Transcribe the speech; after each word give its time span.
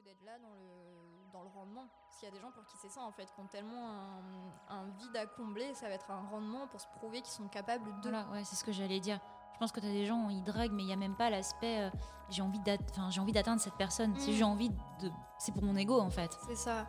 que 0.00 0.04
d'être 0.04 0.24
là 0.24 0.38
dans 0.38 0.54
le, 0.54 1.30
dans 1.32 1.42
le 1.42 1.48
rendement. 1.48 1.86
S'il 2.10 2.28
y 2.28 2.30
a 2.30 2.34
des 2.34 2.40
gens 2.40 2.50
pour 2.50 2.64
qui 2.66 2.76
c'est 2.76 2.88
ça, 2.88 3.02
en 3.02 3.12
fait, 3.12 3.26
qui 3.34 3.40
ont 3.40 3.46
tellement 3.46 3.90
un, 3.90 4.74
un 4.76 4.84
vide 4.98 5.16
à 5.16 5.26
combler, 5.26 5.74
ça 5.74 5.88
va 5.88 5.94
être 5.94 6.10
un 6.10 6.22
rendement 6.28 6.66
pour 6.68 6.80
se 6.80 6.86
prouver 6.96 7.20
qu'ils 7.22 7.32
sont 7.32 7.48
capables 7.48 7.84
de. 8.00 8.08
Voilà, 8.10 8.26
ouais, 8.30 8.44
c'est 8.44 8.56
ce 8.56 8.64
que 8.64 8.72
j'allais 8.72 9.00
dire. 9.00 9.20
Je 9.54 9.58
pense 9.58 9.72
que 9.72 9.80
tu 9.80 9.86
as 9.86 9.90
des 9.92 10.06
gens, 10.06 10.28
ils 10.30 10.42
draguent, 10.42 10.72
mais 10.72 10.82
il 10.82 10.86
n'y 10.86 10.92
a 10.92 10.96
même 10.96 11.16
pas 11.16 11.28
l'aspect 11.28 11.80
euh, 11.82 11.90
j'ai 12.30 12.40
envie 12.42 12.60
d'atteindre 12.60 13.60
cette 13.60 13.74
personne. 13.76 14.14
Si 14.16 14.30
Mm. 14.30 14.34
j'ai 14.34 14.44
envie 14.44 14.70
de. 14.70 15.10
C'est 15.38 15.52
pour 15.52 15.62
mon 15.62 15.76
ego, 15.76 16.00
en 16.00 16.10
fait. 16.10 16.32
C'est 16.46 16.56
ça. 16.56 16.86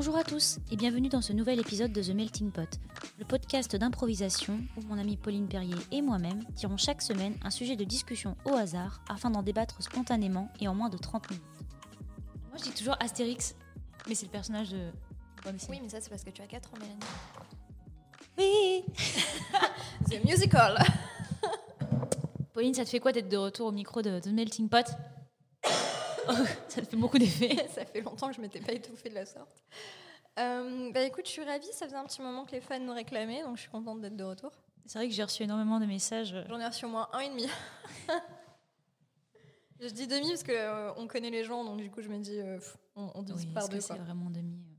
Bonjour 0.00 0.16
à 0.16 0.24
tous 0.24 0.60
et 0.70 0.76
bienvenue 0.76 1.10
dans 1.10 1.20
ce 1.20 1.34
nouvel 1.34 1.60
épisode 1.60 1.92
de 1.92 2.02
The 2.02 2.14
Melting 2.14 2.52
Pot, 2.52 2.80
le 3.18 3.26
podcast 3.26 3.76
d'improvisation 3.76 4.58
où 4.78 4.80
mon 4.88 4.96
amie 4.96 5.18
Pauline 5.18 5.46
Perrier 5.46 5.76
et 5.92 6.00
moi-même 6.00 6.42
tirons 6.54 6.78
chaque 6.78 7.02
semaine 7.02 7.34
un 7.42 7.50
sujet 7.50 7.76
de 7.76 7.84
discussion 7.84 8.34
au 8.46 8.54
hasard 8.54 9.02
afin 9.10 9.28
d'en 9.28 9.42
débattre 9.42 9.82
spontanément 9.82 10.48
et 10.58 10.68
en 10.68 10.74
moins 10.74 10.88
de 10.88 10.96
30 10.96 11.28
minutes. 11.28 11.44
Moi 12.48 12.56
je 12.56 12.62
dis 12.62 12.70
toujours 12.70 12.96
Astérix, 12.98 13.54
mais 14.08 14.14
c'est 14.14 14.24
le 14.24 14.32
personnage 14.32 14.70
de... 14.70 14.90
Oui, 15.68 15.80
mais 15.82 15.90
ça, 15.90 16.00
c'est 16.00 16.08
parce 16.08 16.24
que 16.24 16.30
tu 16.30 16.40
as 16.40 16.46
4 16.46 16.70
ans, 16.72 16.78
Mélanie. 16.80 17.00
Oui 18.38 18.84
The 20.10 20.24
Musical 20.24 20.78
Pauline, 22.54 22.72
ça 22.72 22.86
te 22.86 22.88
fait 22.88 23.00
quoi 23.00 23.12
d'être 23.12 23.28
de 23.28 23.36
retour 23.36 23.66
au 23.66 23.72
micro 23.72 24.00
de 24.00 24.18
The 24.18 24.28
Melting 24.28 24.70
Pot? 24.70 24.96
Ça 26.68 26.82
fait 26.82 26.96
beaucoup 26.96 27.18
d'effets. 27.18 27.68
Ça 27.74 27.84
fait 27.84 28.00
longtemps 28.00 28.28
que 28.28 28.34
je 28.36 28.40
m'étais 28.40 28.60
pas 28.60 28.72
étouffée 28.72 29.08
de 29.08 29.14
la 29.14 29.26
sorte. 29.26 29.64
Euh, 30.38 30.90
bah 30.92 31.02
écoute, 31.02 31.26
je 31.26 31.30
suis 31.32 31.44
ravie, 31.44 31.66
ça 31.72 31.86
faisait 31.86 31.96
un 31.96 32.04
petit 32.04 32.22
moment 32.22 32.44
que 32.44 32.52
les 32.52 32.60
fans 32.60 32.78
nous 32.78 32.94
réclamaient, 32.94 33.42
donc 33.42 33.56
je 33.56 33.62
suis 33.62 33.70
contente 33.70 34.00
d'être 34.00 34.16
de 34.16 34.24
retour. 34.24 34.52
C'est 34.86 34.98
vrai 34.98 35.08
que 35.08 35.14
j'ai 35.14 35.24
reçu 35.24 35.42
énormément 35.42 35.80
de 35.80 35.86
messages. 35.86 36.34
J'en 36.48 36.58
ai 36.60 36.66
reçu 36.66 36.84
au 36.86 36.88
moins 36.88 37.08
un 37.12 37.18
et 37.20 37.28
demi. 37.28 37.46
je 39.80 39.88
dis 39.88 40.06
demi 40.06 40.28
parce 40.28 40.42
que 40.42 40.52
euh, 40.52 40.92
on 40.96 41.06
connaît 41.06 41.30
les 41.30 41.44
gens, 41.44 41.64
donc 41.64 41.78
du 41.80 41.90
coup 41.90 42.00
je 42.02 42.08
me 42.08 42.18
dis 42.18 42.38
euh, 42.38 42.58
on, 42.96 43.10
on 43.14 43.22
divise 43.22 43.46
Oui, 43.46 43.52
par 43.52 43.68
deux. 43.68 43.80
c'est 43.80 43.94
vraiment 43.98 44.30
demi 44.30 44.54
euh, 44.54 44.76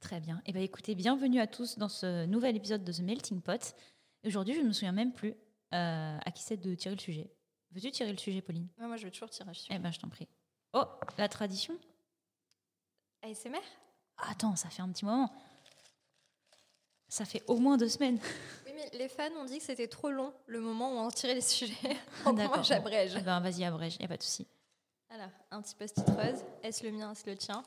Très 0.00 0.20
bien. 0.20 0.40
Et 0.46 0.52
ben 0.52 0.62
écoutez, 0.62 0.94
bienvenue 0.94 1.38
à 1.40 1.46
tous 1.46 1.78
dans 1.78 1.88
ce 1.88 2.26
nouvel 2.26 2.56
épisode 2.56 2.82
de 2.82 2.92
The 2.92 3.00
Melting 3.00 3.40
Pot. 3.40 3.74
Aujourd'hui, 4.24 4.54
je 4.54 4.60
ne 4.60 4.66
me 4.68 4.72
souviens 4.72 4.92
même 4.92 5.12
plus 5.12 5.34
euh, 5.74 6.18
à 6.24 6.30
qui 6.32 6.42
c'est 6.42 6.56
de 6.56 6.74
tirer 6.74 6.94
le 6.94 7.00
sujet. 7.00 7.30
Veux-tu 7.72 7.90
tirer 7.90 8.10
le 8.10 8.18
sujet, 8.18 8.42
Pauline? 8.42 8.68
Moi 8.78 8.96
je 8.96 9.04
vais 9.04 9.10
toujours 9.10 9.30
tirer. 9.30 9.52
Je 9.54 9.60
suis 9.60 9.74
Eh 9.74 9.78
ben, 9.78 9.92
je 9.92 10.00
t'en 10.00 10.08
prie. 10.08 10.28
Oh, 10.72 10.84
la 11.18 11.28
tradition 11.28 11.76
ASMR 13.22 13.60
Attends, 14.18 14.56
ça 14.56 14.68
fait 14.70 14.82
un 14.82 14.88
petit 14.90 15.04
moment. 15.04 15.30
Ça 17.08 17.24
fait 17.24 17.42
au 17.46 17.56
moins 17.56 17.76
deux 17.76 17.88
semaines. 17.88 18.18
Oui, 18.66 18.72
mais 18.76 18.98
les 18.98 19.08
fans 19.10 19.30
ont 19.36 19.44
dit 19.44 19.58
que 19.58 19.64
c'était 19.64 19.86
trop 19.88 20.10
long 20.10 20.32
le 20.46 20.58
moment 20.60 20.92
où 20.94 20.96
on 20.98 21.10
tirait 21.10 21.34
les 21.34 21.40
sujets. 21.42 21.74
donc 22.24 22.24
moi 22.24 22.32
D'accord. 22.32 22.62
j'abrège. 22.64 23.14
Eh 23.16 23.20
ben, 23.20 23.38
vas-y, 23.40 23.64
abrège, 23.64 23.96
y 24.00 24.04
a 24.04 24.08
pas 24.08 24.16
de 24.16 24.22
souci. 24.22 24.46
Alors, 25.10 25.28
un 25.50 25.60
petit 25.60 25.74
post-it 25.74 26.08
rose. 26.08 26.42
Est-ce 26.62 26.82
le 26.84 26.90
mien, 26.92 27.12
est-ce 27.12 27.26
le 27.28 27.36
tien? 27.36 27.62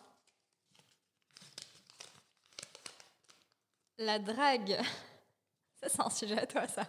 La 4.00 4.17
drague. 4.17 4.81
Ça, 5.80 5.89
c'est 5.89 6.02
un 6.02 6.09
sujet 6.09 6.39
à 6.39 6.48
toi, 6.48 6.67
ça. 6.67 6.83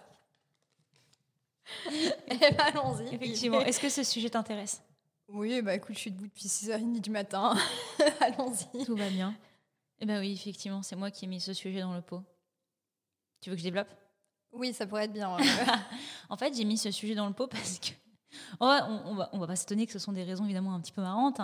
Eh 1.90 2.38
ben, 2.38 2.56
allons-y. 2.58 3.14
Effectivement. 3.14 3.60
Est-ce 3.60 3.80
que 3.80 3.90
ce 3.90 4.02
sujet 4.02 4.30
t'intéresse? 4.30 4.80
Oui, 5.28 5.60
bah 5.60 5.74
écoute, 5.74 5.94
je 5.94 6.00
suis 6.00 6.10
debout 6.12 6.26
depuis 6.26 6.46
6h30 6.46 7.00
du 7.00 7.10
matin. 7.10 7.56
allons-y. 8.20 8.84
Tout 8.84 8.96
va 8.96 9.08
bien. 9.08 9.34
Eh 9.98 10.06
ben 10.06 10.20
oui, 10.20 10.32
effectivement, 10.32 10.82
c'est 10.82 10.96
moi 10.96 11.10
qui 11.10 11.24
ai 11.24 11.28
mis 11.28 11.40
ce 11.40 11.52
sujet 11.52 11.80
dans 11.80 11.94
le 11.94 12.02
pot. 12.02 12.22
Tu 13.40 13.50
veux 13.50 13.56
que 13.56 13.60
je 13.60 13.64
développe? 13.64 13.88
Oui, 14.52 14.72
ça 14.72 14.86
pourrait 14.86 15.04
être 15.04 15.12
bien. 15.12 15.36
En 16.28 16.36
fait, 16.36 16.54
j'ai 16.54 16.64
mis 16.64 16.78
ce 16.78 16.90
sujet 16.90 17.14
dans 17.14 17.26
le 17.26 17.34
pot 17.34 17.46
parce 17.46 17.78
que. 17.78 17.88
Oh, 18.60 18.78
on, 18.88 19.02
on 19.06 19.14
va, 19.14 19.30
on 19.32 19.38
va 19.38 19.46
pas 19.46 19.56
s'étonner 19.56 19.86
que 19.86 19.92
ce 19.92 19.98
sont 19.98 20.12
des 20.12 20.22
raisons 20.22 20.44
évidemment 20.44 20.74
un 20.74 20.80
petit 20.80 20.92
peu 20.92 21.00
marrantes. 21.00 21.40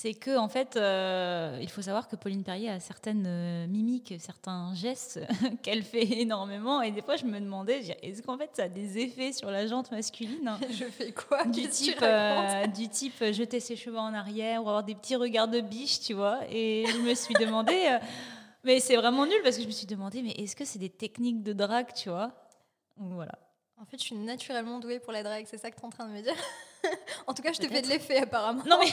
C'est 0.00 0.14
que, 0.14 0.38
en 0.38 0.48
fait, 0.48 0.76
euh, 0.76 1.58
il 1.60 1.68
faut 1.68 1.82
savoir 1.82 2.06
que 2.06 2.14
Pauline 2.14 2.44
Perrier 2.44 2.70
a 2.70 2.78
certaines 2.78 3.24
euh, 3.26 3.66
mimiques, 3.66 4.14
certains 4.20 4.72
gestes 4.72 5.18
qu'elle 5.64 5.82
fait 5.82 6.20
énormément. 6.20 6.80
Et 6.82 6.92
des 6.92 7.02
fois, 7.02 7.16
je 7.16 7.24
me 7.24 7.40
demandais, 7.40 7.80
est-ce 8.02 8.22
qu'en 8.22 8.38
fait, 8.38 8.48
ça 8.52 8.62
a 8.62 8.68
des 8.68 8.98
effets 8.98 9.32
sur 9.32 9.50
la 9.50 9.66
jante 9.66 9.90
masculine 9.90 10.46
hein 10.46 10.60
je 10.70 10.84
fais 10.84 11.10
quoi 11.10 11.44
du 11.46 11.68
type, 11.68 11.98
euh, 12.00 12.68
du 12.68 12.88
type 12.88 13.24
jeter 13.32 13.58
ses 13.58 13.74
cheveux 13.74 13.98
en 13.98 14.14
arrière 14.14 14.62
ou 14.62 14.68
avoir 14.68 14.84
des 14.84 14.94
petits 14.94 15.16
regards 15.16 15.48
de 15.48 15.60
biche, 15.60 15.98
tu 15.98 16.14
vois. 16.14 16.42
Et 16.48 16.84
je 16.86 16.98
me 16.98 17.14
suis 17.14 17.34
demandé, 17.34 17.98
mais 18.62 18.78
c'est 18.78 18.94
vraiment 18.94 19.26
nul 19.26 19.40
parce 19.42 19.56
que 19.56 19.62
je 19.62 19.66
me 19.66 19.72
suis 19.72 19.88
demandé, 19.88 20.22
mais 20.22 20.30
est-ce 20.30 20.54
que 20.54 20.64
c'est 20.64 20.78
des 20.78 20.90
techniques 20.90 21.42
de 21.42 21.52
drague, 21.52 21.92
tu 21.92 22.08
vois? 22.08 22.30
Voilà. 22.98 23.36
En 23.80 23.84
fait, 23.84 23.96
je 23.98 24.04
suis 24.04 24.14
naturellement 24.14 24.78
douée 24.78 25.00
pour 25.00 25.12
la 25.12 25.24
drague, 25.24 25.46
c'est 25.50 25.58
ça 25.58 25.72
que 25.72 25.74
tu 25.74 25.82
es 25.82 25.86
en 25.86 25.90
train 25.90 26.06
de 26.06 26.12
me 26.12 26.22
dire? 26.22 26.36
En 27.26 27.34
tout 27.34 27.42
cas, 27.42 27.52
je 27.52 27.58
te 27.58 27.66
fais 27.66 27.82
de 27.82 27.88
l'effet 27.88 28.18
apparemment. 28.18 28.62
Non 28.64 28.78
mais 28.78 28.92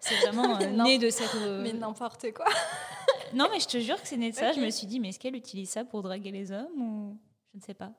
c'est 0.00 0.16
vraiment 0.16 0.58
euh, 0.60 0.66
né 0.84 0.98
de 0.98 1.10
cette. 1.10 1.34
euh, 1.36 1.62
Mais 1.62 1.72
n'importe 1.72 2.32
quoi. 2.32 2.46
Non 3.34 3.46
mais 3.50 3.60
je 3.60 3.66
te 3.68 3.78
jure 3.78 4.00
que 4.00 4.08
c'est 4.08 4.16
né 4.16 4.30
de 4.30 4.36
ça. 4.36 4.52
Je 4.52 4.60
me 4.60 4.70
suis 4.70 4.86
dit 4.86 5.00
mais 5.00 5.10
est-ce 5.10 5.18
qu'elle 5.18 5.36
utilise 5.36 5.68
ça 5.68 5.84
pour 5.84 6.02
draguer 6.02 6.30
les 6.30 6.50
hommes 6.50 6.80
ou 6.80 7.18
je 7.52 7.58
ne 7.58 7.62
sais 7.62 7.74
pas. 7.74 7.92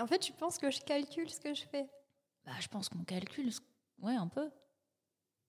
En 0.00 0.06
fait, 0.06 0.18
tu 0.20 0.32
penses 0.32 0.56
que 0.58 0.70
je 0.70 0.80
calcule 0.80 1.28
ce 1.28 1.38
que 1.40 1.52
je 1.52 1.64
fais? 1.70 1.86
Bah 2.46 2.52
je 2.60 2.68
pense 2.68 2.88
qu'on 2.88 3.04
calcule. 3.04 3.52
ce- 3.52 3.60
Ouais 4.00 4.14
un 4.14 4.28
peu. 4.28 4.48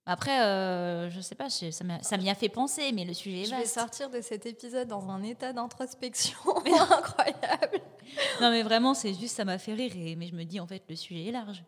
Après 0.06 0.42
euh, 0.44 1.10
je 1.10 1.22
sais 1.22 1.36
pas. 1.36 1.48
je- 1.50 1.72
Ça 1.72 2.18
m'y 2.18 2.30
a 2.30 2.36
fait 2.36 2.50
penser 2.50 2.92
mais 2.92 3.06
le 3.06 3.14
sujet 3.14 3.42
est 3.42 3.46
Je 3.46 3.52
vais 3.52 3.58
vaste. 3.62 3.76
sortir 3.76 4.10
de 4.10 4.20
cet 4.22 4.46
épisode 4.46 4.88
dans 4.90 5.08
un 5.10 5.22
état 5.24 5.54
d'introspection 5.54 6.38
incroyable. 6.90 7.80
Non 8.42 8.50
mais 8.50 8.64
vraiment 8.64 8.94
c'est 8.94 9.14
juste 9.14 9.36
ça 9.38 9.46
m'a 9.46 9.60
fait 9.60 9.74
rire 9.76 9.94
et 9.96 10.16
mais 10.18 10.28
je 10.28 10.36
me 10.36 10.44
dis 10.44 10.60
en 10.60 10.68
fait 10.68 10.84
le 10.90 10.96
sujet 10.98 11.28
est 11.28 11.32
large. 11.32 11.64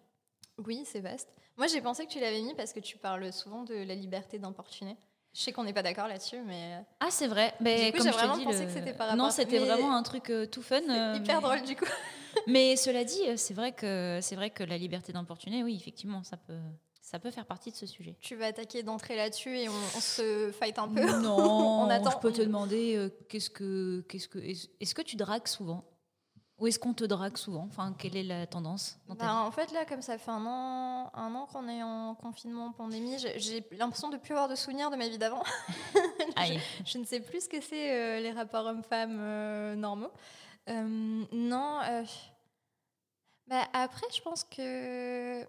Oui, 0.65 0.83
c'est 0.85 0.99
vaste. 0.99 1.29
Moi, 1.57 1.67
j'ai 1.67 1.81
pensé 1.81 2.05
que 2.05 2.11
tu 2.11 2.19
l'avais 2.19 2.41
mis 2.41 2.53
parce 2.55 2.73
que 2.73 2.79
tu 2.79 2.97
parles 2.97 3.31
souvent 3.33 3.63
de 3.63 3.73
la 3.75 3.95
liberté 3.95 4.39
d'importuner. 4.39 4.95
Je 5.33 5.39
sais 5.41 5.51
qu'on 5.53 5.63
n'est 5.63 5.73
pas 5.73 5.83
d'accord 5.83 6.07
là-dessus, 6.07 6.41
mais 6.45 6.83
Ah 6.99 7.07
c'est 7.09 7.27
vrai. 7.27 7.53
Mais 7.61 7.85
Du 7.85 7.91
coup, 7.91 7.97
comme 7.99 8.07
j'ai 8.07 8.11
vraiment 8.13 8.43
pensé 8.43 8.59
le- 8.61 8.65
que 8.65 8.71
c'était 8.71 8.93
par 8.93 9.15
Non 9.15 9.29
c'était 9.31 9.59
mais- 9.59 9.65
vraiment 9.65 9.95
un 9.95 10.03
truc 10.03 10.29
euh, 10.29 10.45
tout 10.45 10.61
fun. 10.61 10.81
euh, 10.89 11.15
hyper 11.15 11.41
mais- 11.41 11.47
drôle 11.47 11.61
du 11.63 11.75
coup. 11.75 11.85
Mais 12.47 12.75
cela 12.77 13.03
dit 13.03 13.21
euh, 13.27 13.35
c'est 13.37 13.53
vrai 13.53 13.73
que 13.73 14.19
c'est 14.21 14.35
vrai 14.35 14.49
que 14.51 14.63
la 14.63 14.77
liberté 14.77 15.11
d'importuner 15.11 15.63
oui 15.65 15.75
effectivement 15.75 16.23
ça 16.23 16.37
peut 16.37 16.57
ça 17.01 17.19
peut 17.19 17.29
faire 17.31 17.45
partie 17.45 17.71
de 17.71 17.75
ce 17.75 17.85
sujet. 17.85 18.15
Tu 18.21 18.35
vas 18.37 18.45
attaquer 18.47 18.83
d'entrée 18.83 19.17
là-dessus 19.17 19.57
et 19.57 19.67
on, 19.67 19.73
on 19.73 19.99
se 19.99 20.49
fight 20.57 20.79
un 20.79 20.87
peu. 20.87 21.01
Non, 21.21 21.37
On 21.85 21.89
attend. 21.89 22.09
je 22.11 22.17
peux 22.19 22.31
te 22.31 22.41
demander 22.41 22.95
euh, 22.95 23.09
qu'est-ce 23.27 23.49
que 23.49 24.05
qu'est-ce 24.07 24.29
que 24.29 24.39
est-ce 24.39 24.95
que 24.95 25.01
tu 25.01 25.17
dragues 25.17 25.47
souvent? 25.47 25.83
Ou 26.61 26.67
est-ce 26.67 26.77
qu'on 26.77 26.93
te 26.93 27.03
drague 27.03 27.37
souvent? 27.37 27.65
Enfin, 27.67 27.91
quelle 27.97 28.15
est 28.15 28.23
la 28.23 28.45
tendance 28.45 28.99
dans 29.07 29.15
ta 29.15 29.25
Ben, 29.25 29.35
en 29.35 29.49
fait, 29.51 29.71
là, 29.71 29.83
comme 29.83 30.03
ça 30.03 30.19
fait 30.19 30.29
un 30.29 30.45
an, 30.45 31.09
un 31.15 31.33
an 31.33 31.47
qu'on 31.51 31.67
est 31.67 31.81
en 31.81 32.13
confinement, 32.13 32.71
pandémie, 32.71 33.17
j'ai- 33.17 33.67
l'impression 33.71 34.09
de 34.09 34.17
ne 34.17 34.21
plus 34.21 34.33
avoir 34.33 34.47
de 34.47 34.53
souvenirs 34.53 34.91
de 34.91 34.95
ma 34.95 35.09
vie 35.09 35.17
d'avant. 35.17 35.41
Je 36.85 36.97
ne 36.99 37.03
sais 37.03 37.19
plus 37.19 37.45
ce 37.45 37.49
que 37.49 37.59
c'est 37.61 37.91
euh, 37.93 38.19
les 38.19 38.31
rapports 38.31 38.65
hommes-femmes 38.67 39.17
euh, 39.19 39.75
normaux. 39.75 40.11
Euh, 40.69 41.23
non. 41.31 41.79
bah, 43.47 43.63
après, 43.73 44.05
je 44.15 44.21
pense 44.21 44.43
que, 44.43 45.43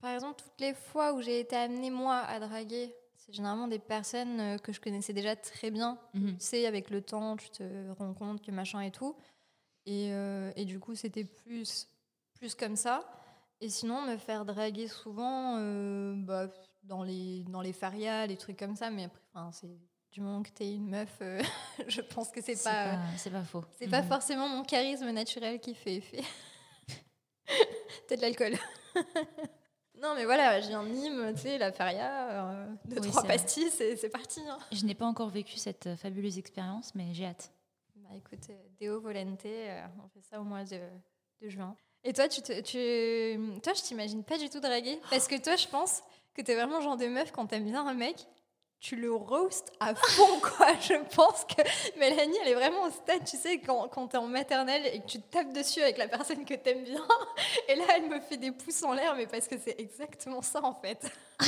par 0.00 0.14
exemple, 0.14 0.42
toutes 0.42 0.58
les 0.60 0.72
fois 0.72 1.12
où 1.12 1.20
j'ai 1.20 1.40
été 1.40 1.54
amenée, 1.54 1.90
moi, 1.90 2.16
à 2.16 2.40
draguer, 2.40 2.94
c'est 3.14 3.34
généralement 3.34 3.68
des 3.68 3.78
personnes 3.78 4.58
que 4.60 4.72
je 4.72 4.80
connaissais 4.80 5.12
déjà 5.12 5.36
très 5.36 5.70
bien. 5.70 5.98
Mhm. 6.14 6.38
Tu 6.38 6.44
sais, 6.46 6.66
avec 6.66 6.88
le 6.88 7.02
temps, 7.02 7.36
tu 7.36 7.50
te 7.50 7.62
rends 7.98 8.14
compte 8.14 8.40
que 8.40 8.50
machin 8.50 8.80
et 8.80 8.90
tout. 8.90 9.14
Et, 9.86 10.08
euh, 10.12 10.50
et 10.56 10.64
du 10.64 10.78
coup, 10.80 10.94
c'était 10.94 11.24
plus, 11.24 11.88
plus 12.34 12.54
comme 12.54 12.76
ça. 12.76 13.08
Et 13.60 13.68
sinon, 13.70 14.02
me 14.02 14.16
faire 14.16 14.44
draguer 14.44 14.88
souvent 14.88 15.56
euh, 15.58 16.14
bah, 16.16 16.48
dans, 16.82 17.02
les, 17.02 17.44
dans 17.44 17.60
les 17.62 17.72
farias, 17.72 18.26
les 18.26 18.36
trucs 18.36 18.58
comme 18.58 18.76
ça. 18.76 18.90
Mais 18.90 19.04
après, 19.04 19.20
enfin, 19.32 19.50
c'est 19.52 19.70
du 20.12 20.20
moment 20.20 20.42
que 20.42 20.50
t'es 20.50 20.72
une 20.74 20.88
meuf, 20.88 21.16
euh, 21.22 21.42
je 21.88 22.00
pense 22.00 22.30
que 22.30 22.40
c'est 22.42 22.62
pas, 22.62 22.90
pas, 22.96 22.98
c'est 23.16 23.30
pas 23.30 23.44
faux. 23.44 23.64
c'est 23.78 23.88
pas 23.88 24.02
Mhm. 24.02 24.08
forcément 24.08 24.48
mon 24.48 24.62
charisme 24.64 25.10
naturel 25.10 25.60
qui 25.60 25.74
fait 25.74 25.96
effet. 25.96 26.22
Peut-être 28.08 28.20
l'alcool. 28.20 28.54
non, 30.02 30.14
mais 30.14 30.24
voilà, 30.24 30.60
j'ai 30.60 30.72
un 30.74 30.84
Nîmes, 30.84 31.32
tu 31.34 31.42
sais, 31.42 31.58
la 31.58 31.72
faria, 31.72 32.30
euh, 32.50 32.66
deux, 32.86 33.00
Oui, 33.00 33.08
trois 33.10 33.24
pastilles, 33.24 33.70
c'est 33.70 34.08
parti. 34.10 34.40
hein. 34.48 34.58
Je 34.72 34.84
n'ai 34.84 34.94
pas 34.94 35.06
encore 35.06 35.28
vécu 35.28 35.56
cette 35.58 35.94
fabuleuse 35.96 36.38
expérience, 36.38 36.94
mais 36.94 37.12
j'ai 37.12 37.26
hâte. 37.26 37.50
Bah 38.08 38.14
écoute, 38.16 38.50
euh, 38.50 38.62
Deo 38.80 39.00
Volente, 39.00 39.46
euh, 39.46 39.86
on 40.04 40.08
fait 40.08 40.22
ça 40.22 40.40
au 40.40 40.44
mois 40.44 40.62
de, 40.64 40.78
juin. 41.42 41.76
Et 42.04 42.12
toi, 42.12 42.28
tu, 42.28 42.40
tu, 42.40 42.48
toi, 43.62 43.72
je 43.74 43.82
t'imagine 43.82 44.22
pas 44.22 44.38
du 44.38 44.48
tout 44.48 44.60
draguer. 44.60 45.00
Parce 45.10 45.26
que 45.26 45.42
toi, 45.42 45.56
je 45.56 45.66
pense 45.66 46.02
que 46.34 46.42
t'es 46.42 46.54
vraiment 46.54 46.78
le 46.78 46.84
genre 46.84 46.96
de 46.96 47.06
meuf, 47.06 47.32
quand 47.32 47.46
t'aimes 47.46 47.64
bien 47.64 47.84
un 47.84 47.94
mec, 47.94 48.16
tu 48.78 48.94
le 48.94 49.12
roast 49.12 49.72
à 49.80 49.94
fond, 49.94 50.40
quoi. 50.40 50.68
Je 50.80 50.94
pense 51.16 51.44
que 51.46 51.62
Mélanie, 51.98 52.36
elle 52.42 52.52
est 52.52 52.54
vraiment 52.54 52.84
au 52.84 52.90
stade, 52.90 53.24
tu 53.24 53.36
sais, 53.36 53.58
quand, 53.58 53.88
quand 53.88 54.06
t'es 54.08 54.18
en 54.18 54.28
maternelle 54.28 54.86
et 54.86 55.00
que 55.00 55.06
tu 55.06 55.20
te 55.20 55.32
tapes 55.32 55.52
dessus 55.52 55.82
avec 55.82 55.98
la 55.98 56.06
personne 56.06 56.44
que 56.44 56.54
t'aimes 56.54 56.84
bien. 56.84 57.04
Et 57.68 57.74
là, 57.74 57.84
elle 57.96 58.08
me 58.08 58.20
fait 58.20 58.36
des 58.36 58.52
pouces 58.52 58.84
en 58.84 58.92
l'air, 58.92 59.16
mais 59.16 59.26
parce 59.26 59.48
que 59.48 59.58
c'est 59.58 59.80
exactement 59.80 60.42
ça, 60.42 60.62
en 60.62 60.74
fait. 60.74 61.10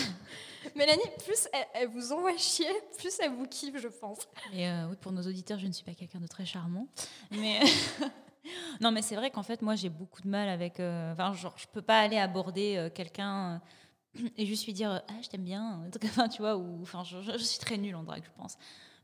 Mélanie, 0.75 1.02
plus 1.25 1.49
elle, 1.75 1.88
vous 1.88 2.12
envoie 2.12 2.37
chier, 2.37 2.66
plus 2.99 3.19
elle 3.20 3.32
vous 3.32 3.46
kiffe, 3.46 3.76
je 3.78 3.88
pense. 3.88 4.20
Et 4.52 4.69
euh, 4.69 4.87
oui, 4.88 4.96
pour 5.00 5.12
nos 5.12 5.22
auditeurs, 5.22 5.58
je 5.58 5.66
ne 5.66 5.72
suis 5.72 5.84
pas 5.84 5.94
quelqu'un 5.94 6.20
de 6.20 6.26
très 6.26 6.44
charmant, 6.44 6.88
mais 7.31 7.60
Non, 8.81 8.90
mais 8.93 9.02
c'est 9.02 9.16
vrai 9.16 9.31
qu'en 9.31 9.43
fait, 9.43 9.62
moi, 9.62 9.75
j'ai 9.75 9.88
beaucoup 9.88 10.22
de 10.22 10.28
mal 10.28 10.49
avec. 10.49 10.81
euh, 10.81 11.12
Enfin, 11.12 11.32
genre, 11.34 11.55
je 11.56 11.66
peux 11.72 11.82
pas 11.82 12.00
aller 12.00 12.19
aborder 12.19 12.76
euh, 12.76 12.90
quelqu'un 12.90 13.60
euh, 14.16 14.28
et 14.37 14.46
juste 14.46 14.66
lui 14.66 14.72
dire 14.72 15.02
Ah, 15.08 15.14
je 15.22 15.28
t'aime 15.28 15.44
bien. 15.44 15.82
Enfin, 16.05 16.28
tu 16.28 16.43
vois, 16.43 16.56
ou. 16.56 16.82
Enfin, 16.82 17.02
je, 17.04 17.37
suis 17.38 17.58
très 17.58 17.76
nulle 17.76 17.96
en 17.96 18.02
drague, 18.02 18.25
je 18.25 18.40
pense. 18.40 18.56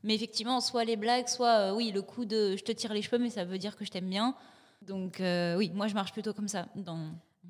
Mais 0.03 0.15
effectivement, 0.15 0.61
soit 0.61 0.83
les 0.83 0.97
blagues, 0.97 1.27
soit, 1.27 1.73
oui, 1.73 1.91
le 1.91 2.01
coup 2.01 2.25
de 2.25 2.55
je 2.55 2.63
te 2.63 2.71
tire 2.71 2.93
les 2.93 3.01
cheveux, 3.01 3.17
mais 3.17 3.31
ça 3.31 3.43
veut 3.43 3.57
dire 3.57 3.75
que 3.75 3.85
je 3.85 3.91
t'aime 3.91 4.09
bien. 4.09 4.35
Donc, 4.83 5.15
oui, 5.19 5.71
moi, 5.73 5.87
je 5.87 5.95
marche 5.95 6.13
plutôt 6.13 6.33
comme 6.33 6.47
ça. 6.47 6.67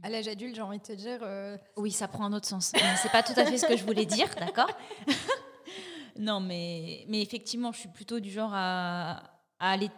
À 0.03 0.09
l'âge 0.09 0.27
adulte, 0.27 0.55
j'ai 0.55 0.61
envie 0.61 0.77
de 0.77 0.83
te 0.83 0.91
dire. 0.93 1.19
euh, 1.23 1.57
Oui, 1.77 1.91
ça 1.91 2.07
prend 2.07 2.25
un 2.25 2.33
autre 2.33 2.47
sens. 2.47 2.71
C'est 3.01 3.11
pas 3.11 3.23
tout 3.23 3.33
à 3.37 3.45
fait 3.45 3.57
ce 3.57 3.65
que 3.65 3.75
je 3.75 3.83
voulais 3.83 4.05
dire, 4.05 4.27
d'accord? 4.39 4.69
Non, 6.17 6.39
mais, 6.39 7.05
mais 7.09 7.21
effectivement, 7.21 7.71
je 7.71 7.79
suis 7.79 7.89
plutôt 7.89 8.19
du 8.19 8.31
genre 8.31 8.51
à, 8.53 9.17
à 9.59 9.71
aller 9.71 9.89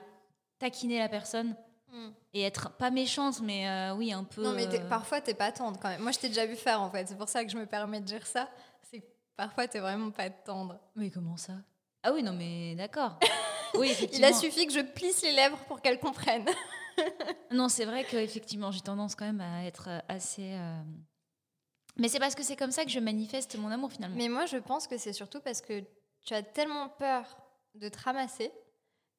taquiner 0.58 0.98
la 0.98 1.10
personne 1.10 1.56
hmm. 1.94 2.10
et 2.34 2.42
être 2.42 2.72
pas 2.78 2.90
méchante, 2.90 3.40
mais 3.42 3.70
euh, 3.70 3.94
oui, 3.96 4.12
un 4.12 4.24
peu. 4.24 4.44
Non, 4.44 4.54
mais 4.54 4.68
t'es- 4.68 4.82
euh, 4.82 4.90
parfois, 4.90 5.22
t'es 5.22 5.36
pas 5.36 5.52
tendre 5.52 5.80
quand 5.80 5.90
même. 5.90 6.02
Moi, 6.02 6.12
je 6.12 6.20
t'ai 6.20 6.30
déjà 6.30 6.46
vu 6.48 6.56
faire 6.56 6.82
en 6.82 6.90
fait. 6.90 7.08
C'est 7.08 7.18
pour 7.18 7.30
ça 7.30 7.44
que 7.46 7.52
je 7.52 7.58
me 7.58 7.66
permets 7.68 8.00
de 8.00 8.06
dire 8.06 8.26
ça. 8.26 8.50
C'est 8.90 9.02
que 9.02 9.06
parfois, 9.36 9.68
t'es 9.68 9.80
vraiment 9.80 10.10
pas 10.10 10.30
tendre. 10.32 10.80
Mais 10.96 11.12
comment 11.12 11.38
ça? 11.38 11.54
Ah 12.02 12.12
oui, 12.14 12.24
non, 12.24 12.34
mais 12.34 12.76
d'accord. 12.76 13.20
Oui, 13.78 13.94
Il 14.14 14.24
a 14.24 14.32
suffi 14.34 14.66
que 14.66 14.72
je 14.74 14.80
plisse 14.80 15.22
les 15.22 15.34
lèvres 15.34 15.58
pour 15.68 15.82
qu'elle 15.82 16.00
comprenne. 16.00 16.46
Non, 17.52 17.70
c'est 17.70 17.86
vrai 17.86 18.04
qu'effectivement, 18.04 18.72
j'ai 18.72 18.82
tendance 18.82 19.16
quand 19.16 19.26
même 19.26 19.42
à 19.42 19.66
être 19.66 19.88
euh, 19.90 20.00
assez. 20.10 20.54
euh, 20.54 20.82
Mais 21.98 22.10
c'est 22.10 22.20
parce 22.20 22.36
que 22.36 22.44
c'est 22.44 22.56
comme 22.56 22.72
ça 22.72 22.84
que 22.86 22.92
je 22.92 23.00
manifeste 23.00 23.56
mon 23.58 23.70
amour 23.72 23.92
finalement. 23.92 24.16
Mais 24.18 24.30
moi, 24.30 24.46
je 24.46 24.58
pense 24.58 24.88
que 24.88 24.98
c'est 24.98 25.14
surtout 25.14 25.40
parce 25.42 25.62
que 25.62 25.84
tu 26.26 26.34
as 26.34 26.44
tellement 26.44 26.90
peur 26.90 27.38
de 27.76 27.90
te 27.90 27.98
ramasser 28.02 28.52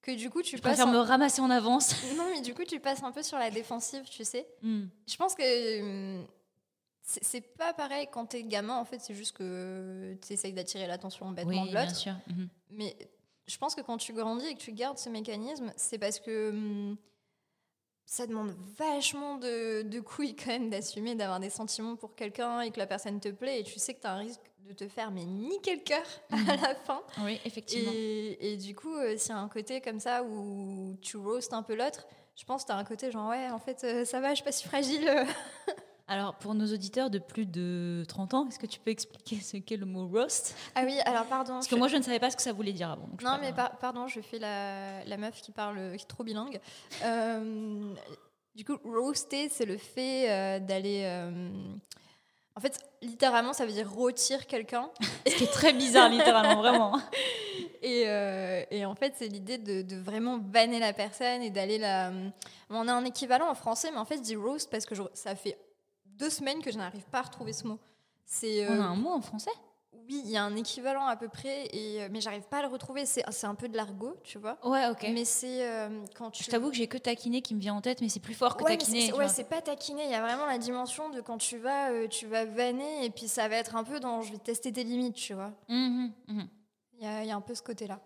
que 0.03 0.13
du 0.15 0.31
coup, 0.31 0.43
tu 0.43 0.57
je 0.57 0.63
passes. 0.63 0.75
préfère 0.77 0.89
en- 0.89 0.93
me 0.93 0.99
ramasser 0.99 1.41
en 1.41 1.51
avance. 1.51 1.95
Non, 2.17 2.27
mais 2.33 2.41
du 2.41 2.55
coup, 2.55 2.65
tu 2.65 2.79
passes 2.81 3.03
un 3.03 3.13
peu 3.13 3.23
sur 3.23 3.39
la 3.39 3.51
défensive, 3.51 4.05
tu 4.09 4.25
sais. 4.25 4.47
Hmm. 4.63 4.87
Je 5.07 5.17
pense 5.17 5.35
que 5.35 5.81
hum, 5.81 6.27
c'est 7.03 7.41
pas 7.41 7.73
pareil 7.73 8.07
quand 8.13 8.27
t'es 8.27 8.43
gamin. 8.45 8.77
En 8.77 8.85
fait, 8.85 8.99
c'est 9.01 9.15
juste 9.15 9.33
que 9.37 10.17
tu 10.27 10.33
essayes 10.35 10.53
d'attirer 10.53 10.87
l'attention 10.87 11.31
bêtement 11.33 11.63
Oui, 11.63 11.69
de 11.69 11.73
bien 11.73 11.85
l'autre. 11.87 11.97
sûr. 11.97 12.15
Mhm. 12.29 12.49
Mais 12.71 12.97
je 13.47 13.57
pense 13.57 13.75
que 13.75 13.81
quand 13.81 13.97
tu 13.97 14.13
grandis 14.13 14.47
et 14.47 14.55
que 14.55 14.61
tu 14.61 14.73
gardes 14.73 14.99
ce 14.99 15.09
mécanisme, 15.09 15.73
c'est 15.77 15.99
parce 15.99 16.21
que 16.21 16.51
hum, 16.51 16.97
ça 18.09 18.27
demande 18.27 18.55
vachement 18.79 19.37
de, 19.37 19.83
de 19.83 20.01
couilles 20.01 20.35
quand 20.35 20.47
même 20.47 20.71
d'assumer 20.71 21.15
d'avoir 21.15 21.41
des 21.41 21.51
sentiments 21.51 21.95
pour 21.95 22.15
quelqu'un 22.15 22.63
et 22.63 22.71
que 22.71 22.79
la 22.79 22.87
personne 22.87 23.21
te 23.21 23.29
plaît 23.29 23.61
et 23.61 23.65
tu 23.65 23.79
sais 23.79 23.93
que 23.93 24.01
tu 24.01 24.07
as 24.07 24.15
un 24.15 24.17
risque 24.17 24.41
de 24.67 24.73
te 24.73 24.89
faire 24.89 25.11
mais 25.11 25.27
niquer 25.27 25.77
le 25.77 25.83
cœur 25.83 26.05
à 26.31 26.57
la 26.57 26.75
fin. 26.75 27.03
Oui, 27.23 27.39
effectivement. 27.45 27.93
Et, 27.95 28.53
et 28.53 28.57
du 28.57 28.75
coup, 28.75 28.97
euh, 28.97 29.19
s'il 29.19 29.33
y 29.33 29.35
a 29.35 29.39
un 29.39 29.49
côté 29.49 29.83
comme 29.83 30.01
ça 30.01 30.23
où 30.23 30.97
tu 31.03 31.19
roastes 31.19 31.53
un 31.53 31.63
peu 31.63 31.75
l'autre, 31.75 32.07
je 32.35 32.47
pense 32.47 32.63
que 32.63 32.69
tu 32.69 32.73
as 32.73 32.77
un 32.77 32.85
côté 32.85 33.11
genre 33.11 33.29
ouais, 33.29 33.51
en 33.51 33.59
fait, 33.59 33.85
euh, 33.85 34.05
ça 34.07 34.21
va, 34.21 34.31
je 34.31 34.37
suis 34.37 34.45
pas 34.45 34.53
si 34.53 34.67
fragile. 34.67 35.07
Alors, 36.11 36.35
pour 36.37 36.55
nos 36.55 36.67
auditeurs 36.73 37.11
de 37.11 37.19
plus 37.19 37.45
de 37.45 38.03
30 38.09 38.33
ans, 38.35 38.47
est-ce 38.49 38.59
que 38.59 38.67
tu 38.67 38.81
peux 38.81 38.91
expliquer 38.91 39.37
ce 39.41 39.59
qu'est 39.59 39.77
le 39.77 39.85
mot 39.85 40.09
roast? 40.09 40.57
Ah 40.75 40.83
oui, 40.87 40.99
alors 41.05 41.27
pardon. 41.27 41.55
Parce 41.55 41.67
je- 41.67 41.71
que 41.71 41.77
moi, 41.77 41.89
je 41.89 41.97
ne 41.99 42.03
savais 42.03 42.19
pas 42.19 42.31
ce 42.31 42.37
que 42.37 42.43
ça 42.43 42.53
voulait 42.53 42.73
dire 42.73 42.91
avant. 42.91 43.09
Non, 43.23 43.37
mais 43.41 43.53
par- 43.53 43.77
pardon, 43.77 44.07
je 44.09 44.21
fais 44.21 44.39
la, 44.39 45.05
la 45.05 45.17
meuf 45.19 45.41
qui 45.43 45.53
parle, 45.53 45.77
qui 45.97 46.05
est 46.05 46.09
trop 46.09 46.25
bilingue. 46.25 46.61
Euh, 47.05 47.93
du 48.55 48.65
coup, 48.65 48.79
roaster, 48.85 49.49
c'est 49.51 49.67
le 49.67 49.77
fait 49.77 50.31
euh, 50.31 50.59
d'aller. 50.61 51.03
euh, 51.05 51.51
en 52.57 52.61
fait, 52.61 52.79
littéralement, 53.03 53.53
ça 53.53 53.67
veut 53.67 53.73
dire 53.73 53.89
rôtir 53.91 54.47
quelqu'un. 54.47 54.89
Ce 55.29 55.35
qui 55.37 55.45
est 55.45 55.53
très 55.53 55.73
bizarre, 55.75 56.09
littéralement, 56.09 56.57
vraiment. 56.57 56.99
Et, 57.81 58.05
euh, 58.09 58.65
et 58.73 58.85
en 58.85 58.97
fait, 58.97 59.15
c'est 59.17 59.29
l'idée 59.29 59.57
de, 59.57 59.83
de 59.83 59.95
vraiment 59.97 60.37
banner 60.37 60.81
la 60.81 60.93
personne 60.93 61.43
et 61.43 61.51
d'aller 61.51 61.79
la. 61.79 62.11
On 62.71 62.89
a 62.89 62.93
un 62.93 63.05
équivalent 63.05 63.49
en 63.49 63.55
français, 63.55 63.91
mais 63.93 63.99
en 63.99 64.05
fait, 64.05 64.17
je 64.17 64.23
dis 64.23 64.35
roast 64.35 64.69
parce 64.69 64.85
que 64.85 64.97
je- 64.97 65.03
ça 65.15 65.37
fait 65.37 65.57
deux 66.19 66.31
semaines 66.31 66.61
que 66.63 66.71
je 66.71 66.79
n'arrive 66.79 67.05
pas 67.11 67.19
à 67.21 67.23
retrouver 67.23 67.53
ce 67.53 67.67
mot. 67.67 67.79
C'est. 68.25 68.67
On 68.69 68.73
euh, 68.73 68.81
a 68.83 68.85
un 68.85 68.97
mot 68.97 69.11
en 69.11 69.21
français? 69.21 69.51
Oui, 70.11 70.23
il 70.25 70.31
y 70.31 70.37
a 70.39 70.43
un 70.45 70.57
équivalent 70.57 71.07
à 71.07 71.17
peu 71.17 71.29
près, 71.29 71.67
et, 71.67 72.03
euh, 72.03 72.09
mais 72.11 72.21
j'arrive 72.21 72.45
pas 72.49 72.59
à 72.59 72.63
le 72.63 72.69
retrouver. 72.69 73.05
C'est 73.05 73.23
c'est 73.31 73.47
un 73.47 73.55
peu 73.55 73.69
de 73.69 73.77
l'argot, 73.77 74.17
tu 74.25 74.39
vois. 74.39 74.59
Ouais, 74.65 74.87
ok. 74.89 75.03
Mais 75.13 75.25
c'est 75.25 75.67
euh, 75.69 76.03
quand 76.15 76.31
tu. 76.31 76.45
Je 76.45 76.51
t'avoue 76.51 76.71
que 76.71 76.77
j'ai 76.77 76.87
que 76.87 76.97
taquiné 76.99 77.43
qui 77.43 77.55
me 77.55 77.61
vient 77.61 77.75
en 77.75 77.81
tête, 77.83 78.01
mais 78.01 78.09
c'est 78.09 78.21
plus 78.21 78.35
fort 78.35 78.57
que 78.57 78.65
Ouais, 78.65 78.77
taquiner. 78.77 79.07
c'est- 79.07 79.13
ouais, 79.13 79.29
c'est 79.29 79.45
pas 79.49 79.61
taquiner. 79.61 80.05
Il 80.05 80.11
y 80.11 80.15
a 80.15 80.23
vraiment 80.23 80.47
la 80.47 80.59
dimension 80.59 81.11
de 81.11 81.21
quand 81.21 81.39
tu 81.39 81.59
vas, 81.59 81.91
euh, 81.91 82.09
tu 82.09 82.27
vas 82.27 82.45
vanner, 82.47 83.05
et 83.05 83.11
puis 83.11 83.29
ça 83.29 83.49
va 83.49 83.57
être 83.57 83.77
un 83.77 83.85
peu 83.85 84.01
dans 84.01 84.23
je 84.23 84.33
vais 84.33 84.39
tester 84.39 84.73
tes 84.73 84.85
limites, 84.85 85.17
tu 85.17 85.35
vois. 85.35 85.53
Mhm, 85.69 86.13
mhm. 86.29 86.49
Il 86.95 87.05
y 87.05 87.07
a, 87.07 87.23
il 87.23 87.29
y 87.29 87.31
a 87.31 87.37
un 87.37 87.41
peu 87.41 87.55
ce 87.55 87.63
côté-là. 87.63 88.01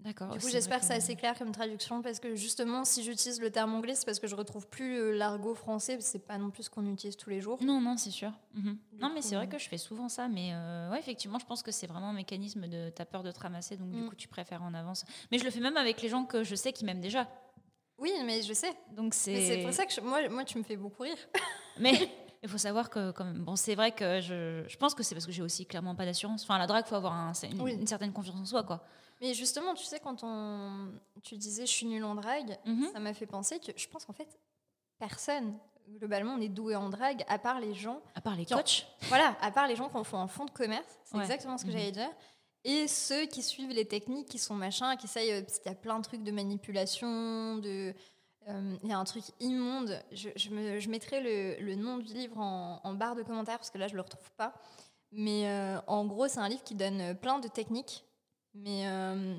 D'accord. 0.00 0.30
Du 0.32 0.38
coup, 0.38 0.48
j'espère 0.48 0.78
vrai 0.78 0.80
que 0.80 0.86
c'est 0.86 0.96
assez 0.98 1.14
clair 1.14 1.36
comme 1.38 1.52
traduction, 1.52 2.00
parce 2.00 2.20
que 2.20 2.34
justement, 2.34 2.84
si 2.86 3.02
j'utilise 3.04 3.38
le 3.38 3.50
terme 3.50 3.74
anglais, 3.74 3.94
c'est 3.94 4.06
parce 4.06 4.18
que 4.18 4.26
je 4.26 4.34
retrouve 4.34 4.66
plus 4.66 4.96
euh, 4.98 5.10
l'argot 5.12 5.54
français. 5.54 5.98
C'est 6.00 6.26
pas 6.26 6.38
non 6.38 6.50
plus 6.50 6.62
ce 6.64 6.70
qu'on 6.70 6.86
utilise 6.86 7.16
tous 7.18 7.28
les 7.28 7.40
jours. 7.42 7.62
Non, 7.62 7.80
non, 7.82 7.96
c'est 7.98 8.10
sûr. 8.10 8.32
Mhm. 8.54 8.78
Non, 8.98 9.10
mais 9.14 9.20
c'est 9.20 9.34
vrai 9.36 9.46
que 9.46 9.58
je 9.58 9.68
fais 9.68 9.76
souvent 9.76 10.08
ça. 10.08 10.26
Mais 10.28 10.50
euh, 10.54 10.90
ouais, 10.90 10.98
effectivement, 10.98 11.38
je 11.38 11.44
pense 11.44 11.62
que 11.62 11.70
c'est 11.70 11.86
vraiment 11.86 12.08
un 12.08 12.12
mécanisme 12.14 12.66
de 12.66 12.88
t'as 12.88 13.04
peur 13.04 13.22
de 13.22 13.30
te 13.30 13.40
ramasser, 13.40 13.76
donc 13.76 13.90
du 13.90 14.00
Mm. 14.00 14.08
coup, 14.08 14.14
tu 14.14 14.26
préfères 14.28 14.62
en 14.62 14.72
avance. 14.72 15.04
Mais 15.30 15.38
je 15.38 15.44
le 15.44 15.50
fais 15.50 15.60
même 15.60 15.76
avec 15.76 16.00
les 16.00 16.08
gens 16.08 16.24
que 16.24 16.44
je 16.44 16.54
sais 16.54 16.72
qui 16.72 16.84
m'aiment 16.86 17.00
déjà. 17.02 17.28
Oui, 17.98 18.10
mais 18.24 18.40
je 18.40 18.54
sais. 18.54 18.72
Donc 18.96 19.12
c'est. 19.12 19.44
c'est 19.46 19.62
pour 19.62 19.74
ça 19.74 19.84
que 19.84 19.92
je- 19.92 20.00
moi, 20.00 20.26
moi, 20.30 20.44
tu 20.44 20.56
me 20.56 20.62
fais 20.62 20.76
beaucoup 20.76 21.02
rire. 21.02 21.18
Mais 21.78 21.92
il 22.42 22.48
faut 22.48 22.56
savoir 22.56 22.88
que, 22.88 23.10
quand 23.10 23.24
même, 23.24 23.44
bon, 23.44 23.54
c'est 23.56 23.74
vrai 23.74 23.92
que 23.92 24.20
je, 24.22 24.64
je 24.66 24.76
pense 24.78 24.94
que 24.94 25.02
c'est 25.02 25.14
parce 25.14 25.26
que 25.26 25.32
j'ai 25.32 25.42
aussi 25.42 25.66
clairement 25.66 25.94
pas 25.94 26.06
d'assurance. 26.06 26.42
Enfin, 26.44 26.54
à 26.54 26.58
la 26.58 26.66
drague, 26.66 26.86
faut 26.86 26.94
avoir 26.94 27.12
un- 27.12 27.32
une, 27.52 27.60
Oui. 27.60 27.74
une 27.74 27.86
certaine 27.86 28.12
confiance 28.14 28.36
en 28.40 28.44
soi, 28.46 28.62
quoi. 28.62 28.82
Mais 29.20 29.34
justement, 29.34 29.74
tu 29.74 29.84
sais, 29.84 30.00
quand 30.00 30.22
on, 30.22 30.92
tu 31.22 31.36
disais 31.36 31.66
je 31.66 31.72
suis 31.72 31.86
nulle 31.86 32.04
en 32.04 32.14
drague, 32.14 32.58
Mhm. 32.64 32.88
ça 32.92 33.00
m'a 33.00 33.12
fait 33.14 33.26
penser 33.26 33.58
que 33.60 33.72
je 33.76 33.88
pense 33.88 34.04
qu'en 34.04 34.12
fait, 34.14 34.38
personne, 34.98 35.58
globalement, 35.98 36.36
n'est 36.38 36.48
doué 36.48 36.76
en 36.76 36.88
drague, 36.88 37.24
à 37.28 37.38
part 37.38 37.60
les 37.60 37.74
gens 37.74 38.00
À 38.14 38.20
part 38.20 38.36
les 38.36 38.44
Qui 38.44 38.54
ont- 38.54 38.58
coachs. 38.58 38.86
Voilà, 39.18 39.36
à 39.40 39.50
part 39.50 39.66
les 39.66 39.76
gens 39.76 39.88
qu'on 39.88 40.04
fait 40.04 40.16
en 40.16 40.28
fond 40.28 40.44
de 40.44 40.50
commerce, 40.50 40.86
c'est 41.04 41.16
Ouais. 41.16 41.22
exactement 41.22 41.58
ce 41.58 41.64
que 41.64 41.70
Mhm. 41.70 41.76
j'allais 41.76 41.92
dire. 41.92 42.10
Et 42.64 42.88
ceux 42.88 43.24
qui 43.26 43.42
suivent 43.42 43.70
les 43.72 43.86
techniques, 43.86 44.28
qui 44.28 44.38
sont 44.38 44.54
machin, 44.54 44.96
qui 44.96 45.06
essayent, 45.06 45.32
euh, 45.32 45.42
parce 45.42 45.58
qu'il 45.58 45.70
y 45.70 45.74
a 45.74 45.78
plein 45.78 45.98
de 45.98 46.04
trucs 46.04 46.22
de 46.22 46.30
manipulation, 46.30 47.56
de... 47.56 47.94
euh, 48.48 48.76
Il 48.82 48.88
y 48.88 48.92
a 48.92 48.98
un 48.98 49.04
truc 49.04 49.24
immonde. 49.40 49.98
Je, 50.12 50.28
je, 50.36 50.50
me- 50.50 50.78
je 50.78 50.88
mettrai 50.90 51.20
le, 51.20 51.62
le 51.64 51.74
nom 51.74 51.98
du 51.98 52.12
livre 52.12 52.38
en, 52.38 52.80
en 52.84 52.94
barre 52.94 53.14
de 53.16 53.22
commentaires 53.22 53.58
parce 53.58 53.70
que 53.70 53.78
là, 53.78 53.86
je 53.88 53.94
le 53.94 54.00
retrouve 54.02 54.30
pas. 54.36 54.54
Mais 55.12 55.48
euh, 55.48 55.78
en 55.86 56.04
gros, 56.06 56.28
c'est 56.28 56.38
un 56.38 56.48
livre 56.48 56.62
qui 56.62 56.74
donne 56.74 57.14
plein 57.16 57.38
de 57.38 57.48
techniques. 57.48 58.04
Mais 58.54 58.86
euh, 58.86 59.36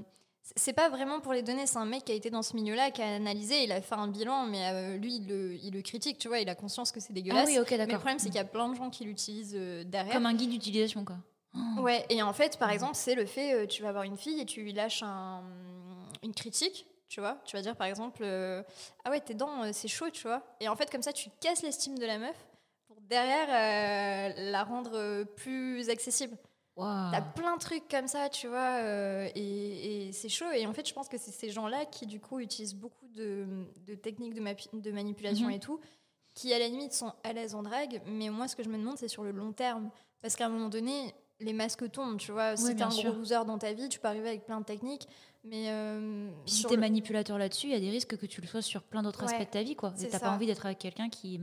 c'est- 0.55 0.73
pas 0.73 0.89
vraiment 0.89 1.19
pour 1.19 1.33
les 1.33 1.41
donner. 1.43 1.67
C'est 1.67 1.77
un 1.77 1.85
mec 1.85 2.05
qui 2.05 2.11
a 2.11 2.15
été 2.15 2.29
dans 2.29 2.41
ce 2.43 2.55
milieu-là, 2.55 2.91
qui 2.91 3.01
a 3.01 3.15
analysé, 3.15 3.63
il 3.63 3.71
a 3.71 3.81
fait 3.81 3.95
un 3.95 4.07
bilan, 4.07 4.45
mais 4.45 4.69
euh, 4.71 4.97
lui, 4.97 5.15
il 5.17 5.27
le, 5.27 5.53
il 5.55 5.73
le 5.73 5.81
critique, 5.81 6.17
tu 6.17 6.27
vois, 6.27 6.39
il 6.39 6.49
a 6.49 6.55
conscience 6.55 6.91
que 6.91 6.99
c'est 6.99 7.11
Ah 7.11 7.15
dégueulasse. 7.15 7.47
oui, 7.49 7.59
ok, 7.59 7.71
Mais 7.71 7.85
le 7.85 7.87
problème, 7.97 8.19
c'est 8.19 8.27
qu'il 8.27 8.35
y 8.35 8.39
a 8.39 8.45
plein 8.45 8.69
de 8.69 8.75
gens 8.75 8.89
qui 8.89 9.03
l'utilisent 9.03 9.55
euh, 9.55 9.83
derrière. 9.83 10.13
Comme 10.13 10.25
un 10.25 10.33
guide 10.33 10.49
d'utilisation, 10.51 11.03
quoi. 11.05 11.17
Oh. 11.53 11.81
Ouais, 11.81 12.05
et 12.09 12.21
en 12.23 12.31
fait, 12.31 12.57
par 12.57 12.69
exemple, 12.69 12.95
c'est 12.95 13.13
le 13.15 13.25
fait, 13.25 13.53
euh, 13.53 13.65
tu 13.67 13.83
vas 13.83 13.89
avoir 13.89 14.03
une 14.05 14.15
fille 14.17 14.39
et 14.39 14.45
tu 14.45 14.61
lui 14.61 14.71
lâches 14.71 15.03
un- 15.03 15.43
une 16.23 16.33
critique, 16.33 16.87
tu 17.09 17.19
vois. 17.19 17.37
Tu 17.45 17.57
vas 17.57 17.61
dire, 17.61 17.75
par 17.75 17.87
exemple, 17.87 18.21
euh, 18.23 18.63
ah 19.03 19.09
ouais, 19.09 19.19
tes 19.19 19.33
dents, 19.33 19.73
c'est 19.73 19.89
chaud, 19.89 20.09
tu 20.11 20.21
vois. 20.23 20.41
Et 20.61 20.69
en 20.69 20.75
fait, 20.77 20.89
comme 20.89 21.01
ça, 21.01 21.11
tu 21.11 21.29
casses 21.41 21.61
l'estime 21.61 21.99
de 21.99 22.05
la 22.05 22.17
meuf 22.19 22.37
pour 22.87 23.01
derrière 23.01 23.49
euh, 23.49 24.51
la 24.51 24.63
rendre 24.63 25.23
plus 25.35 25.89
accessible. 25.89 26.37
T'as 26.77 27.21
plein 27.21 27.55
de 27.57 27.61
trucs 27.61 27.87
comme 27.89 28.07
ça, 28.07 28.29
tu 28.29 28.47
vois, 28.47 28.77
euh, 28.81 29.29
et, 29.35 30.07
et 30.07 30.11
c'est 30.13 30.29
chaud. 30.29 30.49
Et 30.55 30.65
en 30.65 30.73
fait, 30.73 30.87
je 30.87 30.93
pense 30.93 31.09
que 31.09 31.17
c'est 31.17 31.31
ces 31.31 31.49
gens-là 31.49 31.85
qui, 31.85 32.05
du 32.07 32.19
coup, 32.19 32.39
utilisent 32.39 32.75
beaucoup 32.75 33.07
de, 33.09 33.45
de 33.85 33.93
techniques 33.95 34.33
de, 34.33 34.79
de 34.79 34.91
manipulation 34.91 35.47
Mhm. 35.47 35.53
et 35.53 35.59
tout, 35.59 35.79
qui, 36.33 36.53
à 36.53 36.59
la 36.59 36.67
limite, 36.67 36.93
sont 36.93 37.13
à 37.23 37.33
l'aise 37.33 37.53
en 37.55 37.61
drague. 37.63 38.01
Mais 38.07 38.29
moi, 38.29 38.47
ce 38.47 38.55
que 38.55 38.63
je 38.63 38.69
me 38.69 38.77
demande, 38.77 38.97
c'est 38.97 39.07
sur 39.09 39.23
le 39.23 39.31
long 39.31 39.51
terme. 39.51 39.91
Parce 40.21 40.35
qu'à 40.35 40.45
un 40.45 40.49
moment 40.49 40.69
donné, 40.69 41.13
les 41.39 41.53
masques 41.53 41.91
tombent, 41.91 42.17
tu 42.17 42.31
vois. 42.31 42.55
Si 42.55 42.75
t'es 42.75 42.83
un 42.83 42.89
sûr. 42.91 43.09
gros 43.11 43.19
loser 43.19 43.43
dans 43.45 43.57
ta 43.57 43.73
vie, 43.73 43.89
tu 43.89 43.99
peux 43.99 44.07
arriver 44.07 44.29
avec 44.29 44.45
plein 44.45 44.59
de 44.61 44.65
techniques. 44.65 45.07
Mais 45.43 45.65
euh, 45.71 46.29
Puis 46.45 46.53
si 46.55 46.65
t'es 46.65 46.75
le- 46.75 46.81
manipulateur 46.81 47.37
là-dessus, 47.37 47.67
il 47.67 47.73
y 47.73 47.75
a 47.75 47.79
des 47.79 47.89
risques 47.89 48.15
que 48.15 48.25
tu 48.27 48.41
le 48.41 48.47
sois 48.47 48.61
sur 48.61 48.83
plein 48.83 49.01
d'autres 49.03 49.25
Ouais, 49.25 49.33
aspects 49.33 49.47
de 49.47 49.51
ta 49.51 49.63
vie, 49.63 49.75
quoi. 49.75 49.93
Et 50.01 50.07
t'as 50.07 50.19
pas 50.19 50.31
envie 50.31 50.45
d'être 50.45 50.65
avec 50.65 50.77
quelqu'un 50.77 51.09
qui. 51.09 51.39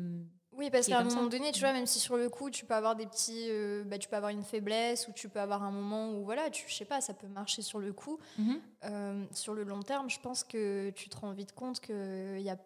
Mm, 0.59 0.61
Oui, 0.61 0.71
parce 0.71 0.87
qu'à 0.87 0.99
un 0.99 1.05
moment 1.05 1.23
ça. 1.25 1.29
donné, 1.29 1.53
tu 1.53 1.61
vois, 1.61 1.73
même 1.73 1.87
si 1.87 1.99
sur 1.99 2.17
le 2.17 2.29
coup, 2.29 2.50
tu 2.50 2.65
peux 2.65 2.75
avoir 2.75 2.97
des 2.97 3.07
petits. 3.07 3.47
euh, 3.50 3.85
bah, 3.85 3.99
tu 3.99 4.09
peux 4.09 4.17
avoir 4.17 4.31
une 4.31 4.43
faiblesse 4.43 5.09
ou 5.09 5.12
tu 5.12 5.29
peux 5.29 5.41
avoir 5.41 5.62
un 5.62 5.71
moment 5.71 6.11
où, 6.12 6.25
voilà, 6.25 6.50
tu, 6.50 6.65
je 6.69 6.75
sais 6.75 6.85
pas, 6.85 7.00
ça 7.00 7.15
peut 7.15 7.29
marcher 7.29 7.62
sur 7.62 7.79
le 7.79 7.93
coup. 7.93 8.19
Mhm. 8.38 8.61
Euh, 8.85 9.25
sur 9.33 9.55
le 9.55 9.65
long 9.65 9.83
terme, 9.83 10.11
je 10.11 10.19
pense 10.21 10.45
que 10.45 10.91
tu 10.91 11.09
te 11.09 11.17
rends 11.17 11.33
vite 11.33 11.53
compte 11.53 11.81
que 11.81 12.38
y 12.41 12.50
a, 12.50 12.59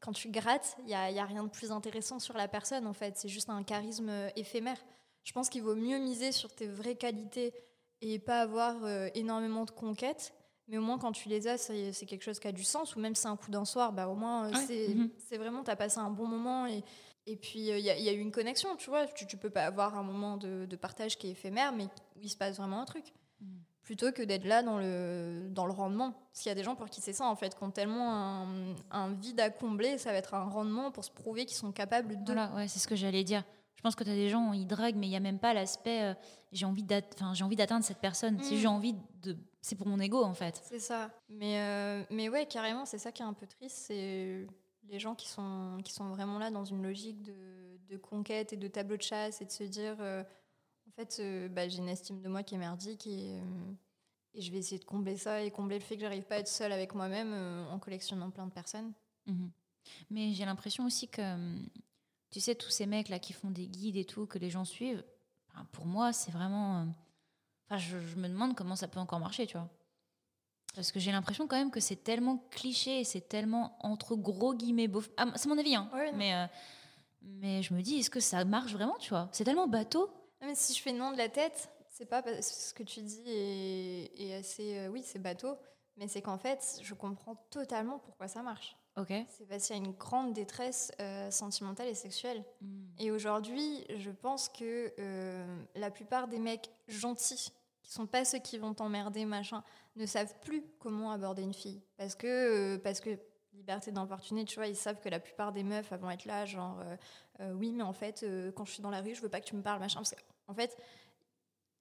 quand 0.00 0.12
tu 0.12 0.28
grattes, 0.30 0.76
il 0.80 0.86
n'y 0.86 0.94
a, 0.94 1.10
y 1.10 1.18
a 1.18 1.24
rien 1.24 1.44
de 1.44 1.48
plus 1.48 1.72
intéressant 1.72 2.18
sur 2.18 2.36
la 2.36 2.48
personne, 2.48 2.86
en 2.86 2.92
fait. 2.92 3.16
C'est 3.16 3.28
juste 3.28 3.48
un 3.48 3.62
charisme 3.62 4.08
euh, 4.10 4.28
éphémère. 4.36 4.78
Je 5.24 5.32
pense 5.32 5.48
qu'il 5.48 5.62
vaut 5.62 5.74
mieux 5.74 5.98
miser 5.98 6.30
sur 6.32 6.52
tes 6.54 6.66
vraies 6.68 6.94
qualités 6.96 7.52
et 8.02 8.18
pas 8.18 8.40
avoir 8.42 8.76
euh, 8.84 9.08
énormément 9.14 9.64
de 9.64 9.70
conquêtes. 9.70 10.32
Mais 10.68 10.78
au 10.78 10.82
moins, 10.82 10.98
quand 10.98 11.12
tu 11.12 11.28
les 11.28 11.46
as, 11.48 11.58
c'est 11.58 11.92
quelque 12.06 12.22
chose 12.24 12.38
qui 12.40 12.48
a 12.48 12.52
du 12.52 12.64
sens. 12.64 12.96
Ou 12.96 13.00
même 13.00 13.14
si 13.14 13.22
c'est 13.22 13.28
un 13.28 13.36
coup 13.36 13.50
d'un 13.52 13.64
soir, 13.64 13.92
bah, 13.92 14.08
au 14.08 14.14
moins, 14.16 14.48
Ouais. 14.50 14.64
c'est 14.66 14.88
Mhm. 14.94 15.10
c'est 15.28 15.38
vraiment, 15.38 15.62
tu 15.62 15.70
as 15.70 15.76
passé 15.76 15.98
un 15.98 16.10
bon 16.10 16.26
moment. 16.26 16.66
Et, 16.66 16.82
et 17.26 17.36
puis, 17.36 17.58
il 17.68 17.80
y, 17.80 17.90
a- 17.90 17.98
y 17.98 18.08
a 18.08 18.12
eu 18.12 18.18
une 18.20 18.30
connexion, 18.32 18.76
tu 18.76 18.90
vois. 18.90 19.06
Tu, 19.06 19.26
tu 19.26 19.36
peux 19.36 19.50
pas 19.50 19.64
avoir 19.64 19.96
un 19.98 20.02
moment 20.02 20.36
de, 20.36 20.66
de 20.66 20.76
partage 20.76 21.18
qui 21.18 21.26
est 21.28 21.30
éphémère, 21.32 21.72
mais 21.72 21.84
où 22.16 22.20
il 22.22 22.28
se 22.30 22.36
passe 22.36 22.56
vraiment 22.56 22.80
un 22.80 22.84
truc. 22.86 23.12
Mhm. 23.40 23.48
plutôt 23.82 24.10
que 24.10 24.22
d'être 24.22 24.44
là 24.46 24.62
dans 24.64 24.78
le, 24.78 25.46
dans 25.50 25.66
le 25.66 25.72
rendement. 25.72 26.10
Parce 26.12 26.40
qu'il 26.42 26.48
y 26.50 26.52
a 26.52 26.54
des 26.56 26.64
gens 26.64 26.74
pour 26.74 26.88
qui 26.90 27.00
c'est 27.00 27.12
ça, 27.12 27.26
en 27.26 27.36
fait, 27.36 27.56
qui 27.56 27.62
ont 27.62 27.70
tellement 27.70 28.12
un, 28.42 28.74
un 28.90 29.12
vide 29.12 29.38
à 29.40 29.50
combler, 29.50 29.98
ça 29.98 30.10
va 30.10 30.18
être 30.18 30.34
un 30.34 30.44
rendement 30.48 30.90
pour 30.90 31.04
se 31.04 31.10
prouver 31.10 31.44
qu'ils 31.46 31.56
sont 31.56 31.70
capables 31.70 32.16
de. 32.24 32.32
Voilà, 32.32 32.52
ouais, 32.54 32.66
c'est 32.68 32.78
ce 32.80 32.88
que 32.88 32.96
j'allais 32.96 33.22
dire. 33.24 33.44
Je 33.76 33.82
pense 33.82 33.94
que 33.94 34.02
tu 34.02 34.10
as 34.10 34.14
des 34.14 34.28
gens, 34.30 34.52
ils 34.54 34.66
draguent, 34.66 34.96
mais 34.96 35.06
il 35.06 35.10
n'y 35.10 35.16
a 35.16 35.20
même 35.20 35.38
pas 35.38 35.52
l'aspect 35.54 36.02
euh, 36.02 36.14
j'ai 36.50 36.64
envie 36.64 36.82
d'atteindre 36.82 37.84
cette 37.84 37.98
personne. 38.00 38.42
Si 38.42 38.54
Mm. 38.54 38.58
j'ai 38.58 38.66
envie 38.66 38.94
de. 39.22 39.36
C'est 39.60 39.76
pour 39.76 39.86
mon 39.86 40.00
ego, 40.00 40.22
en 40.24 40.32
fait. 40.34 40.60
C'est 40.64 40.78
ça. 40.80 41.10
Mais, 41.28 41.60
euh, 41.60 42.02
mais 42.10 42.28
ouais, 42.28 42.46
carrément, 42.46 42.86
c'est 42.86 42.98
ça 42.98 43.12
qui 43.12 43.22
est 43.22 43.26
un 43.26 43.34
peu 43.34 43.46
triste, 43.46 43.76
c'est 43.88 44.46
les 44.88 44.98
gens 44.98 45.14
qui 45.14 45.28
sont, 45.28 45.78
qui 45.84 45.92
sont 45.92 46.08
vraiment 46.10 46.38
là 46.38 46.50
dans 46.50 46.64
une 46.64 46.82
logique 46.82 47.22
de, 47.22 47.78
de 47.88 47.96
conquête 47.96 48.52
et 48.52 48.56
de 48.56 48.68
tableau 48.68 48.96
de 48.96 49.02
chasse 49.02 49.40
et 49.40 49.44
de 49.44 49.50
se 49.50 49.64
dire, 49.64 49.96
euh, 50.00 50.22
en 50.88 50.90
fait, 50.92 51.18
euh, 51.20 51.48
bah, 51.48 51.68
j'ai 51.68 51.78
une 51.78 51.88
estime 51.88 52.20
de 52.20 52.28
moi 52.28 52.42
qui 52.42 52.54
est 52.54 52.58
merdique 52.58 53.06
et, 53.06 53.38
euh, 53.38 53.72
et 54.34 54.40
je 54.40 54.50
vais 54.50 54.58
essayer 54.58 54.78
de 54.78 54.84
combler 54.84 55.16
ça 55.16 55.42
et 55.42 55.50
combler 55.50 55.78
le 55.78 55.84
fait 55.84 55.96
que 55.96 56.02
j'arrive 56.02 56.24
pas 56.24 56.36
à 56.36 56.38
être 56.38 56.48
seule 56.48 56.72
avec 56.72 56.94
moi-même 56.94 57.32
en 57.70 57.78
collectionnant 57.78 58.30
plein 58.30 58.46
de 58.46 58.52
personnes. 58.52 58.92
Mhm. 59.26 59.50
Mais 60.10 60.32
j'ai 60.32 60.44
l'impression 60.44 60.84
aussi 60.84 61.08
que, 61.08 61.56
tu 62.30 62.40
sais, 62.40 62.54
tous 62.54 62.70
ces 62.70 62.86
mecs 62.86 63.08
là 63.08 63.18
qui 63.18 63.32
font 63.32 63.50
des 63.50 63.68
guides 63.68 63.96
et 63.96 64.04
tout, 64.04 64.26
que 64.26 64.38
les 64.38 64.50
gens 64.50 64.64
suivent, 64.64 65.04
pour 65.72 65.86
moi, 65.86 66.12
c'est 66.12 66.30
vraiment. 66.30 66.86
Enfin, 67.64 67.78
je, 67.78 67.98
je 67.98 68.16
me 68.16 68.28
demande 68.28 68.54
comment 68.54 68.76
ça 68.76 68.88
peut 68.88 69.00
encore 69.00 69.20
marcher, 69.20 69.46
tu 69.46 69.56
vois. 69.56 69.70
Parce 70.76 70.92
que 70.92 71.00
j'ai 71.00 71.10
l'impression 71.10 71.46
quand 71.46 71.56
même 71.56 71.70
que 71.70 71.80
c'est 71.80 71.96
tellement 71.96 72.36
cliché 72.50 73.00
et 73.00 73.04
c'est 73.04 73.22
tellement 73.22 73.76
entre 73.80 74.14
gros 74.14 74.54
guillemets 74.54 74.88
beau. 74.88 75.02
Ah, 75.16 75.24
c'est 75.34 75.48
mon 75.48 75.56
avis, 75.58 75.74
hein. 75.74 75.88
Ouais, 75.94 76.12
mais, 76.12 76.34
euh, 76.34 76.46
mais 77.22 77.62
je 77.62 77.72
me 77.72 77.80
dis, 77.80 77.96
est-ce 77.96 78.10
que 78.10 78.20
ça 78.20 78.44
marche 78.44 78.74
vraiment, 78.74 78.96
tu 78.98 79.08
vois? 79.08 79.30
C'est 79.32 79.44
tellement 79.44 79.66
bateau. 79.66 80.10
Non, 80.42 80.48
mais 80.48 80.54
si 80.54 80.74
je 80.74 80.82
fais 80.82 80.92
non 80.92 81.12
de 81.12 81.16
la 81.16 81.30
tête, 81.30 81.70
c'est 81.88 82.04
pas 82.04 82.22
parce- 82.22 82.68
ce 82.68 82.74
que 82.74 82.82
tu 82.82 83.00
dis 83.00 83.22
est, 83.26 84.20
est 84.20 84.34
assez. 84.34 84.76
euh, 84.78 84.88
oui, 84.88 85.02
c'est 85.02 85.18
bateau, 85.18 85.56
mais 85.96 86.08
c'est 86.08 86.20
qu'en 86.20 86.36
fait, 86.36 86.78
je 86.82 86.92
comprends 86.92 87.36
totalement 87.50 87.98
pourquoi 87.98 88.28
ça 88.28 88.42
marche. 88.42 88.76
Ok. 88.98 89.08
C'est 89.28 89.46
parce 89.48 89.66
qu'il 89.66 89.76
y 89.76 89.78
a 89.78 89.82
une 89.82 89.92
grande 89.92 90.34
détresse 90.34 90.92
euh, 91.00 91.30
sentimentale 91.30 91.88
et 91.88 91.94
sexuelle. 91.94 92.44
Mm. 92.60 92.84
Et 92.98 93.10
aujourd'hui, 93.10 93.84
je 93.96 94.10
pense 94.10 94.50
que 94.50 94.92
la 95.74 95.90
plupart 95.90 96.28
des 96.28 96.38
mecs 96.38 96.70
gentils, 96.88 97.50
qui 97.86 97.92
sont 97.92 98.06
pas 98.06 98.24
ceux 98.24 98.38
qui 98.40 98.58
vont 98.58 98.74
t'emmerder, 98.74 99.24
machin, 99.24 99.62
ne 99.94 100.06
savent 100.06 100.34
plus 100.40 100.62
comment 100.80 101.12
aborder 101.12 101.42
une 101.42 101.54
fille. 101.54 101.80
Parce 101.96 102.14
que, 102.14 102.26
euh, 102.76 102.78
parce 102.78 103.00
que 103.00 103.18
liberté 103.54 103.90
d'importuner, 103.92 104.44
tu 104.44 104.56
vois, 104.56 104.66
ils 104.66 104.76
savent 104.76 105.00
que 105.00 105.08
la 105.08 105.20
plupart 105.20 105.52
des 105.52 105.62
meufs 105.62 105.90
vont 105.92 106.10
être 106.10 106.24
là, 106.26 106.44
genre, 106.44 106.78
euh, 106.80 106.96
euh, 107.40 107.52
oui, 107.52 107.72
mais 107.72 107.82
en 107.84 107.92
fait, 107.92 108.22
euh, 108.22 108.50
quand 108.52 108.64
je 108.64 108.72
suis 108.72 108.82
dans 108.82 108.90
la 108.90 109.00
rue, 109.00 109.14
je 109.14 109.22
veux 109.22 109.28
pas 109.28 109.40
que 109.40 109.46
tu 109.46 109.56
me 109.56 109.62
parles, 109.62 109.80
machin. 109.80 110.00
Parce 110.00 110.10
que, 110.10 110.20
en 110.48 110.54
fait, 110.54 110.76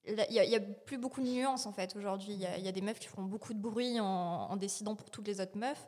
il 0.07 0.13
y, 0.13 0.39
a- 0.39 0.43
il 0.45 0.51
y 0.51 0.55
a 0.55 0.59
plus 0.59 0.97
beaucoup 1.00 1.21
de 1.21 1.27
nuances, 1.27 1.65
en 1.65 1.71
fait, 1.74 1.95
aujourd'hui. 1.95 2.33
Il 2.33 2.39
y 2.39 2.45
a, 2.45 2.57
il 2.57 2.63
y 2.63 2.67
a 2.67 2.71
des 2.71 2.81
meufs 2.81 3.00
qui 3.00 3.07
font 3.07 3.24
beaucoup 3.24 3.53
de 3.53 3.59
bruit 3.59 4.00
en, 4.00 4.05
en 4.05 4.55
décidant 4.55 4.95
pour 4.95 5.09
toutes 5.09 5.27
les 5.27 5.41
autres 5.41 5.57
meufs. 5.57 5.88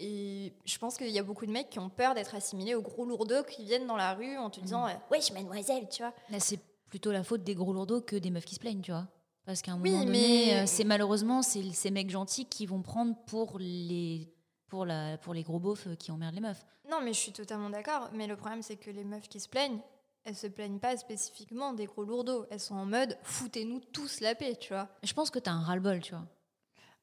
Et 0.00 0.52
je 0.64 0.78
pense 0.78 0.96
qu'il 0.96 1.10
y 1.10 1.18
a 1.18 1.22
beaucoup 1.22 1.46
de 1.46 1.52
mecs 1.52 1.70
qui 1.70 1.78
ont 1.78 1.88
peur 1.90 2.14
d'être 2.14 2.34
assimilés 2.34 2.74
aux 2.74 2.82
gros 2.82 3.04
lourdeaux 3.04 3.44
qui 3.44 3.64
viennent 3.64 3.86
dans 3.86 3.96
la 3.96 4.14
rue 4.14 4.36
en 4.36 4.50
te 4.50 4.58
disant 4.58 4.88
euh, 4.88 4.92
Wesh, 5.12 5.30
mademoiselle, 5.32 5.88
tu 5.88 6.02
vois. 6.02 6.12
Là, 6.30 6.40
c'est 6.40 6.58
plutôt 6.88 7.12
la 7.12 7.22
faute 7.22 7.44
des 7.44 7.54
gros 7.54 7.72
lourdeaux 7.72 8.00
que 8.00 8.16
des 8.16 8.30
meufs 8.30 8.44
qui 8.44 8.56
se 8.56 8.60
plaignent, 8.60 8.80
tu 8.82 8.90
vois. 8.90 9.06
Parce 9.44 9.60
qu'à 9.62 9.72
un 9.72 9.80
Oui, 9.80 9.90
moment 9.90 10.04
donné, 10.04 10.46
mais- 10.46 10.62
euh, 10.62 10.66
c'est 10.66 10.84
malheureusement 10.84 11.42
c'est 11.42 11.62
ces 11.72 11.90
mecs 11.90 12.10
gentils 12.10 12.46
qui 12.46 12.66
vont 12.66 12.82
prendre 12.82 13.16
pour 13.26 13.58
les 13.58 14.28
pour 14.68 14.86
la 14.86 15.18
pour 15.18 15.34
les 15.34 15.42
gros 15.42 15.58
beaufs 15.58 15.86
euh, 15.88 15.94
qui 15.96 16.10
emmerdent 16.12 16.34
les 16.34 16.40
meufs. 16.40 16.64
Non, 16.90 17.00
mais 17.02 17.12
je 17.12 17.18
suis 17.18 17.32
totalement 17.32 17.70
d'accord. 17.70 18.10
Mais 18.12 18.26
le 18.26 18.36
problème, 18.36 18.62
c'est 18.62 18.76
que 18.76 18.90
les 18.90 19.04
meufs 19.04 19.28
qui 19.28 19.40
se 19.40 19.48
plaignent, 19.48 19.80
elles 20.24 20.36
se 20.36 20.46
plaignent 20.46 20.78
pas 20.78 20.96
spécifiquement 20.96 21.72
des 21.72 21.86
gros 21.86 22.04
lourdeaux. 22.04 22.46
Elles 22.50 22.60
sont 22.60 22.74
en 22.76 22.86
mode 22.86 23.16
foutez-nous 23.22 23.80
tous 23.92 24.20
la 24.20 24.34
paix, 24.34 24.56
tu 24.56 24.72
vois. 24.72 24.88
Je 25.02 25.12
pense 25.12 25.30
que 25.30 25.38
t'as 25.38 25.52
un 25.52 25.62
ras-le-bol, 25.62 26.00
tu 26.00 26.12
vois. 26.14 26.26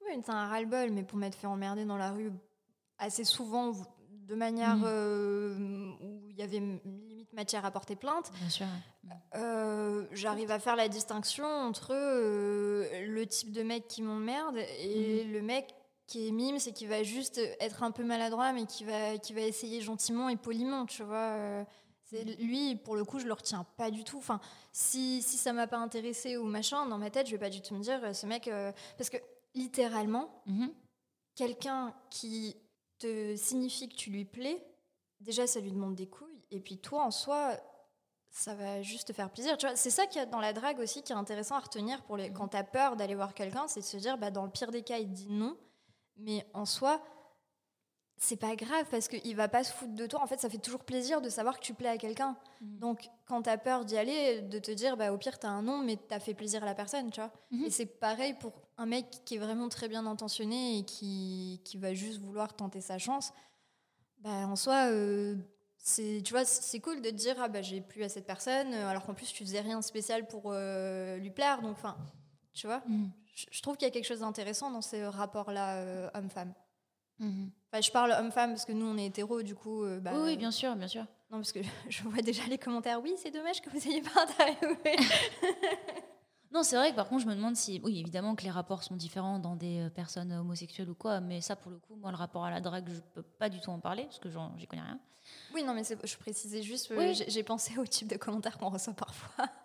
Oui, 0.06 0.22
t'as 0.26 0.34
un 0.34 0.48
ras-le-bol, 0.48 0.92
mais 0.92 1.04
pour 1.04 1.18
m'être 1.18 1.36
fait 1.36 1.48
emmerder 1.48 1.86
dans 1.86 1.98
la 1.98 2.12
rue 2.12 2.32
assez 2.98 3.24
souvent, 3.24 3.74
de 4.28 4.36
manière 4.36 4.78
Mhm. 4.78 4.84
euh, 4.86 5.92
où 6.02 6.30
il 6.30 6.36
y 6.38 6.42
avait 6.42 6.62
matière 7.34 7.66
à 7.66 7.72
porter 7.72 7.96
plainte, 7.96 8.32
Bien 8.40 8.50
sûr. 8.50 8.66
euh, 9.36 10.06
j'arrive 10.12 10.52
à 10.52 10.60
faire 10.60 10.76
la 10.76 10.88
distinction 10.90 11.46
entre 11.46 11.92
euh, 11.94 13.06
le 13.08 13.26
type 13.28 13.52
de 13.52 13.64
mec 13.64 13.88
qui 13.88 14.02
m'emmerde 14.02 14.58
et 14.80 15.24
le 15.24 15.42
mec 15.42 15.74
qui 16.08 16.28
est 16.28 16.32
mime, 16.32 16.58
c'est 16.58 16.72
qui 16.74 16.88
va 16.88 17.04
juste 17.04 17.40
être 17.60 17.84
un 17.84 17.92
peu 17.92 18.04
maladroit, 18.04 18.52
mais 18.52 18.66
qui 18.66 18.84
va, 18.84 19.18
qui 19.20 19.34
va 19.34 19.42
essayer 19.42 19.80
gentiment 19.82 20.28
et 20.30 20.38
poliment, 20.38 20.86
tu 20.88 21.04
vois. 21.04 21.18
euh, 21.38 21.64
c'est- 22.06 22.24
lui, 22.40 22.76
pour 22.76 22.96
le 22.96 23.06
coup, 23.06 23.20
je 23.20 23.28
le 23.28 23.34
retiens 23.34 23.64
pas 23.78 23.92
du 23.92 24.04
tout. 24.04 24.18
Enfin, 24.18 24.40
si, 24.72 25.22
si 25.22 25.38
ça 25.38 25.54
m'a 25.54 25.68
pas 25.68 25.78
intéressé 25.78 26.36
ou 26.38 26.46
machin, 26.46 26.88
dans 26.88 26.98
ma 26.98 27.12
tête, 27.12 27.28
je 27.28 27.32
vais 27.34 27.38
pas 27.38 27.52
du 27.52 27.62
tout 27.62 27.76
me 27.76 27.82
dire, 27.82 28.16
ce 28.16 28.26
mec. 28.26 28.48
euh, 28.48 28.72
parce 28.98 29.12
que 29.12 29.18
littéralement, 29.54 30.42
Mhm. 30.48 30.72
quelqu'un 31.36 31.94
qui 32.10 32.56
te 32.98 33.36
signifie 33.36 33.88
que 33.88 33.96
tu 33.96 34.10
lui 34.10 34.26
plais, 34.26 34.66
déjà 35.20 35.46
ça 35.46 35.60
lui 35.60 35.72
demande 35.72 35.94
des 35.96 36.08
couilles, 36.08 36.39
et 36.52 36.60
puis 36.60 36.78
toi 36.78 37.04
en 37.04 37.12
soi, 37.12 37.58
ça 38.32 38.54
va 38.54 38.82
juste 38.82 39.08
te 39.08 39.14
faire 39.14 39.30
plaisir. 39.30 39.58
Tu 39.58 39.66
vois, 39.66 39.76
c'est 39.76 39.90
ça 39.90 40.06
qu'il 40.06 40.20
y 40.20 40.24
a 40.24 40.26
dans 40.26 40.40
la 40.40 40.54
drague 40.54 40.80
aussi 40.80 41.02
qui 41.02 41.12
est 41.12 41.16
intéressant 41.16 41.56
à 41.56 41.60
retenir 41.60 42.04
pour 42.04 42.18
les... 42.18 42.32
quand 42.32 42.50
tu 42.50 42.58
as 42.58 42.64
peur 42.64 42.96
d'aller 42.96 43.16
voir 43.16 43.34
quelqu'un, 43.34 43.68
c'est 43.68 43.82
de 43.82 43.86
se 43.86 43.98
dire, 43.98 44.18
bah, 44.18 44.32
dans 44.32 44.46
le 44.46 44.52
pire 44.52 44.72
des 44.72 44.84
cas, 44.84 44.98
il 44.98 45.12
dit 45.12 45.32
non, 45.32 45.58
mais 46.18 46.46
en 46.54 46.66
soi, 46.66 47.02
c'est 48.18 48.36
pas 48.36 48.56
grave 48.56 48.86
parce 48.92 49.08
qu'il 49.08 49.36
va 49.36 49.48
pas 49.48 49.64
se 49.64 49.72
foutre 49.72 49.96
de 49.96 50.06
toi. 50.06 50.22
En 50.22 50.28
fait, 50.28 50.40
ça 50.40 50.50
fait 50.50 50.58
toujours 50.58 50.84
plaisir 50.84 51.22
de 51.22 51.30
savoir 51.30 51.58
que 51.58 51.64
tu 51.64 51.74
plais 51.74 51.88
à 51.88 51.98
quelqu'un. 51.98 52.36
Mhm. 52.62 52.80
Donc, 52.80 53.10
quand 53.26 53.44
tu 53.44 53.50
as 53.50 53.58
peur 53.58 53.86
d'y 53.86 53.98
aller, 53.98 54.42
de 54.42 54.60
te 54.60 54.72
dire, 54.72 54.98
bah, 54.98 55.14
au 55.14 55.18
pire, 55.18 55.40
tu 55.40 55.48
as 55.48 55.50
un 55.50 55.64
non, 55.64 55.80
mais 55.80 55.96
tu 55.96 56.14
as 56.14 56.20
fait 56.20 56.34
plaisir 56.34 56.62
à 56.64 56.66
la 56.66 56.76
personne, 56.76 57.10
tu 57.12 57.22
vois. 57.22 57.32
Mhm. 57.52 57.66
Et 57.66 57.70
c'est 57.70 57.86
pareil 57.86 58.34
pour 58.34 58.54
un 58.78 58.86
mec 58.86 59.10
qui 59.26 59.36
est 59.36 59.40
vraiment 59.40 59.70
très 59.70 59.88
bien 59.88 60.06
intentionné 60.06 60.80
et 60.80 60.84
qui, 60.84 61.62
qui 61.64 61.78
va 61.78 61.94
juste 61.94 62.20
vouloir 62.20 62.54
tenter 62.54 62.82
sa 62.82 62.98
chance. 62.98 63.32
Bah, 64.20 64.48
en 64.48 64.58
soi, 64.58 64.92
euh, 64.92 65.36
c'est, 65.82 66.22
tu 66.24 66.34
vois, 66.34 66.46
c'est 66.46 66.80
cool 66.80 67.02
de 67.02 67.10
te 67.10 67.16
dire, 67.16 67.36
ah, 67.40 67.48
bah, 67.48 67.62
j'ai 67.62 67.82
plu 67.82 68.04
à 68.04 68.10
cette 68.10 68.26
personne, 68.26 68.74
euh, 68.74 68.88
alors 68.88 69.06
qu'en 69.06 69.14
plus, 69.14 69.32
tu 69.32 69.44
faisais 69.44 69.62
rien 69.62 69.80
de 69.80 69.84
spécial 69.84 70.28
pour 70.28 70.44
euh, 70.48 71.18
lui 71.18 71.32
plaire. 71.32 71.62
Donc, 71.62 71.72
enfin, 71.72 71.98
tu 72.54 72.68
vois, 72.68 72.84
Mhm. 72.88 73.10
je, 73.34 73.62
trouve 73.62 73.78
qu'il 73.78 73.88
y 73.88 73.90
a 73.90 73.94
quelque 73.94 74.06
chose 74.08 74.20
d'intéressant 74.20 74.70
dans 74.72 74.82
ces 74.82 75.06
rapports-là, 75.06 75.78
euh, 75.78 76.10
homme-femme. 76.14 76.54
Mhm. 77.20 77.50
Enfin, 77.72 77.82
je 77.82 77.92
parle 77.92 78.12
homme-femme 78.12 78.52
parce 78.52 78.66
que 78.66 78.72
nous, 78.74 78.86
on 78.86 78.98
est 78.98 79.06
hétéros, 79.06 79.42
du 79.42 79.56
coup. 79.56 79.84
euh, 79.84 80.00
bah, 80.00 80.12
oui, 80.16 80.22
oui, 80.26 80.38
bien 80.38 80.52
sûr, 80.52 80.76
bien 80.76 80.88
sûr. 80.88 81.06
Non, 81.32 81.38
parce 81.38 81.52
que 81.52 81.60
je 81.90 82.04
vois 82.04 82.22
déjà 82.22 82.44
les 82.50 82.58
commentaires. 82.58 83.02
Oui, 83.02 83.14
c'est 83.18 83.32
dommage 83.32 83.62
que 83.62 83.70
vous 83.70 83.88
ayez 83.88 84.02
pas 84.02 84.24
interviewé. 84.24 84.96
Non, 86.52 86.64
c'est 86.64 86.76
vrai 86.78 86.90
que 86.92 86.96
par 86.96 87.08
contre, 87.08 87.24
je 87.24 87.28
me 87.28 87.36
demande 87.36 87.56
si. 87.56 87.80
Oui, 87.84 88.00
évidemment 88.00 88.36
que 88.36 88.44
les 88.44 88.50
rapports 88.50 88.82
sont 88.84 88.96
différents 88.96 89.38
dans 89.40 89.56
des 89.56 89.82
euh, 89.82 89.90
personnes 89.90 90.32
homosexuelles 90.34 90.90
ou 90.90 90.96
quoi, 90.96 91.20
mais 91.20 91.42
ça, 91.42 91.56
pour 91.56 91.70
le 91.72 91.78
coup, 91.78 91.96
moi, 91.96 92.10
le 92.12 92.18
rapport 92.18 92.44
à 92.44 92.50
la 92.50 92.60
drague, 92.60 92.90
je 92.92 93.00
peux 93.14 93.22
pas 93.22 93.50
du 93.50 93.60
tout 93.62 93.70
en 93.70 93.80
parler 93.80 94.04
parce 94.06 94.18
que 94.20 94.30
j'en- 94.32 94.58
j'y 94.58 94.66
connais 94.66 94.82
rien. 94.82 95.00
oui, 95.54 95.64
non, 95.64 95.74
mais 95.76 95.84
je 95.84 96.18
précisais 96.18 96.64
juste. 96.64 96.90
euh, 96.92 96.98
Oui. 96.98 97.24
j'ai- 97.28 97.44
pensé 97.44 97.78
au 97.78 97.86
type 97.86 98.08
de 98.08 98.18
commentaires 98.18 98.58
qu'on 98.58 98.70
reçoit 98.70 98.94
parfois. 98.94 99.46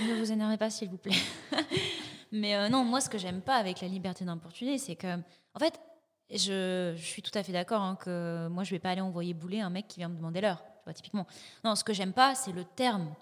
Ne 0.00 0.14
vous 0.16 0.30
énervez 0.32 0.56
pas, 0.58 0.68
s'il 0.68 0.90
vous 0.90 0.98
plaît. 0.98 1.14
Mais 2.32 2.56
euh, 2.56 2.68
non, 2.68 2.84
moi, 2.84 3.00
ce 3.00 3.08
que 3.08 3.18
j'aime 3.18 3.40
pas 3.40 3.54
avec 3.56 3.80
la 3.80 3.88
liberté 3.88 4.24
d'importuner, 4.24 4.78
c'est 4.78 4.96
que, 4.96 5.16
en 5.54 5.58
fait, 5.60 5.80
je, 6.28 6.92
je 6.96 7.02
suis 7.04 7.22
tout 7.22 7.30
à 7.38 7.42
fait 7.44 7.52
d'accord 7.52 7.80
hein, 7.82 7.96
que 7.96 8.48
moi, 8.48 8.64
je 8.64 8.72
vais 8.72 8.80
pas 8.80 8.90
aller 8.90 9.00
envoyer 9.00 9.32
bouler 9.32 9.60
un 9.60 9.70
mec 9.70 9.86
qui 9.88 10.00
vient 10.00 10.08
me 10.08 10.16
demander 10.16 10.40
l'heure, 10.40 10.58
tu 10.58 10.84
vois, 10.84 10.92
typiquement. 10.92 11.24
Non, 11.64 11.76
ce 11.76 11.84
que 11.84 11.92
j'aime 11.92 12.12
pas, 12.12 12.34
c'est 12.34 12.50
le 12.52 12.64
terme. 12.64 13.14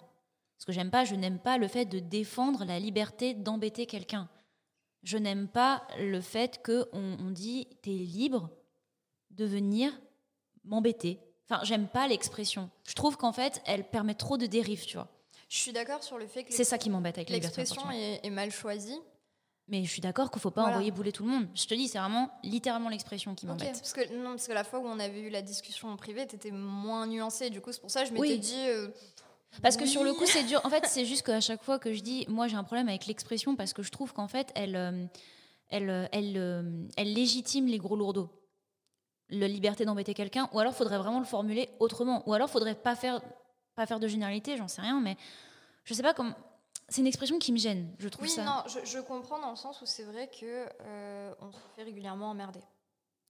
Ce 0.57 0.65
que 0.65 0.71
j'aime 0.71 0.91
pas, 0.91 1.05
je 1.05 1.15
n'aime 1.15 1.39
pas 1.39 1.57
le 1.57 1.67
fait 1.67 1.85
de 1.85 1.99
défendre 1.99 2.63
la 2.65 2.79
liberté 2.79 3.33
d'embêter 3.33 3.85
quelqu'un. 3.85 4.29
Je 5.03 5.17
n'aime 5.17 5.47
pas 5.47 5.85
le 5.99 6.21
fait 6.21 6.61
que 6.63 6.87
on, 6.93 7.29
dit 7.31 7.67
t'es 7.83 7.91
libre 7.91 8.49
de 9.31 9.45
venir 9.45 9.91
m'embêter. 10.63 11.19
Enfin, 11.47 11.63
j'aime 11.63 11.87
pas 11.87 12.07
l'expression. 12.07 12.69
Je 12.87 12.93
trouve 12.95 13.17
qu'en 13.17 13.31
fait, 13.31 13.61
elle 13.65 13.83
permet 13.87 14.15
trop 14.15 14.37
de 14.37 14.47
dérives, 14.47 14.85
tu 14.85 14.97
vois. 14.97 15.09
Je 15.47 15.57
suis 15.57 15.73
d'accord 15.73 16.03
sur 16.03 16.17
le 16.17 16.25
fait 16.25 16.43
que 16.43 16.51
C'est 16.53 16.63
ça 16.63 16.79
qui 16.79 16.89
m'embête 16.89 17.17
avec 17.19 17.29
l'expression 17.29 17.91
est, 17.91 18.21
est 18.23 18.29
mal 18.31 18.49
choisie. 18.51 18.99
Mais 19.67 19.83
je 19.83 19.89
suis 19.91 20.01
d'accord 20.01 20.31
qu'il 20.31 20.41
faut 20.41 20.51
pas 20.51 20.61
Voilà. 20.61 20.77
envoyer 20.77 20.91
bouler 20.91 21.11
tout 21.11 21.23
le 21.23 21.29
monde. 21.29 21.47
Je 21.55 21.65
te 21.65 21.73
dis, 21.73 21.87
c'est 21.87 21.97
vraiment 21.99 22.29
littéralement 22.43 22.89
l'expression 22.89 23.33
qui 23.35 23.45
m'embête. 23.47 23.73
parce 23.73 23.93
que 23.93 24.13
non, 24.15 24.31
parce 24.31 24.47
que 24.47 24.53
la 24.53 24.63
fois 24.63 24.79
où 24.79 24.85
on 24.87 24.99
avait 24.99 25.21
eu 25.21 25.29
la 25.29 25.41
discussion 25.41 25.89
en 25.89 25.97
privé, 25.97 26.25
t'étais 26.25 26.51
moins 26.51 27.05
nuancée. 27.07 27.49
Du 27.51 27.61
coup, 27.61 27.71
c'est 27.71 27.81
pour 27.81 27.91
ça 27.91 28.01
que 28.03 28.09
je 28.09 28.13
m'étais 28.13 28.25
Oui. 28.33 28.39
dit. 28.39 28.65
euh, 28.67 28.89
Parce 29.61 29.77
que 29.77 29.85
sur 29.85 30.03
le 30.03 30.13
coup, 30.13 30.25
c'est 30.25 30.43
dur. 30.43 30.61
En 30.63 30.69
fait, 30.69 30.85
c'est 30.87 31.05
juste 31.05 31.25
qu'à 31.25 31.41
chaque 31.41 31.63
fois 31.63 31.79
que 31.79 31.93
je 31.93 32.01
dis, 32.01 32.25
moi 32.27 32.47
j'ai 32.47 32.55
un 32.55 32.63
problème 32.63 32.89
avec 32.89 33.05
l'expression 33.05 33.55
parce 33.55 33.73
que 33.73 33.83
je 33.83 33.91
trouve 33.91 34.13
qu'en 34.13 34.27
fait, 34.27 34.51
elle, 34.55 34.75
euh, 34.75 35.05
elle, 35.69 35.89
euh, 35.89 36.07
elle, 36.11 36.33
euh, 36.37 36.87
elle 36.97 37.13
légitime 37.13 37.67
les 37.67 37.77
gros 37.77 37.95
lourdeaux. 37.95 38.29
La 39.29 39.47
liberté 39.47 39.85
d'embêter 39.85 40.13
quelqu'un, 40.13 40.49
ou 40.53 40.59
alors 40.59 40.75
faudrait 40.75 40.99
vraiment 40.99 41.19
le 41.19 41.25
formuler 41.25 41.69
autrement, 41.79 42.21
ou 42.29 42.33
alors 42.33 42.47
faudrait 42.49 42.75
pas 42.75 42.95
faire, 42.95 43.21
pas 43.75 43.87
faire 43.87 43.99
de 43.99 44.07
généralité, 44.07 44.55
j'en 44.55 44.67
sais 44.67 44.81
rien, 44.81 45.01
mais 45.01 45.17
je 45.83 45.95
sais 45.95 46.03
pas 46.03 46.13
comment. 46.13 46.35
C'est 46.89 47.01
une 47.01 47.07
expression 47.07 47.39
qui 47.39 47.51
me 47.51 47.57
gêne, 47.57 47.91
je 47.97 48.07
trouve 48.07 48.25
Oui, 48.25 48.29
ça. 48.29 48.43
non, 48.43 48.61
je, 48.67 48.85
je 48.87 48.99
comprends 48.99 49.39
dans 49.39 49.49
le 49.49 49.55
sens 49.55 49.81
où 49.81 49.87
c'est 49.87 50.03
vrai 50.03 50.29
que 50.29 50.67
euh, 50.81 51.33
on 51.41 51.51
se 51.51 51.57
fait 51.75 51.81
régulièrement 51.81 52.29
emmerder. 52.29 52.59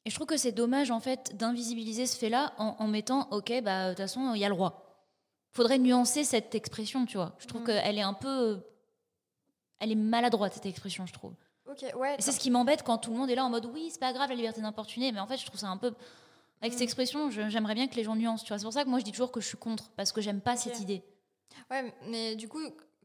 Et 0.03 0.10
je 0.10 0.15
trouve 0.15 0.27
que 0.27 0.36
c'est 0.36 0.51
dommage 0.51 0.91
en 0.91 1.00
fait 1.00 1.34
d'invisibiliser 1.38 2.05
ce 2.05 2.17
fait-là 2.17 2.53
en, 2.58 2.75
en 2.77 2.88
mettant 2.88 3.29
ok 3.32 3.53
bah 3.63 3.86
de 3.86 3.89
toute 3.91 4.00
façon 4.00 4.34
il 4.36 4.41
y 4.41 4.46
a 4.46 4.50
le 4.50 4.53
roi. 4.53 4.85
Faudrait 5.56 5.78
nuancer 5.80 6.26
cette 6.26 6.54
expression, 6.54 7.06
tu 7.06 7.16
vois. 7.16 7.34
Je 7.40 7.48
trouve 7.48 7.62
Mhm. 7.62 7.68
qu'elle 7.68 7.98
est 7.98 8.02
un 8.02 8.14
peu, 8.14 8.60
elle 9.80 9.90
est 9.90 9.96
maladroite 9.96 10.54
cette 10.54 10.66
expression, 10.66 11.06
je 11.06 11.14
trouve. 11.14 11.32
Ok, 11.66 11.78
Ok, 11.94 11.96
ouais. 12.00 12.18
C'est 12.20 12.34
ce 12.34 12.40
qui 12.42 12.52
m'embête 12.52 12.84
quand 12.84 12.98
tout 12.98 13.12
le 13.12 13.18
monde 13.18 13.30
est 13.30 13.36
là 13.36 13.46
en 13.46 13.50
mode 13.50 13.66
oui, 13.68 13.88
c'est 13.90 14.00
pas 14.00 14.12
grave 14.12 14.30
la 14.30 14.36
liberté 14.36 14.60
d'importuner, 14.62 15.14
mais 15.14 15.20
en 15.22 15.28
fait, 15.28 15.38
je 15.38 15.46
trouve 15.46 15.60
ça 15.60 15.68
un 15.70 15.78
peu. 15.78 15.94
Avec 16.62 16.74
cette 16.74 16.82
Mm. 16.82 16.84
expression, 16.84 17.30
j'aimerais 17.32 17.74
bien 17.74 17.88
que 17.88 17.96
les 17.96 18.04
gens 18.04 18.16
nuancent, 18.18 18.44
tu 18.44 18.50
vois. 18.50 18.58
C'est 18.60 18.66
pour 18.66 18.74
ça 18.74 18.84
que 18.84 18.90
moi, 18.90 19.00
je 19.00 19.06
dis 19.06 19.12
toujours 19.12 19.32
que 19.32 19.40
je 19.40 19.48
suis 19.48 19.58
contre, 19.58 19.90
parce 19.92 20.12
que 20.12 20.20
j'aime 20.20 20.42
pas 20.42 20.58
cette 20.58 20.80
idée. 20.82 21.02
Ouais, 21.72 21.94
mais 22.08 22.36
du 22.36 22.50
coup, 22.50 22.60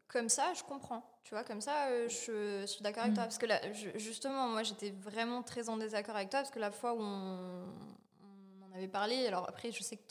comme 0.09 0.28
ça, 0.28 0.52
je 0.54 0.64
comprends. 0.64 1.04
Tu 1.23 1.35
vois, 1.35 1.45
comme 1.45 1.61
ça, 1.61 1.87
euh, 1.87 2.09
je, 2.09 2.62
je 2.62 2.66
suis 2.66 2.83
d'accord 2.83 3.02
avec 3.04 3.12
Mm. 3.12 3.16
toi. 3.16 3.25
Parce 3.25 3.38
que 3.38 3.47
là, 3.47 3.61
je- 3.73 3.97
justement, 3.97 4.49
moi, 4.49 4.64
j'étais 4.64 4.90
vraiment 4.90 5.42
très 5.45 5.69
en 5.69 5.76
désaccord 5.76 6.16
avec 6.16 6.30
toi. 6.30 6.40
Parce 6.40 6.50
que 6.50 6.59
la 6.59 6.73
fois 6.73 6.95
où 6.95 7.00
on, 7.00 7.64
on 8.25 8.64
en 8.73 8.76
avait 8.76 8.88
parlé, 8.88 9.26
alors 9.28 9.49
après, 9.49 9.71
je 9.71 9.83
sais 9.85 9.97
que 9.97 10.02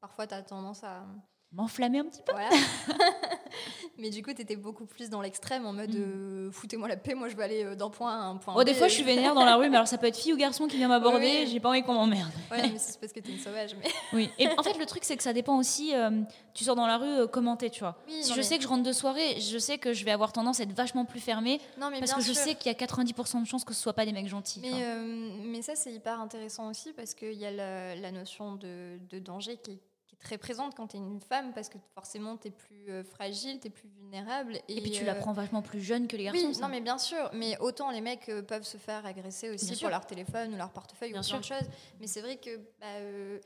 parfois, 0.00 0.26
tu 0.28 0.34
as 0.34 0.42
tendance 0.42 0.84
à. 0.84 1.04
M'enflammer 1.52 1.98
un 1.98 2.04
petit 2.04 2.22
peu. 2.22 2.32
Voilà. 2.32 2.48
mais 3.98 4.10
du 4.10 4.22
coup, 4.22 4.32
tu 4.32 4.40
étais 4.42 4.56
beaucoup 4.56 4.86
plus 4.86 5.10
dans 5.10 5.20
l'extrême, 5.20 5.66
en 5.66 5.72
mode 5.72 5.90
Mm. 5.94 5.98
euh, 6.00 6.50
foutez-moi 6.50 6.88
la 6.88 6.96
paix, 6.96 7.14
moi, 7.14 7.28
je 7.28 7.36
vais 7.36 7.44
aller 7.44 7.64
euh, 7.64 7.74
d'un 7.74 7.90
point 7.90 8.10
à 8.12 8.24
un 8.24 8.36
point 8.36 8.54
Oh, 8.56 8.64
des 8.64 8.72
fois, 8.74 8.88
je 8.88 8.94
suis 8.94 9.02
vénère 9.02 9.34
dans 9.34 9.44
la 9.44 9.56
rue, 9.56 9.68
mais 9.68 9.76
alors 9.76 9.86
ça 9.86 9.98
peut 9.98 10.06
être 10.06 10.16
fille 10.16 10.32
ou 10.32 10.36
garçon 10.36 10.66
qui 10.66 10.76
vient 10.78 10.88
m'aborder, 10.88 11.18
Oui, 11.26 11.38
oui. 11.44 11.50
j'ai 11.52 11.60
pas 11.60 11.68
envie 11.68 11.82
qu'on 11.82 11.92
m'emmerde. 11.94 12.30
Ouais, 12.50 12.62
mais 12.62 12.78
c'est 12.78 12.98
parce 12.98 13.12
que 13.12 13.20
t'es 13.20 13.30
une 13.30 13.38
sauvage. 13.38 13.76
Mais... 13.82 13.90
Oui. 14.14 14.30
Et 14.38 14.48
en 14.48 14.62
fait, 14.62 14.78
le 14.78 14.86
truc, 14.86 15.04
c'est 15.04 15.16
que 15.16 15.22
ça 15.22 15.32
dépend 15.32 15.58
aussi. 15.58 15.94
euh, 15.94 16.10
tu 16.54 16.64
sors 16.64 16.74
dans 16.76 16.86
la 16.86 16.96
rue, 16.98 17.06
euh, 17.06 17.26
commenter, 17.26 17.68
tu 17.70 17.80
vois. 17.80 17.96
Oui, 18.08 18.14
si 18.22 18.30
je 18.32 18.36
mais- 18.36 18.42
sais 18.42 18.56
que 18.56 18.62
je 18.62 18.68
rentre 18.68 18.82
de 18.82 18.92
soirée, 18.92 19.38
je 19.40 19.58
sais 19.58 19.78
que 19.78 19.92
je 19.92 20.04
vais 20.04 20.10
avoir 20.10 20.32
tendance 20.32 20.60
à 20.60 20.62
être 20.64 20.72
vachement 20.72 21.04
plus 21.04 21.20
fermée, 21.20 21.60
Non, 21.78 21.90
mais 21.90 21.98
parce 22.00 22.14
que 22.14 22.22
je 22.22 22.32
sais 22.32 22.54
qu'il 22.54 22.72
y 22.72 22.74
a 22.74 22.78
90% 22.78 23.40
de 23.42 23.46
chances 23.46 23.64
que 23.64 23.74
ce 23.74 23.80
soit 23.82 23.92
pas 23.92 24.06
des 24.06 24.12
mecs 24.12 24.28
gentils. 24.28 24.60
Mais, 24.60 24.70
euh, 24.84 25.62
ça, 25.62 25.74
c'est 25.76 25.92
hyper 25.92 26.18
intéressant 26.20 26.68
aussi 26.70 26.92
parce 26.92 27.14
qu'il 27.14 27.34
y 27.34 27.44
a 27.46 27.50
la, 27.52 27.94
la 27.94 28.10
notion 28.10 28.56
de, 28.56 28.98
de 29.10 29.18
danger 29.20 29.58
qui 29.62 29.72
est 29.72 29.78
très 30.22 30.38
présente 30.38 30.74
quand 30.74 30.86
tu 30.88 30.96
es 30.96 31.00
une 31.00 31.20
femme 31.20 31.52
parce 31.52 31.68
que 31.68 31.78
forcément, 31.94 32.36
tu 32.36 32.48
es 32.48 32.50
plus 32.50 32.88
euh, 32.90 33.04
fragile, 33.04 33.58
tu 33.60 33.66
es 33.66 33.70
plus 33.70 33.88
vulnérable. 33.88 34.56
Et, 34.68 34.78
Et 34.78 34.80
puis 34.80 34.90
tu 34.90 35.02
euh, 35.02 35.06
la 35.06 35.14
prends 35.14 35.32
vachement 35.32 35.62
plus 35.62 35.82
jeune 35.82 36.06
que 36.08 36.16
les 36.16 36.24
garçons. 36.24 36.40
Oui, 36.46 36.54
ça. 36.54 36.62
non, 36.62 36.68
mais 36.68 36.80
bien 36.80 36.98
sûr. 36.98 37.28
Mais 37.32 37.58
autant 37.58 37.90
les 37.90 38.00
mecs 38.00 38.28
euh, 38.28 38.42
peuvent 38.42 38.64
se 38.64 38.76
faire 38.78 39.04
agresser 39.04 39.50
aussi 39.50 39.64
Bien 39.66 39.74
pour 39.74 39.78
sûr. 39.80 39.90
leur 39.90 40.06
téléphone 40.06 40.54
ou 40.54 40.56
leur 40.56 40.70
portefeuille 40.70 41.12
Bien 41.12 41.20
ou 41.22 41.24
plein 41.28 41.38
de 41.40 41.44
choses. 41.44 41.68
Mais 42.00 42.06
c'est 42.06 42.20
vrai 42.20 42.36
que. 42.36 42.56
bah, 42.80 42.86
euh, 42.96 43.38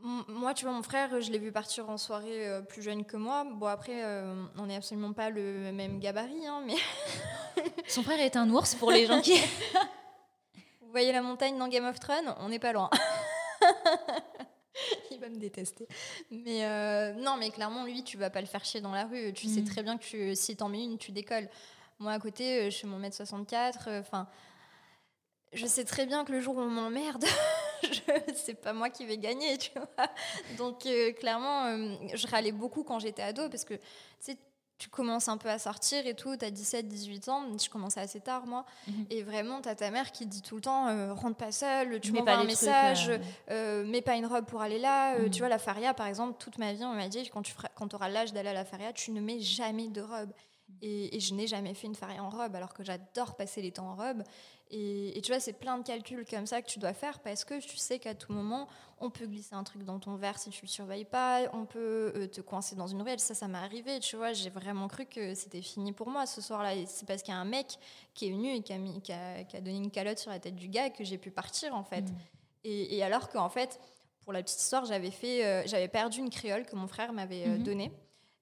moi, 0.00 0.54
tu 0.54 0.64
vois, 0.64 0.72
mon 0.74 0.82
frère, 0.84 1.20
je 1.20 1.32
l'ai 1.32 1.38
vu 1.40 1.50
partir 1.50 1.90
en 1.90 1.98
soirée 1.98 2.46
euh, 2.46 2.60
plus 2.62 2.82
jeune 2.82 3.04
que 3.04 3.16
moi. 3.16 3.42
Bon, 3.44 3.66
après, 3.66 4.04
on 4.56 4.66
n'est 4.66 4.76
absolument 4.76 5.12
pas 5.12 5.28
le 5.28 5.72
même 5.72 5.98
gabarit, 5.98 6.46
hein, 6.46 6.62
mais 6.64 6.76
Son 7.88 8.04
frère 8.04 8.20
est 8.20 8.36
un 8.36 8.48
ours 8.50 8.76
pour 8.76 8.92
les 8.92 9.06
gens 9.06 9.20
qui. 9.20 9.34
Vous 10.80 10.92
voyez 10.92 11.10
la 11.12 11.20
montagne 11.20 11.58
dans 11.58 11.66
Game 11.68 11.84
of 11.84 11.98
Thrones? 11.98 12.32
On 12.38 12.48
n'est 12.48 12.58
pas 12.60 12.72
loin. 12.72 12.88
Il 15.18 15.22
va 15.22 15.28
me 15.28 15.36
détester. 15.36 15.86
Mais 16.30 16.64
euh, 16.64 17.12
non, 17.14 17.36
mais 17.38 17.50
clairement, 17.50 17.84
lui, 17.84 18.04
tu 18.04 18.16
vas 18.16 18.30
pas 18.30 18.40
le 18.40 18.46
faire 18.46 18.64
chier 18.64 18.80
dans 18.80 18.92
la 18.92 19.04
rue. 19.06 19.32
Tu 19.32 19.48
sais 19.48 19.60
Mm. 19.62 19.64
très 19.64 19.82
bien 19.82 19.98
que 19.98 20.04
tu, 20.04 20.34
si 20.36 20.56
t'en 20.56 20.68
mets 20.68 20.84
une, 20.84 20.96
tu 20.98 21.10
décolles. 21.12 21.48
Moi, 21.98 22.12
à 22.12 22.18
côté, 22.20 22.60
euh, 22.66 22.70
je 22.70 22.76
fais 22.78 22.86
mon 22.86 22.98
mètre 22.98 23.16
64. 23.16 23.88
Enfin, 24.00 24.28
je 25.52 25.66
sais 25.66 25.84
très 25.84 26.06
bien 26.06 26.24
que 26.24 26.32
le 26.32 26.40
jour 26.40 26.56
où 26.56 26.60
on 26.60 26.68
m'emmerde, 26.70 27.24
c'est 28.34 28.60
pas 28.60 28.72
moi 28.72 28.90
qui 28.90 29.04
vais 29.06 29.18
gagner, 29.18 29.58
tu 29.58 29.70
vois. 29.74 29.88
Donc, 30.56 30.86
euh, 30.86 31.12
clairement, 31.12 31.64
euh, 31.66 31.94
je 32.14 32.26
râlais 32.28 32.52
beaucoup 32.52 32.84
quand 32.84 32.98
j'étais 33.00 33.22
ado 33.22 33.48
parce 33.48 33.64
que, 33.64 33.74
tu 33.74 33.80
sais, 34.20 34.38
tu 34.78 34.88
commences 34.88 35.28
un 35.28 35.36
peu 35.36 35.48
à 35.50 35.58
sortir 35.58 36.06
et 36.06 36.14
tout, 36.14 36.36
t'as 36.36 36.50
17, 36.50 36.86
18 36.88 37.28
ans, 37.28 37.42
je 37.60 37.68
commençais 37.68 38.00
assez 38.00 38.20
tard 38.20 38.46
moi, 38.46 38.64
Mhm. 38.86 39.06
et 39.10 39.22
vraiment 39.22 39.60
t'as 39.60 39.74
ta 39.74 39.90
mère 39.90 40.12
qui 40.12 40.24
dit 40.24 40.40
tout 40.42 40.54
le 40.56 40.60
temps 40.60 40.88
euh, 40.88 41.12
rentre 41.12 41.36
pas 41.36 41.50
seule, 41.52 42.00
tu 42.00 42.12
mets 42.12 42.20
m'envoies 42.20 42.34
pas 42.34 42.38
un 42.38 42.46
trucs, 42.46 42.48
message, 42.50 43.08
euh, 43.08 43.18
euh, 43.50 43.84
mets 43.84 44.02
pas 44.02 44.14
une 44.14 44.26
robe 44.26 44.44
pour 44.46 44.62
aller 44.62 44.78
là, 44.78 45.14
euh, 45.16 45.24
Mhm. 45.24 45.30
tu 45.30 45.40
vois 45.40 45.48
la 45.48 45.58
faria 45.58 45.94
par 45.94 46.06
exemple, 46.06 46.36
toute 46.38 46.58
ma 46.58 46.72
vie 46.72 46.84
on 46.84 46.94
m'a 46.94 47.08
dit 47.08 47.28
quand 47.30 47.42
tu 47.42 47.52
feras- 47.52 47.70
quand 47.74 47.92
auras 47.94 48.08
l'âge 48.08 48.32
d'aller 48.32 48.50
à 48.50 48.54
la 48.54 48.64
faria, 48.64 48.92
tu 48.92 49.10
ne 49.10 49.20
mets 49.20 49.40
jamais 49.40 49.88
de 49.88 50.00
robe. 50.00 50.30
Et, 50.82 51.16
et 51.16 51.20
je 51.20 51.34
n'ai 51.34 51.46
jamais 51.48 51.72
fait 51.74 51.86
une 51.88 51.94
faria 51.96 52.22
en 52.22 52.28
robe 52.28 52.54
alors 52.54 52.72
que 52.74 52.84
j'adore 52.84 53.34
passer 53.36 53.62
les 53.62 53.72
temps 53.72 53.88
en 53.90 53.96
robe. 53.96 54.22
Et, 54.70 55.16
et 55.16 55.22
tu 55.22 55.32
vois, 55.32 55.40
c'est 55.40 55.54
plein 55.54 55.78
de 55.78 55.82
calculs 55.82 56.26
comme 56.28 56.46
ça 56.46 56.60
que 56.60 56.68
tu 56.68 56.78
dois 56.78 56.92
faire 56.92 57.20
parce 57.20 57.44
que 57.44 57.58
tu 57.60 57.76
sais 57.78 57.98
qu'à 57.98 58.14
tout 58.14 58.32
moment, 58.32 58.68
on 59.00 59.08
peut 59.10 59.26
glisser 59.26 59.54
un 59.54 59.64
truc 59.64 59.82
dans 59.82 59.98
ton 59.98 60.16
verre 60.16 60.38
si 60.38 60.50
tu 60.50 60.60
le 60.62 60.68
surveilles 60.68 61.06
pas, 61.06 61.42
on 61.54 61.64
peut 61.64 62.12
euh, 62.14 62.26
te 62.26 62.40
coincer 62.42 62.76
dans 62.76 62.86
une 62.86 63.00
ruelle. 63.00 63.18
Ça, 63.20 63.34
ça 63.34 63.48
m'est 63.48 63.56
arrivé, 63.58 63.98
tu 64.00 64.16
vois. 64.16 64.32
J'ai 64.34 64.50
vraiment 64.50 64.86
cru 64.88 65.06
que 65.06 65.34
c'était 65.34 65.62
fini 65.62 65.92
pour 65.92 66.10
moi 66.10 66.26
ce 66.26 66.42
soir-là. 66.42 66.74
Et 66.74 66.84
c'est 66.86 67.06
parce 67.06 67.22
qu'il 67.22 67.32
y 67.32 67.36
a 67.36 67.40
un 67.40 67.44
mec 67.46 67.78
qui 68.12 68.28
est 68.28 68.30
venu 68.32 68.50
et 68.50 68.60
qui 68.62 68.72
a, 68.74 68.78
mis- 68.78 69.00
qui 69.00 69.12
a- 69.12 69.44
qui 69.44 69.56
a 69.56 69.60
donné 69.60 69.78
une 69.78 69.90
calotte 69.90 70.18
sur 70.18 70.30
la 70.30 70.38
tête 70.38 70.56
du 70.56 70.68
gars 70.68 70.90
que 70.90 71.02
j'ai 71.04 71.16
pu 71.18 71.30
partir 71.30 71.74
en 71.74 71.84
fait. 71.84 72.02
Mm. 72.02 72.14
Et, 72.64 72.96
et 72.98 73.02
alors 73.02 73.30
qu'en 73.30 73.48
fait, 73.48 73.80
pour 74.20 74.32
la 74.34 74.42
petite 74.42 74.60
histoire, 74.60 74.84
j'avais 74.84 75.10
fait, 75.10 75.46
euh, 75.46 75.62
j'avais 75.64 75.88
perdu 75.88 76.18
une 76.18 76.28
créole 76.28 76.66
que 76.66 76.76
mon 76.76 76.88
frère 76.88 77.14
m'avait 77.14 77.46
euh, 77.46 77.56
Mhm. 77.56 77.62
donnée. 77.62 77.92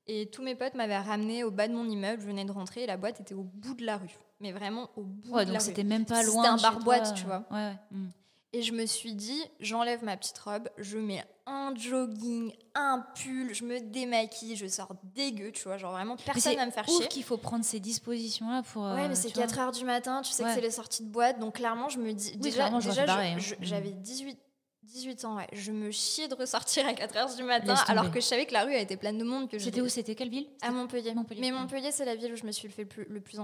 Et 0.08 0.26
tous 0.30 0.42
mes 0.42 0.54
potes 0.56 0.74
m'avaient 0.74 0.98
ramené 0.98 1.44
au 1.44 1.50
bas 1.52 1.68
de 1.68 1.74
mon 1.74 1.88
immeuble. 1.88 2.22
Je 2.22 2.26
venais 2.26 2.44
de 2.44 2.50
rentrer 2.52 2.82
et 2.84 2.86
la 2.86 2.96
boîte 2.96 3.20
était 3.20 3.34
au 3.34 3.42
bout 3.42 3.74
de 3.74 3.84
la 3.84 3.96
rue. 3.98 4.16
Mais 4.40 4.52
vraiment 4.52 4.90
au 4.96 5.02
bout 5.02 5.30
Ouais, 5.32 5.44
de 5.44 5.52
la 5.52 5.58
donc 5.58 5.62
rue. 5.62 5.66
c'était 5.68 5.84
même 5.84 6.04
pas 6.04 6.22
C'était 6.22 6.32
loin. 6.36 6.50
un 6.50 6.54
de 6.56 6.60
chez 6.60 6.62
bar-boîte, 6.66 7.14
tu 7.14 7.24
vois. 7.24 7.44
Ouais, 7.50 7.56
ouais. 7.56 7.76
Mm. 7.90 8.08
Et 8.52 8.62
je 8.62 8.72
me 8.72 8.86
suis 8.86 9.14
dit, 9.14 9.40
j'enlève 9.60 10.02
ma 10.04 10.16
petite 10.16 10.38
robe, 10.38 10.68
je 10.78 10.96
mets 10.98 11.22
un 11.46 11.74
jogging, 11.74 12.52
un 12.74 13.04
pull, 13.14 13.52
je 13.54 13.64
me 13.64 13.80
démaquille, 13.80 14.56
je 14.56 14.66
sors 14.66 14.92
dégueu, 15.14 15.52
tu 15.52 15.64
vois. 15.64 15.76
Genre 15.78 15.92
vraiment, 15.92 16.16
personne 16.16 16.56
va 16.56 16.64
me 16.66 16.70
faire 16.70 16.88
ouf 16.88 16.96
chier. 16.98 17.08
qu'il 17.08 17.22
faut 17.24 17.36
prendre 17.36 17.64
ces 17.64 17.80
dispositions-là 17.80 18.62
pour. 18.62 18.82
Ouais, 18.84 19.04
euh, 19.04 19.08
mais 19.08 19.14
c'est 19.14 19.28
tu 19.28 19.34
vois. 19.34 19.42
4 19.46 19.58
heures 19.58 19.72
du 19.72 19.84
matin, 19.84 20.22
tu 20.22 20.32
sais 20.32 20.42
Ouais. 20.42 20.48
que 20.50 20.54
c'est 20.54 20.60
les 20.62 20.70
sorties 20.70 21.02
de 21.04 21.08
boîte, 21.10 21.38
donc 21.38 21.56
clairement, 21.56 21.88
je 21.88 21.98
me 21.98 22.12
dis. 22.12 22.36
déjà, 22.36 22.68
j'aurais 22.70 22.84
déjà 23.04 23.06
je- 23.06 23.10
hein. 23.54 23.56
Mm. 23.60 23.64
j'avais 23.64 23.90
18, 23.90 24.38
18 24.86 25.24
ans, 25.24 25.36
ouais. 25.36 25.46
Je 25.52 25.72
me 25.72 25.90
chiais 25.90 26.28
de 26.28 26.34
ressortir 26.34 26.86
à 26.86 26.94
4 26.94 27.16
heures 27.16 27.34
du 27.34 27.42
matin, 27.42 27.74
alors 27.88 28.10
que 28.10 28.20
je 28.20 28.24
savais 28.26 28.46
que 28.46 28.52
la 28.52 28.64
rue 28.64 28.72
elle 28.74 28.82
était 28.82 28.96
pleine 28.96 29.18
de 29.18 29.24
monde. 29.24 29.50
que 29.50 29.58
C'était 29.58 29.80
où 29.80 29.88
C'était 29.88 30.14
quelle 30.14 30.30
ville? 30.30 30.48
À 30.62 30.70
Montpellier. 30.70 31.14
Montpellier. 31.14 31.40
Mais. 31.40 31.50
Montpellier, 31.52 31.92
c'est 31.92 32.04
la 32.04 32.14
ville 32.14 32.32
où 32.32 32.36
je 32.36 32.44
me 32.46 32.52
suis 32.52 32.68
fait 32.68 32.82
le 32.82 32.88
plus, 32.88 33.04
le 33.08 33.20
plus 33.20 33.38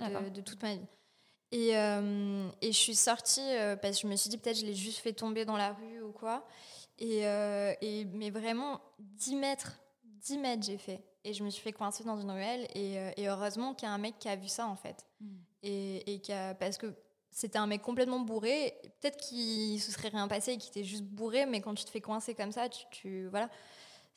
d'accord. 0.00 0.22
de, 0.22 0.28
de 0.28 0.40
toute 0.40 0.62
ma 0.62 0.74
vie. 0.74 0.86
Et, 1.50 1.76
euh, 1.76 2.48
et 2.62 2.72
je 2.72 2.76
suis 2.78 2.94
sortie 2.94 3.40
euh, 3.42 3.76
parce 3.76 3.96
que 3.96 4.02
je 4.02 4.06
me 4.06 4.16
suis 4.16 4.30
dit 4.30 4.38
peut-être 4.38 4.58
je 4.58 4.64
l'ai 4.64 4.74
juste 4.74 4.98
fait 5.00 5.12
tomber 5.12 5.44
dans 5.44 5.56
la 5.56 5.72
rue 5.74 6.02
ou 6.02 6.12
quoi. 6.12 6.46
Et, 6.98 7.26
euh, 7.26 7.74
et- 7.82 8.06
mais 8.06 8.30
vraiment, 8.30 8.80
10 8.98 9.36
mètres, 9.36 9.78
10 10.04 10.38
mètres 10.38 10.62
j'ai 10.64 10.78
fait. 10.78 11.02
Et 11.24 11.34
je 11.34 11.44
me 11.44 11.50
suis 11.50 11.62
fait 11.62 11.72
coincer 11.72 12.04
dans 12.04 12.18
une 12.20 12.30
ruelle. 12.30 12.66
Et, 12.74 12.94
et 13.16 13.28
heureusement 13.28 13.74
qu'il 13.74 13.86
y 13.86 13.90
a 13.90 13.94
un 13.94 13.98
mec 13.98 14.18
qui 14.18 14.28
a 14.28 14.36
vu 14.36 14.48
ça 14.48 14.66
en 14.66 14.76
fait. 14.76 15.06
Mm. 15.20 15.26
Et, 15.64 16.14
et 16.14 16.20
qui 16.20 16.32
a, 16.32 16.54
parce 16.54 16.78
que 16.78 16.92
c'était 17.32 17.58
un 17.58 17.66
mec 17.66 17.82
complètement 17.82 18.20
bourré. 18.20 18.74
Peut-être 19.00 19.16
qu'il 19.16 19.80
se 19.80 19.90
serait 19.90 20.08
rien 20.08 20.28
passé 20.28 20.52
et 20.52 20.58
qu'il 20.58 20.70
était 20.70 20.84
juste 20.84 21.04
bourré, 21.04 21.46
mais 21.46 21.60
quand 21.60 21.74
tu 21.74 21.84
te 21.84 21.90
fais 21.90 22.00
coincer 22.00 22.34
comme 22.34 22.52
ça, 22.52 22.68
tu, 22.68 22.84
tu 22.92 23.26
voilà, 23.28 23.48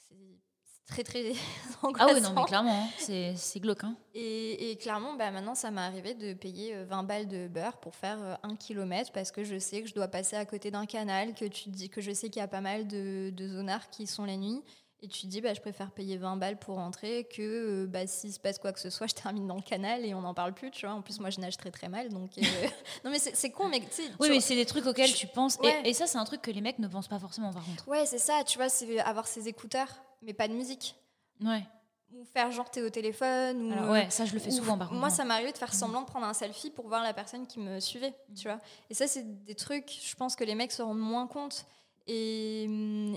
c'est 0.09 0.85
très 0.85 1.03
très 1.03 1.31
Ah 1.83 1.87
angoissant. 1.87 2.13
oui, 2.13 2.21
non, 2.21 2.33
mais 2.35 2.43
clairement, 2.45 2.83
hein, 2.83 2.89
c'est 3.37 3.59
glauque. 3.59 3.83
hein. 3.83 3.95
Et, 4.13 4.71
et 4.71 4.77
clairement, 4.77 5.13
bah, 5.15 5.31
maintenant, 5.31 5.55
ça 5.55 5.71
m'est 5.71 5.81
arrivé 5.81 6.13
de 6.13 6.33
payer 6.33 6.75
euh, 6.75 6.85
20 6.85 7.03
balles 7.03 7.27
de 7.27 7.47
beurre 7.47 7.77
pour 7.79 7.95
faire 7.95 8.21
euh, 8.21 8.35
un 8.43 8.55
kilomètre 8.55 9.11
parce 9.11 9.31
que 9.31 9.43
je 9.43 9.57
sais 9.57 9.81
que 9.81 9.87
je 9.87 9.93
dois 9.95 10.07
passer 10.07 10.35
à 10.35 10.45
côté 10.45 10.69
d'un 10.71 10.85
canal, 10.85 11.33
que, 11.33 11.45
tu 11.45 11.69
dis, 11.69 11.89
que 11.89 12.01
je 12.01 12.11
sais 12.11 12.29
qu'il 12.29 12.39
y 12.39 12.43
a 12.43 12.47
pas 12.47 12.61
mal 12.61 12.87
de, 12.87 13.31
de 13.31 13.47
zonards 13.47 13.89
qui 13.89 14.07
sont 14.07 14.25
la 14.25 14.37
nuit. 14.37 14.61
Et 15.05 15.07
tu 15.07 15.21
te 15.21 15.27
dis, 15.27 15.39
bah, 15.39 15.53
je 15.53 15.61
préfère 15.61 15.91
payer 15.91 16.17
20 16.17 16.37
balles 16.37 16.57
pour 16.57 16.77
rentrer 16.77 17.25
que 17.25 17.83
euh, 17.83 17.85
bah, 17.85 18.07
s'il 18.07 18.33
se 18.33 18.39
passe 18.39 18.57
quoi 18.57 18.73
que 18.73 18.79
ce 18.79 18.89
soit, 18.89 19.05
je 19.07 19.13
termine 19.13 19.45
dans 19.45 19.55
le 19.55 19.61
canal 19.61 20.03
et 20.03 20.15
on 20.15 20.21
n'en 20.21 20.33
parle 20.33 20.51
plus. 20.55 20.71
Tu 20.71 20.87
vois. 20.87 20.95
En 20.95 21.03
plus, 21.03 21.19
moi, 21.19 21.29
je 21.29 21.39
nage 21.39 21.57
très 21.57 21.69
très 21.69 21.89
mal. 21.89 22.09
Donc, 22.09 22.31
euh, 22.39 22.41
non, 23.05 23.11
mais 23.11 23.19
c'est 23.19 23.51
con, 23.51 23.67
mais. 23.69 23.83
Oui, 24.19 24.29
mais 24.29 24.39
c'est 24.39 24.55
des 24.55 24.65
trucs 24.65 24.87
auxquels 24.87 25.13
tu 25.13 25.27
penses. 25.27 25.59
Et- 25.61 25.65
Ouais. 25.67 25.81
Et, 25.85 25.93
ça, 25.93 26.07
c'est 26.07 26.17
un 26.17 26.25
truc 26.25 26.41
que 26.41 26.49
les 26.49 26.61
mecs 26.61 26.79
ne 26.79 26.87
pensent 26.87 27.07
pas 27.07 27.19
forcément, 27.19 27.53
par 27.53 27.63
contre. 27.63 27.87
Ouais, 27.87 28.07
c'est 28.07 28.17
ça, 28.17 28.43
tu 28.43 28.57
vois, 28.57 28.67
c'est 28.67 28.99
avoir 28.99 29.27
ses 29.27 29.47
écouteurs, 29.47 29.89
mais 30.23 30.33
pas 30.33 30.47
de 30.47 30.53
musique. 30.53 30.95
Ouais. 31.43 31.63
Ou 32.11 32.23
faire 32.23 32.51
genre, 32.51 32.71
t'es 32.71 32.81
au 32.81 32.89
téléphone. 32.89 33.69
Ou, 33.69 33.73
Alors, 33.73 33.91
ouais, 33.91 34.09
ça, 34.09 34.25
je 34.25 34.33
le 34.33 34.39
fais 34.39 34.49
Ou- 34.49 34.57
souvent, 34.57 34.75
par 34.75 34.89
contre. 34.89 34.99
Moi, 34.99 35.09
hein. 35.09 35.11
ça 35.11 35.23
arrivé 35.23 35.51
de 35.51 35.57
faire 35.57 35.73
semblant 35.73 36.01
de 36.01 36.07
prendre 36.07 36.25
un 36.25 36.33
selfie 36.33 36.71
pour 36.71 36.87
voir 36.87 37.03
la 37.03 37.13
personne 37.13 37.45
qui 37.45 37.59
me 37.59 37.79
suivait, 37.79 38.13
tu 38.35 38.47
vois. 38.47 38.59
Et 38.89 38.95
ça, 38.95 39.05
c'est 39.05 39.43
des 39.45 39.55
trucs, 39.55 39.91
je 40.03 40.15
pense 40.15 40.35
que 40.35 40.43
les 40.43 40.55
mecs 40.55 40.71
se 40.71 40.81
rendent 40.81 40.97
moins 40.97 41.27
compte. 41.27 41.67
Et, 42.07 42.65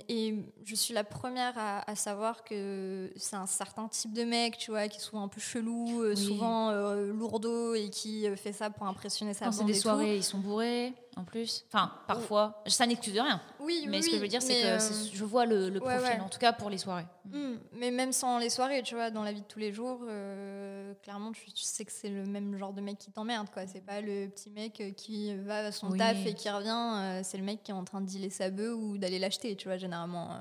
et 0.09 0.35
je 0.65 0.75
suis 0.75 0.95
la 0.95 1.05
première 1.05 1.53
à, 1.59 1.89
à 1.91 1.95
savoir 1.95 2.43
que 2.43 3.13
c'est 3.17 3.37
un 3.37 3.47
certain 3.47 3.87
type 3.89 4.15
de 4.15 4.25
mec, 4.25 4.57
tu 4.57 4.71
vois, 4.71 4.89
qui 4.89 4.97
est 4.97 5.01
souvent 5.01 5.23
un 5.25 5.29
peu 5.29 5.41
chelou, 5.41 6.03
euh, 6.03 6.11
Oui. 6.11 6.17
souvent 6.17 6.71
euh, 6.71 7.13
lourdeau 7.13 7.75
et 7.75 7.91
qui 7.91 8.27
euh, 8.27 8.35
fait 8.35 8.53
ça 8.53 8.71
pour 8.71 8.87
impressionner 8.87 9.35
sa 9.35 9.45
Quand 9.47 9.53
c'est 9.53 9.59
bande 9.59 9.67
des 9.67 9.73
et 9.75 9.77
tout. 9.77 9.83
soirées, 9.83 10.17
ils 10.17 10.25
sont 10.25 10.39
bourrés, 10.39 10.95
en 11.19 11.25
plus. 11.25 11.65
Enfin, 11.69 11.93
parfois. 12.07 12.63
Ça 12.67 12.87
n'excuse 12.87 13.19
rien. 13.19 13.41
Oui, 13.61 13.85
Mais 13.89 13.99
oui, 13.99 14.03
ce 14.03 14.11
que 14.11 14.17
je 14.17 14.21
veux 14.21 14.29
dire, 14.29 14.41
c'est 14.43 14.63
que 14.63 14.67
euh, 14.67 15.11
je 15.13 15.25
vois 15.25 15.45
le, 15.47 15.71
profil, 15.79 16.01
ouais. 16.01 16.21
en 16.21 16.29
tout 16.29 16.39
cas 16.39 16.53
pour 16.53 16.71
les 16.71 16.79
soirées. 16.79 17.07
Hmm, 17.25 17.57
mais 17.73 17.91
même 17.91 18.13
sans 18.13 18.39
les 18.39 18.51
soirées, 18.51 18.83
tu 18.83 18.95
vois, 18.95 19.11
dans 19.11 19.23
la 19.23 19.33
vie 19.33 19.43
de 19.43 19.47
tous 19.47 19.59
les 19.59 19.73
jours, 19.73 20.01
euh, 20.09 20.95
clairement, 21.03 21.33
tu, 21.33 21.53
tu 21.53 21.65
sais 21.65 21.85
que 21.85 21.93
c'est 21.93 22.09
le 22.09 22.25
même 22.25 22.57
genre 22.57 22.73
de 22.73 22.81
mec 22.81 22.99
qui 22.99 23.11
t'emmerde, 23.11 23.51
quoi. 23.51 23.67
C'est 23.67 23.85
pas 23.85 24.01
le 24.01 24.29
petit 24.29 24.51
mec 24.51 24.81
euh, 24.81 24.93
qui 24.93 25.35
va 25.37 25.67
à 25.67 25.73
son 25.73 25.91
Oui. 25.91 25.99
taf 25.99 26.25
et 26.25 26.35
qui 26.35 26.49
revient, 26.49 26.71
euh, 26.71 27.21
c'est 27.25 27.37
le 27.37 27.45
mec 27.45 27.63
qui 27.63 27.73
est 27.73 27.75
en 27.75 27.85
train 27.85 28.01
de 28.01 28.07
dealer 28.07 28.31
sa 28.31 28.51
bœuf 28.51 28.77
ou 28.77 28.97
d'aller 28.97 29.19
l'acheter, 29.19 29.57
tu 29.57 29.69
vois, 29.69 29.77
généralement. 29.77 30.41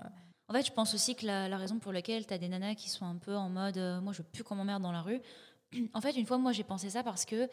En 0.49 0.53
fait, 0.53 0.65
je 0.65 0.71
pense 0.71 0.93
aussi 0.93 1.15
que 1.15 1.25
la, 1.25 1.49
la 1.49 1.57
raison 1.57 1.77
pour 1.79 1.91
laquelle 1.91 2.25
tu 2.25 2.33
as 2.33 2.37
des 2.37 2.47
nanas 2.47 2.75
qui 2.75 2.89
sont 2.89 3.05
un 3.05 3.17
peu 3.17 3.35
en 3.35 3.49
mode 3.49 3.77
moi, 4.01 4.13
je 4.13 4.19
veux 4.19 4.27
plus 4.31 4.43
qu'on 4.43 4.55
m'emmerde 4.55 4.81
dans 4.83 4.93
la 4.93 5.01
rue. 5.01 5.21
En 5.93 6.01
fait, 6.01 6.11
une 6.11 6.25
fois, 6.25 6.37
moi, 6.37 6.51
j'ai 6.53 6.63
pensé 6.63 6.89
ça 6.89 7.03
parce 7.03 7.25
que 7.25 7.49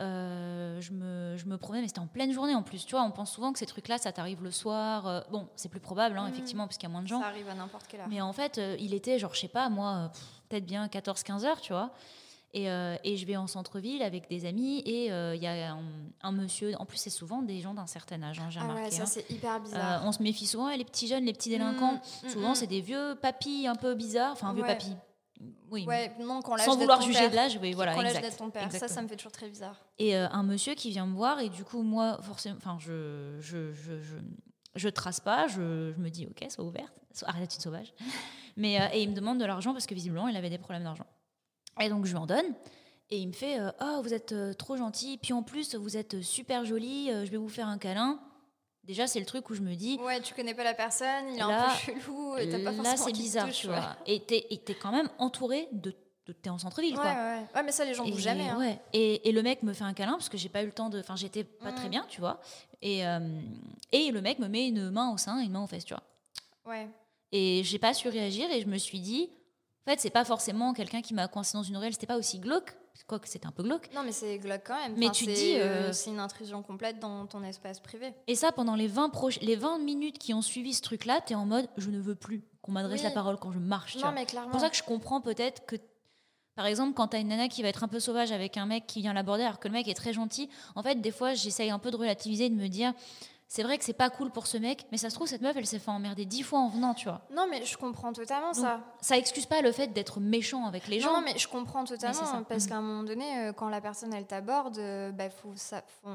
euh, 0.00 0.80
je, 0.80 0.92
me, 0.92 1.36
je 1.36 1.44
me 1.46 1.56
promenais, 1.58 1.82
mais 1.82 1.88
c'était 1.88 2.00
en 2.00 2.06
pleine 2.06 2.32
journée 2.32 2.54
en 2.54 2.62
plus. 2.62 2.86
Tu 2.86 2.92
vois, 2.92 3.02
on 3.04 3.10
pense 3.10 3.32
souvent 3.32 3.52
que 3.52 3.58
ces 3.58 3.66
trucs-là, 3.66 3.98
ça 3.98 4.12
t'arrive 4.12 4.42
le 4.42 4.50
soir. 4.50 5.06
euh, 5.06 5.20
bon, 5.30 5.48
c'est 5.56 5.68
plus 5.68 5.80
probable, 5.80 6.16
hein, 6.18 6.24
Mhm. 6.28 6.32
effectivement, 6.32 6.64
parce 6.66 6.78
qu'il 6.78 6.88
y 6.88 6.90
a 6.90 6.92
moins 6.92 7.02
de 7.02 7.08
gens. 7.08 7.20
Ça 7.20 7.26
arrive 7.26 7.48
à 7.48 7.54
n'importe 7.54 7.86
quelle 7.88 8.00
heure. 8.00 8.08
Mais 8.08 8.20
en 8.20 8.32
fait, 8.32 8.58
euh, 8.58 8.76
il 8.78 8.94
était, 8.94 9.18
genre, 9.18 9.34
je 9.34 9.40
sais 9.40 9.48
pas, 9.48 9.68
moi, 9.68 10.10
peut-être 10.48 10.66
bien 10.66 10.86
14-15 10.88 11.44
heures, 11.44 11.60
tu 11.60 11.72
vois. 11.72 11.90
Et, 12.54 12.64
et 12.64 13.16
je 13.18 13.26
vais 13.26 13.36
en 13.36 13.46
centre-ville 13.46 14.02
avec 14.02 14.30
des 14.30 14.46
amis 14.46 14.78
et 14.78 15.08
il 15.08 15.42
y 15.42 15.46
a 15.46 15.72
un, 15.74 15.82
un 16.22 16.32
monsieur, 16.32 16.72
en 16.78 16.86
plus 16.86 16.96
c'est 16.96 17.10
souvent 17.10 17.42
des 17.42 17.60
gens 17.60 17.74
d'un 17.74 17.86
certain 17.86 18.22
âge, 18.22 18.40
hein, 18.40 18.48
j'ai 18.48 18.58
Ah 18.58 18.62
remarqué. 18.62 18.84
ouais, 18.84 18.90
ça 18.90 19.02
hein. 19.02 19.06
c'est 19.06 19.30
hyper 19.30 19.60
bizarre. 19.60 20.00
on 20.06 20.12
se 20.12 20.22
méfie 20.22 20.46
souvent, 20.46 20.70
et 20.70 20.78
les 20.78 20.86
petits 20.86 21.08
jeunes, 21.08 21.24
les 21.26 21.34
petits 21.34 21.50
délinquants, 21.50 22.00
Mm, 22.22 22.26
mm, 22.26 22.30
souvent 22.30 22.50
mm. 22.52 22.54
c'est 22.54 22.66
des 22.66 22.80
vieux 22.80 23.16
papis 23.20 23.66
un 23.66 23.74
peu 23.76 23.94
bizarres, 23.94 24.32
enfin 24.32 24.54
vieux 24.54 24.62
Ouais. 24.62 24.68
papis. 24.68 24.96
Oui, 25.70 25.84
Ouais, 25.86 26.12
non, 26.20 26.40
quand 26.42 26.56
l'âge 26.56 26.66
sans 26.66 26.76
vouloir 26.76 27.00
juger 27.02 27.18
père. 27.20 27.30
de 27.30 27.36
l'âge, 27.36 27.58
oui, 27.62 27.72
voilà, 27.74 27.94
quand 27.94 28.00
l'âge 28.00 28.12
exact. 28.16 28.22
d'être 28.28 28.36
ton 28.38 28.50
père, 28.50 28.72
ça, 28.72 28.88
ça 28.88 29.02
me 29.02 29.08
fait 29.08 29.16
toujours 29.16 29.32
très 29.32 29.48
bizarre. 29.48 29.76
Et 29.98 30.16
euh, 30.16 30.26
un 30.30 30.42
monsieur 30.42 30.74
qui 30.74 30.90
vient 30.90 31.06
me 31.06 31.14
voir, 31.14 31.40
et 31.40 31.48
du 31.48 31.62
coup, 31.64 31.82
moi, 31.82 32.18
forcément, 32.22 32.56
enfin, 32.56 32.76
je, 32.80 33.36
je, 33.40 33.72
je, 33.72 34.00
je, 34.00 34.16
je 34.74 34.88
trace 34.88 35.20
pas, 35.20 35.46
je, 35.46 35.92
je 35.92 36.00
me 36.00 36.08
dis, 36.08 36.26
ok, 36.26 36.50
sois 36.50 36.64
ouverte, 36.64 36.92
sois- 37.12 37.28
arrête 37.28 37.54
une 37.54 37.60
sauvage. 37.60 37.92
Mais, 38.56 38.80
euh, 38.80 38.86
et 38.92 39.02
il 39.02 39.10
me 39.10 39.14
demande 39.14 39.38
de 39.38 39.44
l'argent 39.44 39.72
parce 39.72 39.86
que 39.86 39.94
visiblement, 39.94 40.26
il 40.28 40.36
avait 40.36 40.50
des 40.50 40.58
problèmes 40.58 40.84
d'argent. 40.84 41.06
Et 41.80 41.88
donc, 41.88 42.06
je 42.06 42.10
lui 42.12 42.18
en 42.18 42.26
donne. 42.26 42.46
Et 43.10 43.18
il 43.18 43.28
me 43.28 43.32
fait, 43.32 43.60
euh, 43.60 43.70
oh, 43.80 44.00
vous 44.02 44.12
êtes 44.14 44.34
trop 44.58 44.76
gentil, 44.76 45.18
puis 45.22 45.32
en 45.32 45.42
plus, 45.42 45.74
vous 45.76 45.96
êtes 45.96 46.20
super 46.22 46.64
jolie, 46.64 47.10
je 47.24 47.30
vais 47.30 47.36
vous 47.36 47.48
faire 47.48 47.68
un 47.68 47.78
câlin. 47.78 48.18
Déjà, 48.88 49.06
c'est 49.06 49.20
le 49.20 49.26
truc 49.26 49.48
où 49.50 49.54
je 49.54 49.60
me 49.60 49.74
dis, 49.74 49.98
Ouais, 50.02 50.20
tu 50.20 50.32
connais 50.34 50.54
pas 50.54 50.64
la 50.64 50.74
personne, 50.74 51.26
il 51.28 51.34
est 51.34 51.38
Là- 51.38 51.66
un 51.70 51.74
peu 51.76 51.92
chelou, 52.00 52.36
et 52.38 52.48
t'as 52.48 52.56
pas 52.58 52.72
forcément 52.72 52.82
là, 52.84 52.96
c'est 52.96 53.12
bizarre, 53.12 53.46
touche, 53.46 53.58
tu 53.60 53.66
vois. 53.68 53.96
Et 54.06 54.20
t'es 54.20 54.46
et 54.50 54.56
t'es 54.58 54.74
quand 54.74 54.90
même 54.90 55.08
entouré 55.18 55.68
de. 55.72 55.94
t'es 56.42 56.48
en 56.50 56.58
centre-ville, 56.58 56.94
Ouais, 56.94 57.00
quoi. 57.00 57.10
ouais, 57.12 57.16
ouais. 57.38 57.46
Ouais, 57.54 57.62
mais 57.62 57.72
ça, 57.72 57.84
les 57.84 57.92
gens 57.94 58.04
bougent 58.06 58.18
jamais. 58.22 58.48
hein. 58.48 58.58
ouais. 58.58 58.80
et, 58.94 59.28
et 59.28 59.32
le 59.32 59.42
mec 59.42 59.62
me 59.62 59.74
fait 59.74 59.84
un 59.84 59.92
câlin 59.92 60.12
parce 60.12 60.30
que 60.30 60.38
j'ai 60.38 60.48
pas 60.48 60.62
eu 60.62 60.66
le 60.66 60.72
temps 60.72 60.88
de. 60.88 60.98
Enfin, 61.00 61.16
j'étais 61.16 61.44
pas 61.44 61.70
très 61.72 61.84
Mhm. 61.84 61.90
bien, 61.90 62.06
tu 62.08 62.20
vois. 62.20 62.40
Et, 62.80 63.06
euh, 63.06 63.40
et 63.92 64.10
le 64.10 64.20
mec 64.22 64.38
me 64.38 64.48
met 64.48 64.68
une 64.68 64.88
main 64.90 65.12
au 65.12 65.18
sein 65.18 65.38
et 65.40 65.44
une 65.44 65.52
main 65.52 65.62
aux 65.62 65.66
fesses, 65.66 65.84
tu 65.84 65.92
vois. 65.94 66.02
Ouais. 66.66 66.88
Et 67.30 67.62
j'ai 67.64 67.78
pas 67.78 67.92
su 67.92 68.08
réagir 68.08 68.50
et 68.50 68.62
je 68.62 68.66
me 68.68 68.78
suis 68.78 69.00
dit, 69.00 69.28
en 69.88 69.92
fait, 69.92 70.00
c'est 70.00 70.10
pas 70.10 70.24
forcément 70.24 70.74
quelqu'un 70.74 71.00
qui 71.00 71.14
m'a 71.14 71.28
coincé 71.28 71.56
dans 71.56 71.62
une 71.62 71.76
ruelle, 71.78 71.92
c'était 71.94 72.06
pas 72.06 72.18
aussi 72.18 72.38
glauque, 72.40 72.76
quoique 73.06 73.26
c'était 73.26 73.46
un 73.46 73.52
peu 73.52 73.62
glauque. 73.62 73.88
Non, 73.94 74.02
mais 74.04 74.12
c'est 74.12 74.36
glauque 74.38 74.60
quand 74.66 74.76
même. 74.78 74.94
Mais 74.98 75.06
Enfin, 75.06 75.12
tu 75.14 75.24
c'est, 75.24 75.32
dis, 75.32 75.54
euh, 75.56 75.92
c'est 75.94 76.10
une 76.10 76.20
intrusion 76.20 76.62
complète 76.62 76.98
dans 76.98 77.26
ton 77.26 77.42
espace 77.42 77.80
privé. 77.80 78.12
Et 78.26 78.34
ça, 78.34 78.52
pendant 78.52 78.74
les 78.74 78.86
20, 78.86 79.08
proches, 79.08 79.40
les 79.40 79.56
20 79.56 79.78
minutes 79.78 80.18
qui 80.18 80.34
ont 80.34 80.42
suivi 80.42 80.74
ce 80.74 80.82
truc-là, 80.82 81.20
t'es 81.24 81.34
en 81.34 81.46
mode, 81.46 81.68
je 81.78 81.88
ne 81.90 81.98
veux 82.00 82.14
plus 82.14 82.42
qu'on 82.60 82.72
m'adresse 82.72 83.00
Oui. 83.00 83.04
la 83.04 83.12
parole 83.12 83.38
quand 83.38 83.50
je 83.52 83.58
marche. 83.58 83.96
Non, 83.96 84.12
mais 84.12 84.20
C'est 84.20 84.26
clairement. 84.26 84.50
pour 84.50 84.60
ça 84.60 84.68
que 84.68 84.76
je 84.76 84.82
comprends 84.82 85.22
peut-être 85.22 85.64
que, 85.64 85.76
par 86.54 86.66
exemple, 86.66 86.92
quand 86.92 87.08
t'as 87.08 87.20
une 87.20 87.28
nana 87.28 87.48
qui 87.48 87.62
va 87.62 87.68
être 87.68 87.82
un 87.82 87.88
peu 87.88 88.00
sauvage 88.00 88.30
avec 88.30 88.58
un 88.58 88.66
mec 88.66 88.86
qui 88.86 89.00
vient 89.00 89.14
l'aborder 89.14 89.44
alors 89.44 89.58
que 89.58 89.68
le 89.68 89.72
mec 89.72 89.88
est 89.88 89.94
très 89.94 90.12
gentil, 90.12 90.50
en 90.74 90.82
fait, 90.82 90.96
des 91.00 91.12
fois, 91.12 91.32
j'essaye 91.32 91.70
un 91.70 91.78
peu 91.78 91.90
de 91.90 91.96
relativiser 91.96 92.46
et 92.46 92.50
de 92.50 92.56
me 92.56 92.68
dire, 92.68 92.92
c'est 93.50 93.62
vrai 93.62 93.78
que 93.78 93.84
c'est 93.84 93.94
pas 93.94 94.10
cool 94.10 94.30
pour 94.30 94.46
ce 94.46 94.58
mec, 94.58 94.86
mais 94.92 94.98
ça 94.98 95.08
se 95.10 95.14
trouve, 95.14 95.26
cette 95.26 95.40
meuf, 95.40 95.56
elle 95.56 95.66
s'est 95.66 95.78
fait 95.78 95.90
emmerder 95.90 96.26
dix 96.26 96.42
fois 96.42 96.58
en 96.58 96.68
venant, 96.68 96.92
tu 96.94 97.08
vois. 97.08 97.26
Non, 97.34 97.46
mais 97.50 97.64
je 97.64 97.76
comprends 97.78 98.12
totalement 98.12 98.52
Donc, 98.52 98.56
ça. 98.62 98.84
Ça 99.00 99.16
excuse 99.16 99.46
pas 99.46 99.62
le 99.62 99.72
fait 99.72 99.88
d'être 99.88 100.20
méchant 100.20 100.66
avec 100.66 100.86
les 100.86 101.00
gens. 101.00 101.14
Non, 101.14 101.22
mais 101.24 101.36
je 101.38 101.48
comprends 101.48 101.84
totalement. 101.84 102.12
ça. 102.26 102.44
Parce 102.48 102.64
Mhm. 102.64 102.68
qu'à 102.68 102.76
un 102.76 102.82
moment 102.82 103.02
donné, 103.04 103.38
euh, 103.38 103.52
quand 103.52 103.68
la 103.70 103.80
personne, 103.80 104.12
elle 104.12 104.26
t'aborde, 104.26 104.78
euh, 104.78 105.10
bah, 105.12 105.30
faut, 105.30 105.52
ça, 105.56 105.82
faut- 106.02 106.10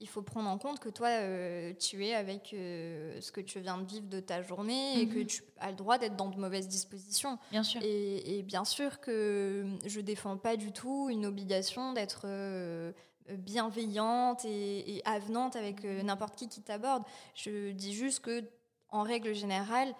il 0.00 0.08
faut 0.08 0.20
prendre 0.22 0.50
en 0.50 0.58
compte 0.58 0.80
que 0.80 0.88
toi, 0.88 1.06
euh, 1.08 1.72
tu 1.74 2.04
es 2.04 2.12
avec 2.12 2.52
euh, 2.54 3.20
ce 3.20 3.30
que 3.32 3.40
tu 3.40 3.60
viens 3.60 3.78
de 3.78 3.84
vivre 3.86 4.08
de 4.08 4.18
ta 4.20 4.42
journée 4.42 5.00
et 5.00 5.06
que 5.08 5.20
Mhm. 5.20 5.26
tu 5.26 5.42
as 5.60 5.70
le 5.70 5.76
droit 5.76 5.96
d'être 5.96 6.16
dans 6.16 6.28
de 6.28 6.36
mauvaises 6.36 6.66
dispositions. 6.68 7.38
Bien 7.52 7.62
sûr. 7.62 7.80
Et, 7.84 8.38
et 8.38 8.42
bien 8.42 8.64
sûr 8.64 9.00
que 9.00 9.64
je 9.86 10.00
défends 10.00 10.36
pas 10.36 10.56
du 10.56 10.72
tout 10.72 11.08
une 11.08 11.24
obligation 11.24 11.92
d'être 11.92 12.22
euh, 12.24 12.92
bienveillante 13.30 14.44
et, 14.44 14.96
et 14.96 15.06
avenante 15.06 15.56
avec 15.56 15.84
euh, 15.84 16.02
n'importe 16.02 16.36
qui 16.36 16.48
qui 16.48 16.62
t'aborde. 16.62 17.04
Je 17.34 17.70
dis 17.72 17.94
juste 17.94 18.20
que, 18.20 18.44
en 18.88 19.02
règle 19.02 19.34
générale, 19.34 19.94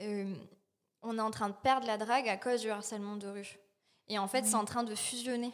euh, 0.00 0.34
on 1.02 1.18
est 1.18 1.22
en 1.22 1.30
train 1.30 1.48
de 1.48 1.54
perdre 1.54 1.86
la 1.86 1.98
drague 1.98 2.28
à 2.28 2.36
cause 2.36 2.62
du 2.62 2.70
harcèlement 2.70 3.16
de 3.16 3.28
rue. 3.28 3.58
Et 4.08 4.18
en 4.18 4.28
fait, 4.28 4.44
c'est 4.44 4.54
en 4.54 4.64
train 4.64 4.84
de 4.84 4.94
fusionner. 4.94 5.52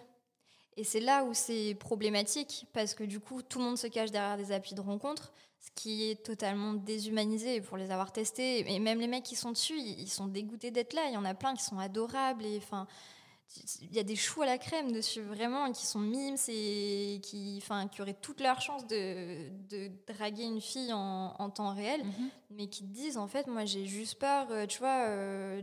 Et 0.76 0.84
c'est 0.84 1.00
là 1.00 1.24
où 1.24 1.34
c'est 1.34 1.74
problématique, 1.74 2.66
parce 2.72 2.94
que 2.94 3.04
du 3.04 3.20
coup, 3.20 3.42
tout 3.42 3.58
le 3.58 3.64
monde 3.64 3.78
se 3.78 3.86
cache 3.86 4.10
derrière 4.10 4.36
des 4.36 4.52
applis 4.52 4.74
de 4.74 4.80
rencontres, 4.80 5.32
ce 5.58 5.70
qui 5.74 6.10
est 6.10 6.24
totalement 6.24 6.72
déshumanisé 6.72 7.60
pour 7.60 7.76
les 7.76 7.90
avoir 7.90 8.12
testés. 8.12 8.72
Et 8.72 8.78
même 8.78 8.98
les 8.98 9.08
mecs 9.08 9.24
qui 9.24 9.36
sont 9.36 9.50
dessus, 9.50 9.78
ils 9.78 10.00
ils 10.00 10.08
sont 10.08 10.26
dégoûtés 10.26 10.70
d'être 10.70 10.94
là. 10.94 11.02
Il 11.08 11.12
y 11.12 11.16
en 11.16 11.24
a 11.24 11.34
plein 11.34 11.54
qui 11.54 11.62
sont 11.62 11.78
adorables. 11.78 12.46
Et 12.46 12.56
enfin, 12.56 12.86
il 13.82 13.92
y 13.92 13.98
a 13.98 14.02
des 14.04 14.16
choux 14.16 14.42
à 14.42 14.46
la 14.46 14.58
crème 14.58 14.92
dessus, 14.92 15.22
vraiment, 15.22 15.72
qui 15.72 15.84
sont 15.84 15.98
mimes 15.98 16.36
et 16.48 17.20
qui, 17.22 17.58
enfin, 17.60 17.88
qui 17.88 18.00
auraient 18.00 18.14
toute 18.14 18.40
leur 18.40 18.60
chance 18.60 18.86
de, 18.86 19.48
de 19.68 19.90
draguer 20.06 20.44
une 20.44 20.60
fille 20.60 20.92
en, 20.92 21.34
en 21.38 21.50
temps 21.50 21.74
réel 21.74 22.00
Mhm. 22.04 22.30
mais 22.50 22.66
qui 22.68 22.82
te 22.82 22.92
disent 22.92 23.16
en 23.16 23.28
fait 23.28 23.46
moi 23.46 23.64
j'ai 23.64 23.86
juste 23.86 24.18
peur 24.18 24.48
euh, 24.50 24.66
tu 24.66 24.78
vois 24.78 25.06
euh, 25.08 25.62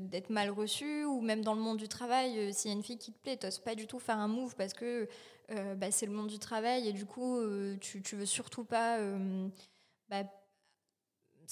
d'être 0.00 0.30
mal 0.30 0.50
reçu 0.50 1.04
ou 1.04 1.20
même 1.20 1.42
dans 1.42 1.54
le 1.54 1.60
monde 1.60 1.76
du 1.76 1.88
travail 1.88 2.38
euh, 2.38 2.52
s'il 2.52 2.70
y 2.70 2.74
a 2.74 2.76
une 2.76 2.82
fille 2.82 2.98
qui 2.98 3.12
te 3.12 3.18
plaît 3.18 3.36
t'oses 3.36 3.58
pas 3.58 3.74
du 3.74 3.86
tout 3.86 3.98
faire 4.00 4.18
un 4.18 4.28
move 4.28 4.54
parce 4.56 4.72
que 4.74 5.08
euh, 5.50 5.74
bah, 5.74 5.90
c'est 5.90 6.06
le 6.06 6.12
monde 6.12 6.28
du 6.28 6.38
travail 6.38 6.88
et 6.88 6.92
du 6.92 7.06
coup 7.06 7.38
tu, 7.80 8.02
tu 8.02 8.16
veux 8.16 8.26
surtout 8.26 8.64
pas 8.64 8.98
bah, 10.08 10.24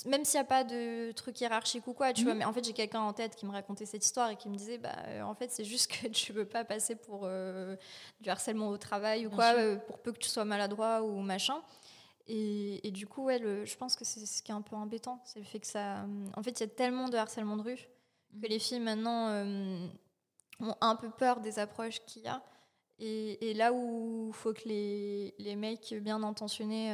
même 0.06 0.24
s'il 0.24 0.38
n'y 0.38 0.42
a 0.42 0.44
pas 0.48 0.64
de 0.64 1.12
truc 1.12 1.40
hiérarchique 1.40 1.86
ou 1.86 1.92
quoi, 1.92 2.12
tu 2.12 2.22
Mhm. 2.22 2.26
vois, 2.28 2.34
mais 2.34 2.44
en 2.44 2.52
fait 2.52 2.64
j'ai 2.64 2.72
quelqu'un 2.72 3.00
en 3.00 3.12
tête 3.12 3.36
qui 3.36 3.46
me 3.46 3.50
racontait 3.52 3.86
cette 3.86 4.04
histoire 4.04 4.30
et 4.30 4.36
qui 4.36 4.48
me 4.48 4.56
disait, 4.56 4.78
bah 4.78 4.94
euh, 5.08 5.22
en 5.22 5.34
fait 5.34 5.50
c'est 5.50 5.64
juste 5.64 5.90
que 5.92 6.08
tu 6.08 6.32
veux 6.32 6.44
pas 6.46 6.64
passer 6.64 6.94
pour 6.96 7.22
euh, 7.24 7.76
du 8.20 8.30
harcèlement 8.30 8.68
au 8.68 8.78
travail 8.78 9.26
ou 9.26 9.28
Bien 9.30 9.36
quoi, 9.36 9.54
euh, 9.56 9.76
pour 9.76 9.98
peu 9.98 10.12
que 10.12 10.18
tu 10.18 10.28
sois 10.28 10.44
maladroit 10.44 11.02
ou 11.02 11.20
machin. 11.20 11.62
Et, 12.28 12.86
et 12.86 12.90
du 12.92 13.06
coup, 13.08 13.24
ouais, 13.24 13.38
le- 13.40 13.64
je 13.64 13.76
pense 13.76 13.96
que 13.96 14.04
c'est 14.04 14.24
ce 14.24 14.42
qui 14.42 14.52
est 14.52 14.54
un 14.54 14.62
peu 14.62 14.76
embêtant, 14.76 15.20
c'est 15.24 15.40
le 15.40 15.44
fait 15.44 15.58
que 15.60 15.66
ça. 15.66 16.04
En 16.36 16.42
fait, 16.42 16.52
il 16.52 16.60
y 16.60 16.64
a 16.64 16.68
tellement 16.68 17.08
de 17.08 17.16
harcèlement 17.16 17.56
de 17.56 17.62
rue 17.62 17.76
que 17.76 17.82
Mhm. 18.36 18.42
les 18.48 18.58
filles 18.60 18.80
maintenant 18.80 19.28
ont 20.60 20.74
un 20.80 20.96
peu 20.96 21.10
peur 21.10 21.40
des 21.40 21.58
approches 21.58 22.00
qu'il 22.06 22.22
y 22.22 22.28
a. 22.28 22.42
Et, 22.98 23.50
et 23.50 23.54
là 23.54 23.72
où 23.72 24.28
il 24.28 24.34
faut 24.36 24.52
que 24.52 24.68
les, 24.68 25.34
les 25.38 25.56
mecs 25.56 25.92
bien 26.00 26.22
intentionnés 26.22 26.92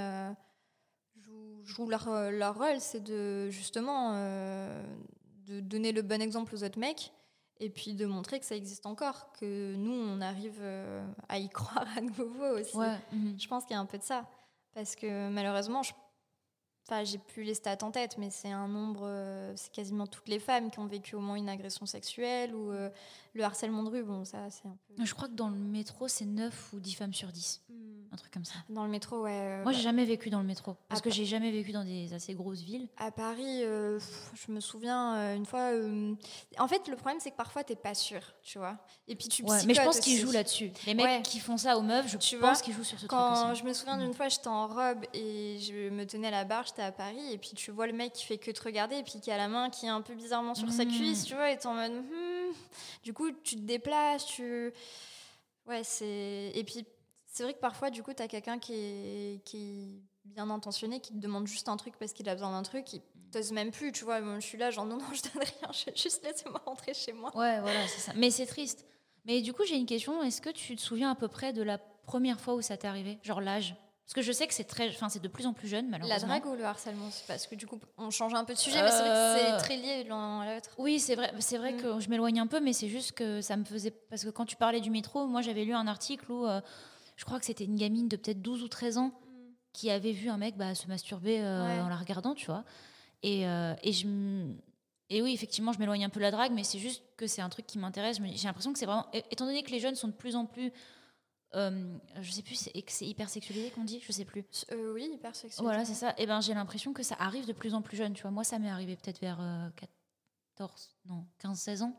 jouent, 1.64 1.88
leur, 1.88 2.08
euh, 2.08 2.30
leur 2.30 2.56
rôle, 2.56 2.80
c'est 2.80 3.02
de 3.02 3.50
justement 3.50 4.12
euh, 4.14 4.82
de 5.46 5.60
donner 5.60 5.92
le 5.92 6.02
bon 6.02 6.20
exemple 6.20 6.54
aux 6.54 6.64
autres 6.64 6.78
mecs 6.78 7.12
et 7.60 7.70
puis 7.70 7.94
de 7.94 8.06
montrer 8.06 8.38
que 8.38 8.46
ça 8.46 8.54
existe 8.54 8.86
encore, 8.86 9.32
que 9.32 9.74
nous, 9.74 9.92
on 9.92 10.20
arrive 10.20 10.58
euh, 10.60 11.04
à 11.28 11.38
y 11.38 11.48
croire 11.50 11.86
à 11.96 12.00
nouveau 12.00 12.58
aussi. 12.58 12.76
Ouais. 12.76 12.96
mhm. 13.12 13.36
Je 13.38 13.48
pense 13.48 13.64
qu'il 13.64 13.74
y 13.74 13.76
a 13.76 13.80
un 13.80 13.86
peu 13.86 13.98
de 13.98 14.04
ça. 14.04 14.26
Parce 14.74 14.94
que 14.94 15.28
malheureusement, 15.28 15.82
je... 15.82 15.92
enfin, 16.88 17.04
j'ai 17.04 17.18
plus 17.18 17.42
les 17.42 17.54
stats 17.54 17.78
en 17.82 17.90
tête, 17.90 18.16
mais 18.18 18.30
c'est 18.30 18.50
un 18.50 18.68
nombre, 18.68 19.02
euh, 19.04 19.52
c'est 19.56 19.70
quasiment 19.72 20.06
toutes 20.06 20.28
les 20.28 20.38
femmes 20.38 20.70
qui 20.70 20.78
ont 20.78 20.86
vécu 20.86 21.14
au 21.16 21.20
moins 21.20 21.36
une 21.36 21.48
agression 21.48 21.86
sexuelle 21.86 22.54
ou 22.54 22.70
euh, 22.72 22.88
le 23.34 23.42
harcèlement 23.44 23.82
de 23.82 23.90
rue. 23.90 24.02
Bon, 24.04 24.24
ça, 24.24 24.50
c'est 24.50 24.66
un 24.66 24.76
peu. 24.96 25.04
Je 25.04 25.14
crois 25.14 25.28
que 25.28 25.34
dans 25.34 25.48
le 25.50 25.56
métro, 25.58 26.08
c'est 26.08 26.24
9 26.24 26.72
ou 26.72 26.80
10 26.80 26.94
femmes 26.94 27.14
sur 27.14 27.28
10. 27.28 27.62
Un 28.10 28.16
truc 28.16 28.32
comme 28.32 28.46
ça. 28.46 28.54
Dans 28.70 28.84
le 28.84 28.90
métro, 28.90 29.20
ouais. 29.20 29.30
euh, 29.32 29.62
Moi, 29.64 29.72
j'ai 29.72 29.82
jamais 29.82 30.06
vécu 30.06 30.30
dans 30.30 30.40
le 30.40 30.46
métro. 30.46 30.76
Parce 30.88 31.02
que 31.02 31.10
j'ai 31.10 31.26
jamais 31.26 31.50
vécu 31.50 31.72
dans 31.72 31.84
des 31.84 32.14
assez 32.14 32.32
grosses 32.34 32.62
villes. 32.62 32.88
À 32.96 33.10
Paris, 33.10 33.60
pff, 33.62 34.32
je 34.46 34.50
me 34.50 34.60
souviens 34.60 35.34
une 35.36 35.44
fois. 35.44 35.72
En 36.58 36.68
fait, 36.68 36.88
le 36.88 36.96
problème, 36.96 37.20
c'est 37.20 37.30
que 37.32 37.36
parfois, 37.36 37.64
t'es 37.64 37.76
pas 37.76 37.92
sûr, 37.92 38.20
tu 38.42 38.56
vois. 38.58 38.78
Et 39.08 39.14
puis, 39.14 39.28
tu 39.28 39.42
Ouais, 39.44 39.58
mais 39.66 39.74
je 39.74 39.82
pense 39.82 40.00
qu'ils 40.00 40.18
jouent 40.18 40.32
là-dessus. 40.32 40.72
Les 40.86 40.94
mecs 40.94 41.04
Ouais. 41.04 41.22
qui 41.22 41.38
font 41.38 41.58
ça 41.58 41.76
aux 41.76 41.82
meufs, 41.82 42.08
je 42.10 42.16
Tu 42.16 42.38
pense 42.38 42.62
qu'ils 42.62 42.72
jouent 42.72 42.82
sur 42.82 42.98
ce 42.98 43.06
Quand 43.06 43.34
truc 43.34 43.50
aussi. 43.52 43.60
je 43.60 43.64
me 43.66 43.72
souviens 43.74 43.98
d'une 43.98 44.14
fois, 44.14 44.28
j'étais 44.28 44.48
en 44.48 44.66
robe 44.68 45.04
et 45.12 45.58
je 45.60 45.90
me 45.90 46.06
tenais 46.06 46.28
à 46.28 46.30
la 46.30 46.44
barre, 46.44 46.66
à 46.80 46.92
Paris, 46.92 47.32
et 47.32 47.38
puis 47.38 47.50
tu 47.54 47.70
vois 47.70 47.86
le 47.86 47.92
mec 47.92 48.12
qui 48.12 48.24
fait 48.24 48.38
que 48.38 48.50
te 48.50 48.62
regarder, 48.62 48.96
et 48.96 49.02
puis 49.02 49.20
qui 49.20 49.30
a 49.30 49.36
la 49.36 49.48
main 49.48 49.70
qui 49.70 49.86
est 49.86 49.90
un 49.90 50.00
peu 50.02 50.14
bizarrement 50.14 50.54
sur 50.54 50.70
sa 50.70 50.84
Mm. 50.84 50.88
cuisse, 50.88 51.24
tu 51.24 51.34
vois, 51.34 51.50
et 51.50 51.58
t'es 51.58 51.66
en 51.66 51.74
mode. 51.74 51.92
hmm. 51.92 52.52
Du 53.02 53.12
coup, 53.12 53.30
tu 53.32 53.56
te 53.56 53.60
déplaces, 53.62 54.26
tu. 54.26 54.72
Ouais, 55.66 55.82
c'est. 55.84 56.52
Et 56.54 56.64
puis, 56.64 56.86
c'est 57.26 57.42
vrai 57.42 57.52
que 57.54 57.58
parfois, 57.60 57.90
du 57.90 58.02
coup, 58.02 58.12
t'as 58.14 58.26
quelqu'un 58.28 58.58
qui 58.58 58.72
est, 58.74 59.44
qui 59.44 59.56
est 59.58 60.02
bien 60.24 60.48
intentionné, 60.50 61.00
qui 61.00 61.12
te 61.12 61.18
demande 61.18 61.46
juste 61.46 61.68
un 61.68 61.76
truc 61.76 61.94
parce 61.98 62.12
qu'il 62.12 62.28
a 62.28 62.34
besoin 62.34 62.50
d'un 62.52 62.62
truc, 62.62 62.92
il 62.92 63.02
t'ose 63.32 63.52
même 63.52 63.70
plus, 63.70 63.92
tu 63.92 64.04
vois. 64.04 64.20
Moi, 64.20 64.40
je 64.40 64.46
suis 64.46 64.58
là, 64.58 64.70
genre, 64.70 64.86
non, 64.86 64.96
non, 64.96 65.04
je 65.12 65.22
donne 65.22 65.42
rien, 65.42 65.70
je 65.72 66.00
juste 66.00 66.24
laissez-moi 66.24 66.60
rentrer 66.64 66.94
chez 66.94 67.12
moi. 67.12 67.30
Ouais, 67.36 67.60
voilà, 67.60 67.86
c'est 67.88 68.00
ça. 68.00 68.12
Mais 68.16 68.30
c'est 68.30 68.46
triste. 68.46 68.84
Mais 69.24 69.42
du 69.42 69.52
coup, 69.52 69.64
j'ai 69.66 69.76
une 69.76 69.84
question. 69.86 70.22
Est-ce 70.22 70.40
que 70.40 70.48
tu 70.50 70.74
te 70.76 70.80
souviens 70.80 71.10
à 71.10 71.14
peu 71.14 71.28
près 71.28 71.52
de 71.52 71.62
la 71.62 71.76
première 71.78 72.40
fois 72.40 72.54
où 72.54 72.62
ça 72.62 72.76
t'est 72.78 72.88
arrivé? 72.88 73.18
Genre 73.22 73.42
l'âge? 73.42 73.74
Parce 74.08 74.14
que 74.14 74.22
je 74.22 74.32
sais 74.32 74.46
que 74.46 74.54
c'est 74.54 74.64
très, 74.64 74.88
enfin, 74.88 75.10
c'est 75.10 75.20
de 75.20 75.28
plus 75.28 75.44
en 75.46 75.52
plus 75.52 75.68
jeune, 75.68 75.90
La 75.90 75.98
malheureusement. 75.98 76.28
drague 76.28 76.46
ou 76.46 76.54
le 76.56 76.64
harcèlement 76.64 77.10
Parce 77.26 77.46
que 77.46 77.54
du 77.54 77.66
coup, 77.66 77.78
on 77.98 78.08
change 78.10 78.32
un 78.32 78.44
peu 78.44 78.54
de 78.54 78.58
sujet, 78.58 78.82
mais 78.82 78.90
c'est 78.90 79.00
vrai 79.00 79.08
que 79.10 79.14
Euh, 79.14 79.58
c'est 79.58 79.64
très 79.64 79.76
lié 79.76 80.04
l'un 80.04 80.40
à 80.40 80.54
l'autre. 80.54 80.70
Oui, 80.78 80.98
c'est 80.98 81.14
vrai, 81.14 81.30
c'est 81.40 81.58
vrai 81.58 81.74
Mm. 81.74 81.82
que 81.82 82.00
je 82.00 82.08
m'éloigne 82.08 82.40
un 82.40 82.46
peu, 82.46 82.58
mais 82.58 82.72
c'est 82.72 82.88
juste 82.88 83.12
que 83.12 83.42
ça 83.42 83.58
me 83.58 83.64
faisait. 83.64 83.90
Parce 83.90 84.24
que 84.24 84.30
quand 84.30 84.46
tu 84.46 84.56
parlais 84.56 84.80
du 84.80 84.88
métro, 84.90 85.26
moi 85.26 85.42
j'avais 85.42 85.64
lu 85.66 85.74
un 85.74 85.86
article 85.86 86.32
où 86.32 86.46
euh, 86.46 86.62
je 87.16 87.24
crois 87.26 87.38
que 87.38 87.44
c'était 87.44 87.64
une 87.64 87.76
gamine 87.76 88.08
de 88.08 88.16
peut-être 88.16 88.40
12 88.40 88.62
ou 88.62 88.68
13 88.68 88.96
ans 88.96 89.12
qui 89.74 89.90
avait 89.90 90.12
vu 90.12 90.30
un 90.30 90.38
mec 90.38 90.56
bah, 90.56 90.74
se 90.74 90.86
masturber 90.88 91.40
euh, 91.40 91.66
Ouais. 91.66 91.80
en 91.82 91.88
la 91.88 91.96
regardant, 91.96 92.34
tu 92.34 92.46
vois. 92.46 92.64
Et, 93.22 93.46
euh, 93.46 93.74
et, 93.82 93.92
je, 93.92 94.06
et 95.10 95.20
oui, 95.20 95.34
effectivement, 95.34 95.72
je 95.74 95.78
m'éloigne 95.80 96.06
un 96.06 96.08
peu 96.08 96.18
de 96.20 96.24
la 96.24 96.30
drague, 96.30 96.52
mais 96.52 96.64
c'est 96.64 96.78
juste 96.78 97.02
que 97.18 97.26
c'est 97.26 97.42
un 97.42 97.48
truc 97.50 97.66
qui 97.66 97.78
m'intéresse. 97.78 98.18
J'ai 98.34 98.46
l'impression 98.48 98.72
que 98.72 98.78
c'est 98.78 98.86
vraiment. 98.86 99.06
Étant 99.30 99.44
donné 99.44 99.62
que 99.62 99.70
les 99.70 99.80
jeunes 99.80 99.96
sont 99.96 100.08
de 100.08 100.12
plus 100.14 100.34
en 100.34 100.46
plus. 100.46 100.72
Euh, 101.54 101.96
je 102.20 102.30
sais 102.30 102.42
plus, 102.42 102.54
c'est 102.56 102.70
et 102.74 102.82
que 102.82 102.92
c'est 102.92 103.06
hyper 103.06 103.28
sexualisé 103.28 103.70
qu'on 103.70 103.84
dit, 103.84 104.00
je 104.06 104.12
sais 104.12 104.24
plus. 104.24 104.44
Euh, 104.72 104.92
oui, 104.92 105.08
hyper 105.14 105.34
sexuel. 105.34 105.64
Voilà, 105.64 105.84
c'est 105.84 105.94
ça. 105.94 106.14
Et 106.18 106.26
ben 106.26 106.40
j'ai 106.40 106.54
l'impression 106.54 106.92
que 106.92 107.02
ça 107.02 107.16
arrive 107.18 107.46
de 107.46 107.52
plus 107.52 107.74
en 107.74 107.82
plus 107.82 107.96
jeune, 107.96 108.12
tu 108.14 108.22
vois. 108.22 108.30
Moi, 108.30 108.44
ça 108.44 108.58
m'est 108.58 108.68
arrivé 108.70 108.96
peut-être 108.96 109.20
vers 109.20 109.40
euh, 109.40 109.68
14, 110.56 110.96
non, 111.06 111.24
15, 111.38 111.58
16 111.58 111.82
ans. 111.82 111.94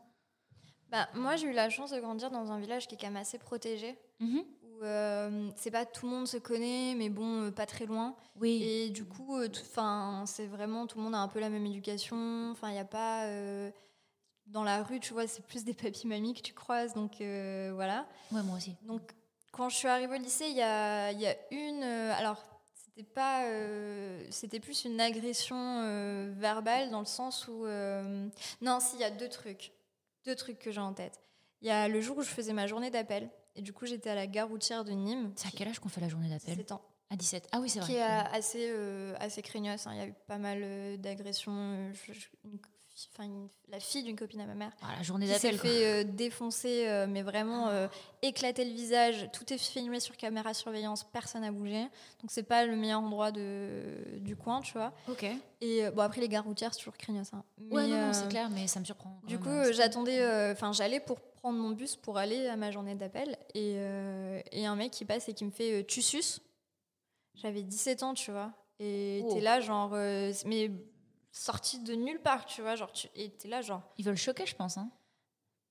Bah, 0.90 1.08
moi, 1.14 1.36
j'ai 1.36 1.46
eu 1.48 1.52
la 1.52 1.68
chance 1.70 1.90
de 1.92 2.00
grandir 2.00 2.30
dans 2.30 2.50
un 2.50 2.58
village 2.58 2.88
qui 2.88 2.94
est 2.94 2.98
quand 2.98 3.06
même 3.06 3.16
assez 3.16 3.38
protégé. 3.38 3.96
Mhm. 4.18 4.42
Où 4.62 4.82
euh, 4.84 5.50
c'est 5.56 5.70
pas 5.70 5.86
tout 5.86 6.06
le 6.08 6.12
monde 6.16 6.26
se 6.26 6.36
connaît, 6.36 6.94
mais 6.96 7.08
bon, 7.10 7.42
euh, 7.44 7.50
pas 7.50 7.66
très 7.66 7.86
loin. 7.86 8.16
Oui. 8.40 8.62
Et 8.62 8.90
du 8.90 9.04
coup, 9.04 9.36
euh, 9.36 9.48
tout- 9.48 9.62
'fin, 9.64 10.24
c'est 10.26 10.46
vraiment 10.46 10.86
tout 10.86 10.98
le 10.98 11.04
monde 11.04 11.14
a 11.14 11.18
un 11.18 11.28
peu 11.28 11.38
la 11.40 11.48
même 11.48 11.64
éducation. 11.66 12.50
Enfin, 12.50 12.68
il 12.70 12.72
n'y 12.74 12.78
a 12.78 12.84
pas. 12.84 13.26
dans 14.46 14.64
la 14.64 14.82
rue, 14.82 14.98
tu 14.98 15.12
vois, 15.12 15.28
c'est 15.28 15.42
plus 15.46 15.62
des 15.64 15.74
papis-mamies 15.74 16.34
que 16.34 16.40
tu 16.42 16.54
croises. 16.54 16.92
Donc 16.94 17.16
voilà. 17.18 18.06
Ouais, 18.32 18.42
moi 18.42 18.56
aussi. 18.56 18.74
Donc, 18.82 19.14
quand 19.50 19.68
je 19.68 19.76
suis 19.76 19.88
arrivée 19.88 20.16
au 20.16 20.18
lycée, 20.18 20.46
il 20.48 20.56
y 20.56 20.62
a, 20.62 21.12
il 21.12 21.20
y 21.20 21.26
a 21.26 21.36
une. 21.50 21.82
euh, 21.82 22.12
alors, 22.16 22.42
c'était 22.74 23.02
pas. 23.08 23.44
euh, 23.44 24.24
c'était 24.30 24.60
plus 24.60 24.84
une 24.84 25.00
agression 25.00 25.56
euh, 25.84 26.32
verbale 26.36 26.90
dans 26.90 27.00
le 27.00 27.06
sens 27.06 27.46
où. 27.48 27.66
non, 28.60 28.80
si, 28.80 28.96
il 28.96 29.00
y 29.00 29.04
a 29.04 29.10
deux 29.10 29.28
trucs. 29.28 29.72
Deux 30.26 30.34
trucs 30.36 30.58
que 30.58 30.70
j'ai 30.70 30.80
en 30.80 30.92
tête. 30.92 31.20
Il 31.62 31.68
y 31.68 31.70
a 31.70 31.88
le 31.88 32.00
jour 32.00 32.18
où 32.18 32.22
je 32.22 32.28
faisais 32.28 32.52
ma 32.52 32.66
journée 32.66 32.90
d'appel. 32.90 33.30
Et 33.56 33.62
du 33.62 33.72
coup, 33.72 33.84
j'étais 33.86 34.10
à 34.10 34.14
la 34.14 34.26
gare 34.26 34.48
routière 34.48 34.84
de 34.84 34.92
Nîmes. 34.92 35.32
C'est 35.36 35.48
à 35.48 35.50
quel 35.50 35.68
âge 35.68 35.78
qu'on 35.80 35.88
fait 35.88 36.00
la 36.00 36.08
journée 36.08 36.28
d'appel 36.28 36.54
17 36.54 36.72
ans. 36.72 36.82
À 37.10 37.16
17. 37.16 37.48
Ah 37.52 37.60
oui, 37.60 37.68
c'est 37.68 37.80
vrai. 37.80 37.88
Qui 37.88 37.96
est 37.96 38.02
assez, 38.02 38.68
euh, 38.70 39.14
assez 39.18 39.42
craignos. 39.42 39.86
hein. 39.86 39.90
Il 39.94 39.98
y 39.98 40.00
a 40.00 40.06
eu 40.06 40.14
pas 40.28 40.38
mal 40.38 40.62
d'agressions. 41.00 41.92
une 42.44 42.58
enfin, 43.14 43.28
la 43.68 43.80
fille 43.80 44.02
d'une 44.02 44.16
copine 44.16 44.40
à 44.40 44.46
ma 44.46 44.54
mère 44.54 44.72
Ah, 44.82 44.96
la 44.96 45.02
journée 45.02 45.26
qui 45.26 45.32
s'est 45.32 45.52
d'appel. 45.52 45.60
quoi. 45.60 45.70
fait 45.70 45.86
euh, 45.86 46.04
défoncer, 46.04 46.86
euh, 46.88 47.06
mais 47.08 47.22
vraiment 47.22 47.68
euh, 47.68 47.88
éclater 48.22 48.64
le 48.64 48.72
visage. 48.72 49.28
Tout 49.32 49.52
est 49.52 49.58
filmé 49.58 50.00
sur 50.00 50.16
caméra 50.16 50.52
surveillance, 50.54 51.04
personne 51.04 51.42
n'a 51.42 51.52
bougé. 51.52 51.82
Donc 52.20 52.30
c'est 52.30 52.42
pas 52.42 52.66
le 52.66 52.76
meilleur 52.76 53.00
endroit 53.00 53.32
de, 53.32 54.18
du 54.18 54.36
coin, 54.36 54.60
tu 54.60 54.72
vois. 54.72 54.92
Ok. 55.08 55.24
Et 55.60 55.88
bon 55.90 56.02
après 56.02 56.20
les 56.20 56.28
gares 56.28 56.44
routières 56.44 56.72
c'est 56.74 56.80
toujours 56.80 56.96
craignos. 56.96 57.32
hein. 57.32 57.44
Ouais, 57.70 57.82
Mais, 57.82 57.88
non, 57.88 57.96
non, 57.96 58.08
euh, 58.08 58.12
c'est 58.12 58.28
clair, 58.28 58.48
mais 58.50 58.66
ça 58.66 58.80
me 58.80 58.84
surprend. 58.84 59.18
quand 59.20 59.26
Du 59.26 59.34
même, 59.34 59.42
coup 59.42 59.50
hein, 59.50 59.72
j'attendais, 59.72 60.50
enfin 60.52 60.72
j'allais 60.72 61.00
pour 61.00 61.20
prendre 61.20 61.58
mon 61.58 61.70
bus 61.70 61.96
pour 61.96 62.18
aller 62.18 62.46
à 62.48 62.56
ma 62.56 62.70
journée 62.70 62.94
d'appel 62.94 63.38
et, 63.54 63.76
et 64.52 64.66
un 64.66 64.76
mec 64.76 64.90
qui 64.90 65.04
passe 65.04 65.28
et 65.28 65.34
qui 65.34 65.44
me 65.44 65.50
fait 65.50 65.84
tu 65.86 66.02
suces. 66.02 66.40
J'avais 67.34 67.62
17 67.62 68.02
ans, 68.02 68.14
tu 68.14 68.30
vois. 68.30 68.52
Et 68.78 69.22
Oh. 69.24 69.32
t'es 69.34 69.40
là 69.40 69.60
genre, 69.60 69.90
mais 70.46 70.70
sorti 71.32 71.78
de 71.80 71.94
nulle 71.94 72.20
part, 72.20 72.44
tu 72.46 72.62
vois. 72.62 72.76
Genre, 72.76 72.92
tu, 72.92 73.08
t'es 73.08 73.48
là 73.48 73.62
genre. 73.62 73.82
Ils 73.98 74.04
veulent 74.04 74.16
choquer, 74.16 74.46
je 74.46 74.54
pense. 74.56 74.76
Hein. 74.78 74.90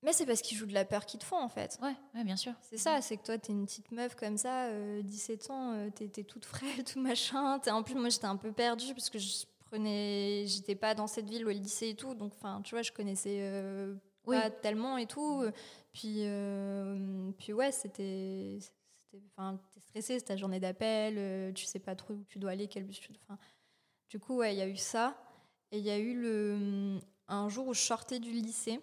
Mais 0.02 0.12
c'est 0.14 0.24
parce 0.24 0.40
qu'ils 0.40 0.56
jouent 0.56 0.64
de 0.66 0.72
la 0.72 0.86
peur 0.86 1.04
qu'ils 1.04 1.20
te 1.20 1.24
font 1.26 1.36
en 1.38 1.50
fait. 1.50 1.78
Ouais, 1.82 1.94
ouais, 2.14 2.24
bien 2.24 2.36
sûr. 2.36 2.54
C'est 2.62 2.78
ça, 2.78 3.02
c'est 3.02 3.18
que 3.18 3.22
toi, 3.22 3.36
t'es 3.38 3.52
une 3.52 3.66
petite 3.66 3.90
meuf 3.92 4.14
comme 4.14 4.38
ça, 4.38 4.68
euh, 4.68 5.02
17 5.02 5.50
ans, 5.50 5.72
euh, 5.74 5.90
t'es 5.90 6.08
t'es 6.08 6.24
toute 6.24 6.46
frêle, 6.46 6.84
tout 6.84 6.98
machin. 7.00 7.58
T'es- 7.58 7.70
En 7.70 7.82
plus, 7.82 7.94
moi, 7.96 8.08
j'étais 8.08 8.24
un 8.24 8.36
peu 8.36 8.50
perdue 8.50 8.94
parce 8.94 9.10
que 9.10 9.18
je 9.18 9.44
prenais, 9.66 10.44
j'étais 10.46 10.74
pas 10.74 10.94
dans 10.94 11.06
cette 11.06 11.28
ville 11.28 11.44
où 11.44 11.50
est 11.50 11.54
le 11.54 11.60
lycée 11.60 11.90
et 11.90 11.94
tout, 11.96 12.14
donc 12.14 12.32
enfin, 12.34 12.62
tu 12.62 12.74
vois, 12.74 12.80
je 12.82 12.92
connaissais 12.92 13.40
euh, 13.42 13.94
Oui. 14.26 14.36
pas 14.40 14.48
tellement 14.50 14.96
et 14.96 15.06
tout. 15.06 15.44
Puis, 15.92 16.20
euh, 16.24 17.30
puis 17.38 17.52
ouais, 17.52 17.70
c'était, 17.70 18.58
c'était- 18.60 19.22
enfin, 19.36 19.60
t'es 19.74 19.80
stressée, 19.80 20.18
c'est 20.18 20.24
ta 20.24 20.36
journée 20.36 20.60
d'appel, 20.60 21.16
euh, 21.18 21.52
tu 21.52 21.66
sais 21.66 21.78
pas 21.78 21.94
trop 21.94 22.14
où 22.14 22.24
tu 22.28 22.38
dois 22.38 22.52
aller, 22.52 22.68
quel 22.68 22.84
bus 22.84 23.00
tu 23.00 23.10
enfin, 23.28 23.38
du 24.08 24.18
coup, 24.18 24.36
ouais, 24.38 24.54
il 24.54 24.58
y 24.58 24.62
a 24.62 24.66
eu 24.66 24.76
ça, 24.76 25.14
et 25.72 25.78
il 25.78 25.84
y 25.84 25.90
a 25.90 25.98
eu 25.98 26.14
le, 26.14 26.98
un 27.28 27.48
jour 27.48 27.66
où 27.68 27.74
je 27.74 27.80
sortais 27.80 28.18
du 28.18 28.30
lycée 28.30 28.80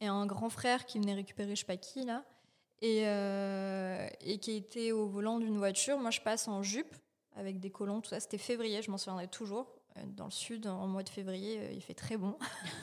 et 0.00 0.06
un 0.06 0.26
grand 0.26 0.50
frère 0.50 0.86
qui 0.86 0.98
venait 0.98 1.14
récupérer 1.14 1.54
je 1.54 1.60
sais 1.60 1.66
pas 1.66 1.76
qui 1.76 2.04
là 2.04 2.24
et, 2.82 3.02
euh, 3.06 4.06
et 4.20 4.38
qui 4.38 4.52
était 4.52 4.92
au 4.92 5.06
volant 5.06 5.38
d'une 5.38 5.56
voiture. 5.56 5.98
Moi, 5.98 6.10
je 6.10 6.20
passe 6.20 6.46
en 6.48 6.62
jupe 6.62 6.94
avec 7.34 7.58
des 7.58 7.70
collants, 7.70 8.00
tout 8.00 8.10
ça. 8.10 8.20
C'était 8.20 8.38
février, 8.38 8.82
je 8.82 8.90
m'en 8.90 8.98
souviendrai 8.98 9.28
toujours. 9.28 9.66
Euh, 9.96 10.02
Dans 10.08 10.26
le 10.26 10.30
sud, 10.30 10.66
en 10.66 10.86
mois 10.86 11.02
de 11.02 11.08
février, 11.08 11.58
euh, 11.58 11.72
il 11.72 11.80
fait 11.80 11.94
très 11.94 12.16
bon. 12.16 12.36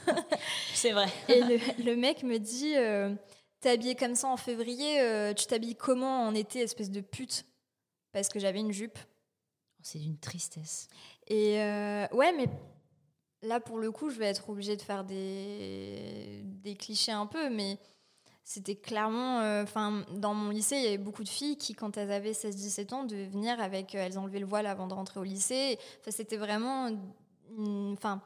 C'est 0.74 0.92
vrai. 0.92 1.08
Et 1.28 1.42
le, 1.42 1.84
le 1.84 1.96
mec 1.96 2.24
me 2.24 2.40
dit 2.40 2.76
euh, 2.76 3.14
T'es 3.60 3.70
habillée 3.70 3.96
comme 3.96 4.16
ça 4.16 4.28
en 4.30 4.38
février, 4.38 5.00
euh, 5.02 5.34
tu 5.34 5.46
t'habilles 5.46 5.76
comment 5.76 6.26
en 6.26 6.34
été, 6.34 6.60
espèce 6.60 6.90
de 6.90 7.02
pute? 7.02 7.46
Parce 8.12 8.30
que 8.30 8.40
j'avais 8.40 8.60
une 8.60 8.72
jupe. 8.72 8.98
C'est 9.82 10.00
d'une 10.00 10.18
tristesse. 10.18 10.88
Et 11.28 11.58
ouais, 12.14 12.32
mais 12.32 12.48
là, 13.44 13.60
pour 13.60 13.78
le 13.78 13.92
coup, 13.92 14.10
je 14.10 14.18
vais 14.20 14.26
être 14.26 14.50
obligée 14.50 14.76
de 14.76 14.82
faire 14.82 15.04
des, 15.04 16.42
des 16.44 16.76
clichés 16.76 17.12
un 17.12 17.26
peu, 17.28 17.50
mais 17.50 17.78
c'était 18.44 18.76
clairement. 18.76 19.42
euh, 19.42 19.64
Enfin, 19.64 20.04
dans 20.14 20.34
mon 20.34 20.50
lycée, 20.50 20.78
il 20.78 20.84
y 20.84 20.88
avait 20.88 20.98
beaucoup 20.98 21.24
de 21.24 21.30
filles 21.30 21.58
qui, 21.58 21.74
quand 21.76 21.98
elles 21.98 22.12
avaient 22.12 22.34
16-17 22.34 22.94
ans, 22.94 23.04
de 23.06 23.16
venir 23.16 23.60
avec. 23.62 23.96
euh, 23.96 24.00
elles 24.00 24.18
enlevaient 24.20 24.40
le 24.40 24.46
voile 24.46 24.68
avant 24.68 24.88
de 24.88 24.94
rentrer 24.94 25.20
au 25.20 25.24
lycée. 25.24 25.78
Enfin, 26.02 26.12
c'était 26.12 26.38
vraiment. 26.38 26.90
Enfin. 27.94 28.22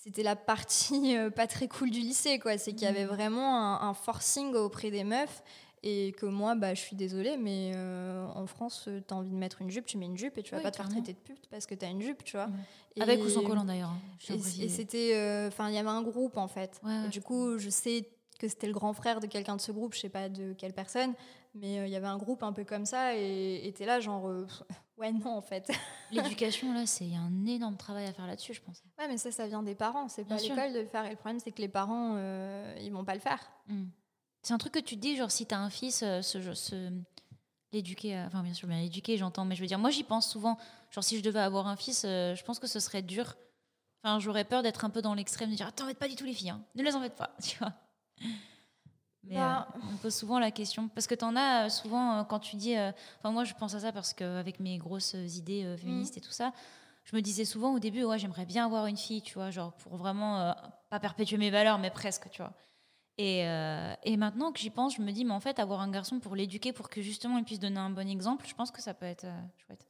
C'était 0.00 0.22
la 0.22 0.36
partie 0.36 1.16
euh, 1.16 1.28
pas 1.28 1.48
très 1.48 1.66
cool 1.66 1.90
du 1.90 1.98
lycée, 1.98 2.38
quoi. 2.38 2.56
C'est 2.56 2.72
qu'il 2.72 2.82
y 2.82 2.86
avait 2.86 3.04
vraiment 3.04 3.56
un, 3.82 3.88
un 3.88 3.94
forcing 3.94 4.54
auprès 4.54 4.92
des 4.92 5.02
meufs 5.02 5.42
et 5.82 6.12
que 6.12 6.26
moi, 6.26 6.54
bah, 6.54 6.74
je 6.74 6.80
suis 6.80 6.96
désolée, 6.96 7.36
mais 7.36 7.72
euh, 7.74 8.26
en 8.34 8.46
France, 8.46 8.86
euh, 8.88 9.00
t'as 9.06 9.14
envie 9.14 9.30
de 9.30 9.36
mettre 9.36 9.62
une 9.62 9.70
jupe, 9.70 9.86
tu 9.86 9.96
mets 9.98 10.06
une 10.06 10.16
jupe 10.18 10.36
et 10.38 10.42
tu 10.42 10.50
vas 10.52 10.58
Oui, 10.58 10.62
pas 10.62 10.70
te 10.70 10.76
faire 10.76 10.88
traiter 10.88 11.12
de 11.12 11.18
pute 11.18 11.46
parce 11.50 11.66
que 11.66 11.74
t'as 11.74 11.88
une 11.88 12.02
jupe, 12.02 12.24
tu 12.24 12.36
vois. 12.36 12.48
Avec 13.00 13.22
ou 13.22 13.28
sans 13.28 13.42
collant 13.42 13.64
d'ailleurs. 13.64 13.90
hein, 13.90 14.34
Et, 14.60 14.68
c'était, 14.68 15.14
euh, 15.14 15.48
enfin, 15.48 15.68
il 15.68 15.74
y 15.74 15.78
avait 15.78 15.88
un 15.88 16.02
groupe 16.02 16.36
en 16.36 16.48
fait. 16.48 16.80
Ouais, 16.84 16.92
Et 16.94 17.02
ouais. 17.02 17.08
du 17.08 17.20
coup, 17.22 17.58
je 17.58 17.70
sais 17.70 18.08
que 18.38 18.48
c'était 18.48 18.66
le 18.68 18.72
grand 18.72 18.92
frère 18.92 19.20
de 19.20 19.26
quelqu'un 19.26 19.56
de 19.56 19.60
ce 19.60 19.72
groupe, 19.72 19.94
je 19.94 20.00
sais 20.00 20.08
pas 20.08 20.28
de 20.28 20.52
quelle 20.52 20.72
personne, 20.72 21.12
mais 21.54 21.80
euh, 21.80 21.86
il 21.86 21.92
y 21.92 21.96
avait 21.96 22.06
un 22.06 22.18
groupe 22.18 22.42
un 22.44 22.52
peu 22.52 22.64
comme 22.64 22.86
ça 22.86 23.16
et 23.16 23.72
t'es 23.76 23.84
là 23.84 23.98
genre, 23.98 24.28
euh, 24.28 24.46
ouais 24.96 25.10
non 25.12 25.36
en 25.36 25.40
fait. 25.42 25.68
L'éducation, 26.12 26.72
là, 26.72 26.86
c'est 26.86 27.14
un 27.16 27.46
énorme 27.46 27.76
travail 27.76 28.06
à 28.06 28.12
faire 28.12 28.26
là-dessus, 28.28 28.54
je 28.54 28.62
pense. 28.62 28.82
Ouais, 28.98 29.08
mais 29.08 29.16
ça, 29.18 29.30
ça 29.32 29.46
vient 29.48 29.62
des 29.62 29.74
parents, 29.74 30.08
c'est 30.08 30.24
pas 30.24 30.36
l'école 30.36 30.72
de 30.72 30.80
le 30.80 30.86
faire. 30.86 31.04
Et 31.06 31.10
le 31.10 31.16
problème, 31.16 31.40
c'est 31.40 31.50
que 31.50 31.60
les 31.60 31.68
parents, 31.68 32.14
euh, 32.16 32.76
ils 32.80 32.92
vont 32.92 33.04
pas 33.04 33.14
le 33.14 33.20
faire. 33.20 33.40
Mm. 33.66 33.84
C'est 34.48 34.54
un 34.54 34.58
truc 34.58 34.72
que 34.72 34.78
tu 34.78 34.96
dis, 34.96 35.14
genre, 35.14 35.30
si 35.30 35.44
t'as 35.44 35.58
un 35.58 35.68
fils, 35.68 36.02
euh, 36.02 36.22
ce, 36.22 36.54
ce- 36.54 36.90
l'éduquer, 37.70 38.16
euh, 38.16 38.26
enfin, 38.28 38.42
bien 38.42 38.54
sûr, 38.54 38.66
bien 38.66 38.80
l'éduquer, 38.80 39.18
j'entends, 39.18 39.44
mais 39.44 39.54
je 39.54 39.60
veux 39.60 39.66
dire, 39.66 39.78
moi, 39.78 39.90
j'y 39.90 40.04
pense 40.04 40.26
souvent. 40.26 40.56
Genre, 40.90 41.04
si 41.04 41.18
je 41.18 41.22
devais 41.22 41.40
avoir 41.40 41.66
un 41.66 41.76
fils, 41.76 42.04
euh, 42.06 42.34
je 42.34 42.42
pense 42.44 42.58
que 42.58 42.66
ce 42.66 42.80
serait 42.80 43.02
dur. 43.02 43.36
Enfin, 44.02 44.18
j'aurais 44.20 44.44
peur 44.46 44.62
d'être 44.62 44.86
un 44.86 44.88
peu 44.88 45.02
dans 45.02 45.12
l'extrême, 45.12 45.50
de 45.50 45.54
dire, 45.54 45.66
attends, 45.66 45.84
embête 45.84 45.98
pas 45.98 46.08
du 46.08 46.14
tout 46.16 46.24
les 46.24 46.32
filles, 46.32 46.48
hein. 46.48 46.62
ne 46.76 46.82
les 46.82 46.96
embête 46.96 47.14
pas, 47.14 47.36
tu 47.42 47.58
vois. 47.58 47.74
Mais 49.24 49.34
Bah. 49.34 49.68
euh, 49.76 49.80
on 49.92 49.96
pose 49.98 50.14
souvent 50.14 50.38
la 50.38 50.50
question. 50.50 50.88
Parce 50.88 51.06
que 51.06 51.14
t'en 51.14 51.36
as 51.36 51.68
souvent, 51.68 52.20
euh, 52.20 52.24
quand 52.24 52.38
tu 52.38 52.56
dis. 52.56 52.74
euh, 52.74 52.90
Enfin, 53.18 53.30
moi, 53.32 53.44
je 53.44 53.52
pense 53.52 53.74
à 53.74 53.80
ça 53.80 53.92
parce 53.92 54.14
qu'avec 54.14 54.60
mes 54.60 54.78
grosses 54.78 55.12
idées 55.12 55.76
féministes 55.76 56.16
et 56.16 56.22
tout 56.22 56.30
ça, 56.30 56.54
je 57.04 57.14
me 57.14 57.20
disais 57.20 57.44
souvent 57.44 57.74
au 57.74 57.80
début, 57.80 58.02
ouais, 58.04 58.18
j'aimerais 58.18 58.46
bien 58.46 58.64
avoir 58.64 58.86
une 58.86 58.96
fille, 58.96 59.20
tu 59.20 59.34
vois, 59.34 59.50
genre 59.50 59.74
pour 59.74 59.96
vraiment 59.98 60.54
pas 60.88 61.00
perpétuer 61.00 61.36
mes 61.36 61.50
valeurs, 61.50 61.78
mais 61.78 61.90
presque, 61.90 62.30
tu 62.30 62.40
vois. 62.40 62.54
Et, 63.18 63.44
euh, 63.46 63.92
et 64.04 64.16
maintenant 64.16 64.52
que 64.52 64.60
j'y 64.60 64.70
pense, 64.70 64.94
je 64.96 65.02
me 65.02 65.10
dis, 65.10 65.24
mais 65.24 65.34
en 65.34 65.40
fait, 65.40 65.58
avoir 65.58 65.80
un 65.80 65.90
garçon 65.90 66.20
pour 66.20 66.36
l'éduquer, 66.36 66.72
pour 66.72 66.88
que 66.88 67.02
justement 67.02 67.36
il 67.38 67.44
puisse 67.44 67.58
donner 67.58 67.80
un 67.80 67.90
bon 67.90 68.08
exemple, 68.08 68.46
je 68.48 68.54
pense 68.54 68.70
que 68.70 68.80
ça 68.80 68.94
peut 68.94 69.06
être 69.06 69.24
euh, 69.24 69.40
chouette. 69.66 69.86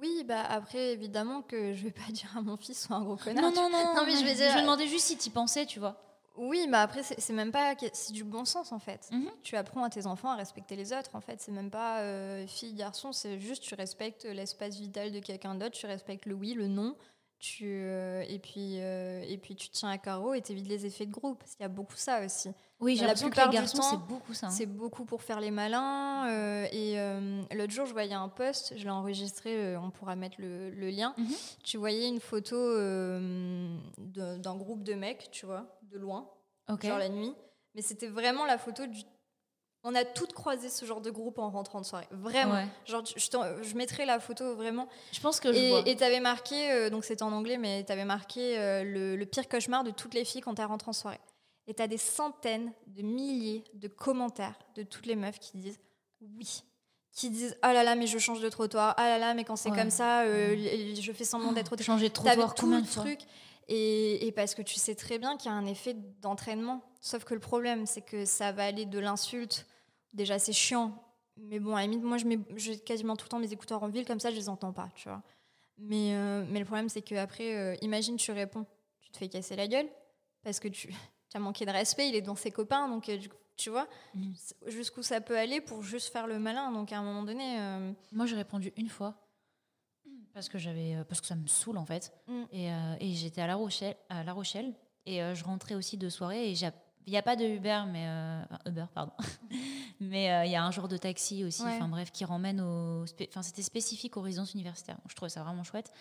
Oui, 0.00 0.24
bah 0.26 0.42
après, 0.48 0.92
évidemment 0.92 1.42
que 1.42 1.72
je 1.74 1.84
vais 1.84 1.90
pas 1.90 2.02
dire 2.12 2.30
à 2.36 2.42
mon 2.42 2.56
fils 2.56 2.86
soit 2.86 2.96
un 2.96 3.02
gros 3.02 3.16
connard. 3.16 3.42
Non, 3.44 3.52
non, 3.52 3.70
non, 3.70 3.94
Non, 3.94 4.06
mais 4.06 4.16
je 4.16 4.24
vais 4.24 4.34
dire- 4.34 4.50
Je 4.52 4.56
me 4.56 4.62
demandais 4.62 4.86
juste 4.86 5.06
si 5.06 5.16
tu 5.18 5.30
pensais, 5.30 5.66
tu 5.66 5.78
vois. 5.78 5.96
Oui, 6.36 6.66
mais 6.68 6.76
après, 6.78 7.02
c'est 7.02 7.32
même 7.32 7.50
pas. 7.52 7.74
C'est 7.92 8.12
du 8.12 8.24
bon 8.24 8.44
sens 8.44 8.72
en 8.72 8.78
fait. 8.78 9.08
Mhm. 9.12 9.28
Tu 9.42 9.56
apprends 9.56 9.82
à 9.82 9.90
tes 9.90 10.06
enfants 10.06 10.30
à 10.30 10.36
respecter 10.36 10.76
les 10.76 10.92
autres. 10.92 11.10
En 11.14 11.20
fait, 11.20 11.40
c'est 11.40 11.50
même 11.52 11.70
pas 11.70 12.00
euh, 12.00 12.46
fille, 12.46 12.72
garçon, 12.72 13.12
c'est 13.12 13.38
juste 13.40 13.62
tu 13.62 13.74
respectes 13.74 14.24
l'espace 14.24 14.76
vital 14.76 15.10
de 15.10 15.18
quelqu'un 15.18 15.54
d'autre, 15.54 15.72
tu 15.76 15.86
respectes 15.86 16.24
le 16.26 16.34
oui, 16.34 16.54
le 16.54 16.68
non. 16.68 16.94
Tu, 17.40 17.64
euh, 17.66 18.22
et, 18.28 18.38
puis, 18.38 18.80
euh, 18.82 19.22
et 19.26 19.38
puis 19.38 19.56
tu 19.56 19.70
tiens 19.70 19.88
à 19.88 19.96
carreau 19.96 20.34
et 20.34 20.42
t'évites 20.42 20.68
les 20.68 20.84
effets 20.84 21.06
de 21.06 21.10
groupe. 21.10 21.38
Parce 21.38 21.52
qu'il 21.52 21.62
y 21.62 21.64
a 21.64 21.68
beaucoup 21.70 21.96
ça 21.96 22.22
aussi. 22.24 22.50
Oui, 22.80 22.96
j'ai 22.96 23.00
La 23.02 23.06
l'impression 23.08 23.28
que 23.28 23.32
plupart 23.34 23.50
les 23.50 23.56
garçons, 23.56 23.80
c'est 23.82 23.96
beaucoup 24.08 24.34
ça. 24.34 24.48
hein. 24.48 24.50
C'est 24.50 24.66
beaucoup 24.66 25.06
pour 25.06 25.22
faire 25.22 25.40
les 25.40 25.50
malins. 25.50 26.28
euh, 26.30 26.66
et 26.70 27.56
l'autre 27.56 27.72
jour, 27.72 27.86
je 27.86 27.92
voyais 27.92 28.12
un 28.12 28.28
post, 28.28 28.74
je 28.76 28.84
l'ai 28.84 28.90
enregistré, 28.90 29.76
on 29.78 29.90
pourra 29.90 30.16
mettre 30.16 30.36
le, 30.38 30.70
le 30.70 30.90
lien. 30.90 31.14
Mhm. 31.16 31.34
Tu 31.64 31.78
voyais 31.78 32.08
une 32.08 32.20
photo 32.20 32.56
d'un 33.98 34.56
groupe 34.56 34.82
de 34.82 34.94
mecs, 34.94 35.30
tu 35.30 35.46
vois, 35.46 35.78
de 35.82 35.98
loin, 35.98 36.28
Ok. 36.68 36.84
genre 36.86 36.98
la 36.98 37.08
nuit. 37.08 37.34
Mais 37.74 37.82
c'était 37.82 38.08
vraiment 38.08 38.44
la 38.44 38.58
photo 38.58 38.86
du. 38.86 39.00
On 39.82 39.94
a 39.94 40.04
toutes 40.04 40.34
croisé 40.34 40.68
ce 40.68 40.84
genre 40.84 41.00
de 41.00 41.10
groupe 41.10 41.38
en 41.38 41.48
rentrant 41.48 41.80
de 41.80 41.86
soirée. 41.86 42.06
Vraiment. 42.10 42.52
Ouais. 42.52 42.66
Genre, 42.84 43.02
je, 43.04 43.74
mettrai 43.74 44.04
la 44.04 44.20
photo 44.20 44.54
vraiment. 44.54 44.88
Je 45.12 45.20
pense 45.20 45.40
que 45.40 45.52
je 45.52 45.68
vois. 45.68 45.82
Et 45.86 45.96
tu 45.96 46.04
avais 46.04 46.20
marqué, 46.20 46.70
euh, 46.70 46.90
donc 46.90 47.04
c'était 47.04 47.22
en 47.22 47.32
anglais, 47.32 47.56
mais 47.56 47.82
tu 47.84 47.90
avais 47.92 48.04
marqué 48.04 48.58
euh, 48.58 48.84
le, 48.84 49.16
le 49.16 49.26
pire 49.26 49.48
cauchemar 49.48 49.82
de 49.82 49.90
toutes 49.90 50.12
les 50.12 50.24
filles 50.26 50.42
quand 50.42 50.58
elles 50.58 50.66
rentrent 50.66 50.90
en 50.90 50.92
soirée. 50.92 51.20
Et 51.66 51.72
tu 51.74 51.82
as 51.82 51.86
des 51.86 51.96
centaines 51.98 52.72
de 52.88 53.02
milliers 53.02 53.64
de 53.74 53.88
commentaires 53.88 54.58
de 54.74 54.82
toutes 54.82 55.06
les 55.06 55.16
meufs 55.16 55.38
qui 55.38 55.56
disent 55.56 55.78
oui. 56.20 56.62
Qui 57.12 57.30
disent 57.30 57.56
ah 57.62 57.72
là 57.72 57.82
là, 57.82 57.94
mais 57.94 58.06
je 58.06 58.18
change 58.18 58.40
de 58.40 58.48
trottoir. 58.50 58.94
Ah 58.98 59.08
là 59.08 59.18
là, 59.18 59.34
mais 59.34 59.44
quand 59.44 59.56
c'est 59.56 59.70
Ouais. 59.70 59.76
comme 59.78 59.90
ça, 59.90 60.22
euh, 60.22 60.94
je 61.00 61.12
fais 61.12 61.24
semblant 61.24 61.52
d'être 61.52 61.72
au 61.72 61.82
changer 61.82 62.08
de 62.08 62.12
T'avais 62.12 62.30
trottoir 62.32 62.54
tout 62.54 62.66
combien 62.66 62.78
le 62.78 62.84
de 62.84 62.88
fois 62.88 63.02
truc. 63.04 63.20
Et, 63.70 64.26
et 64.26 64.32
parce 64.32 64.54
que 64.54 64.62
tu 64.62 64.74
sais 64.74 64.94
très 64.94 65.18
bien 65.18 65.36
qu'il 65.36 65.50
y 65.50 65.54
a 65.54 65.56
un 65.56 65.64
effet 65.66 65.94
d'entraînement. 66.20 66.82
Sauf 67.00 67.24
que 67.24 67.34
le 67.34 67.40
problème, 67.40 67.86
c'est 67.86 68.02
que 68.02 68.24
ça 68.24 68.50
va 68.52 68.64
aller 68.64 68.84
de 68.84 68.98
l'insulte. 68.98 69.66
Déjà, 70.12 70.38
c'est 70.38 70.52
chiant. 70.52 71.02
Mais 71.36 71.58
bon, 71.60 71.74
à 71.76 71.80
la 71.80 71.86
limite, 71.86 72.02
moi, 72.04 72.18
je 72.18 72.26
mets 72.26 72.38
j'ai 72.56 72.78
quasiment 72.78 73.16
tout 73.16 73.24
le 73.26 73.30
temps 73.30 73.38
mes 73.38 73.52
écouteurs 73.52 73.82
en 73.82 73.88
ville, 73.88 74.04
comme 74.04 74.20
ça, 74.20 74.30
je 74.30 74.36
les 74.36 74.48
entends 74.48 74.72
pas, 74.72 74.88
tu 74.96 75.08
vois. 75.08 75.22
Mais, 75.78 76.14
euh, 76.14 76.44
mais 76.50 76.58
le 76.58 76.64
problème, 76.66 76.88
c'est 76.90 77.00
qu'après, 77.00 77.78
imagine, 77.80 78.16
tu 78.16 78.32
réponds, 78.32 78.66
tu 79.00 79.10
te 79.10 79.16
fais 79.18 79.28
casser 79.28 79.56
la 79.56 79.66
gueule. 79.68 79.88
Parce 80.42 80.58
que 80.60 80.68
tu, 80.68 80.92
as 81.34 81.38
manqué 81.38 81.64
de 81.64 81.70
respect, 81.70 82.08
il 82.08 82.14
est 82.16 82.22
dans 82.22 82.34
ses 82.34 82.50
copains, 82.50 82.88
donc 82.88 83.08
euh, 83.08 83.18
tu 83.56 83.70
vois, 83.70 83.86
Mhm. 84.14 84.34
jusqu'où 84.66 85.02
ça 85.02 85.20
peut 85.20 85.36
aller 85.38 85.60
pour 85.60 85.82
juste 85.82 86.12
faire 86.12 86.26
le 86.26 86.38
malin. 86.38 86.72
Donc 86.72 86.92
à 86.92 86.98
un 86.98 87.02
moment 87.02 87.22
donné, 87.22 87.58
euh, 87.60 87.92
Moi, 88.10 88.26
j'ai 88.26 88.34
répondu 88.36 88.72
une 88.76 88.88
fois 88.88 89.14
parce 90.34 90.48
que 90.48 90.58
j'avais 90.58 90.96
euh, 90.96 91.04
parce 91.04 91.20
que 91.20 91.26
ça 91.26 91.34
me 91.34 91.46
saoule 91.46 91.78
en 91.78 91.84
fait. 91.84 92.12
Mm. 92.26 92.42
Et, 92.52 92.72
euh, 92.72 92.94
et 93.00 93.14
j'étais 93.14 93.40
à 93.40 93.46
La 93.46 93.56
Rochelle, 93.56 93.96
à 94.08 94.24
La 94.24 94.32
Rochelle 94.32 94.74
et 95.06 95.22
euh, 95.22 95.34
je 95.34 95.44
rentrais 95.44 95.74
aussi 95.74 95.96
de 95.96 96.08
soirée 96.08 96.50
et 96.50 96.52
il 96.52 97.10
n'y 97.10 97.16
a 97.16 97.22
pas 97.22 97.36
de 97.36 97.44
Uber 97.44 97.82
mais 97.88 98.06
euh, 98.06 98.42
Uber 98.66 98.86
pardon. 98.94 99.12
mais 100.00 100.46
il 100.46 100.52
y 100.52 100.56
a 100.56 100.64
un 100.64 100.70
genre 100.70 100.88
de 100.88 100.96
taxi 100.96 101.44
aussi. 101.44 101.62
Ouais. 101.62 101.76
Enfin 101.76 101.88
bref, 101.88 102.10
qui 102.12 102.24
ramène 102.24 102.60
au. 102.60 103.04
Enfin 103.28 103.42
c'était 103.42 103.62
spécifique 103.62 104.16
aux 104.16 104.22
résidences 104.22 104.54
universitaires. 104.54 104.98
Je 105.08 105.14
trouvais 105.14 105.30
ça 105.30 105.42
vraiment 105.42 105.64
chouette. 105.64 105.92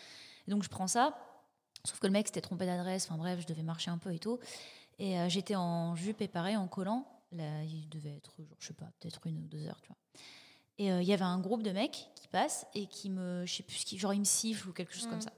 Et 0.47 0.51
donc 0.51 0.63
je 0.63 0.69
prends 0.69 0.87
ça. 0.87 1.17
Sauf 1.85 1.99
que 1.99 2.07
le 2.07 2.13
mec 2.13 2.27
s'était 2.27 2.41
trompé 2.41 2.65
d'adresse. 2.65 3.05
Enfin 3.05 3.17
bref, 3.17 3.39
je 3.41 3.47
devais 3.47 3.63
marcher 3.63 3.89
un 3.91 3.97
peu 3.97 4.13
et 4.13 4.19
tout. 4.19 4.39
Et 4.99 5.15
j'étais 5.29 5.55
en 5.55 5.95
jupe 5.95 6.21
et 6.21 6.27
pareil 6.27 6.57
en 6.57 6.67
collant. 6.67 7.05
Là, 7.31 7.63
il 7.63 7.87
devait 7.89 8.15
être, 8.15 8.33
genre, 8.39 8.57
je 8.59 8.67
sais 8.67 8.73
pas, 8.73 8.91
peut-être 8.99 9.27
une 9.27 9.37
ou 9.37 9.47
deux 9.47 9.67
heures, 9.67 9.79
tu 9.81 9.89
vois. 9.89 9.97
Et 10.79 10.91
euh, 10.91 11.01
il 11.01 11.07
y 11.07 11.13
avait 11.13 11.23
un 11.25 11.39
groupe 11.39 11.61
de 11.61 11.71
mecs 11.71 12.09
qui 12.15 12.27
passent 12.29 12.65
et 12.73 12.87
qui 12.87 13.09
me, 13.09 13.45
je 13.45 13.53
sais 13.53 13.63
plus, 13.63 13.75
ce 13.77 13.85
qui, 13.85 13.97
genre 13.99 14.13
ils 14.13 14.19
me 14.19 14.25
sifflent 14.25 14.69
ou 14.69 14.73
quelque 14.73 14.93
chose 14.93 15.05
Mm. 15.07 15.09
comme 15.11 15.21
ça. 15.21 15.31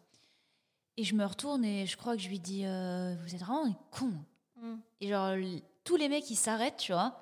Et 0.98 1.04
je 1.04 1.16
me 1.16 1.26
retourne 1.26 1.66
et 1.66 1.86
je 1.88 1.98
crois 1.98 2.16
que 2.16 2.22
je 2.22 2.30
lui 2.30 2.40
dis, 2.40 2.64
euh, 2.66 3.16
vous 3.24 3.34
êtes 3.36 3.42
vraiment 3.42 3.66
des 3.66 3.76
cons. 3.92 4.14
mm. 4.58 4.76
Et 5.02 5.08
genre 5.10 5.36
tous 5.84 5.96
les 5.96 6.08
mecs 6.10 6.30
ils 6.30 6.36
s'arrêtent, 6.36 6.78
tu 6.78 6.92
vois. 6.94 7.18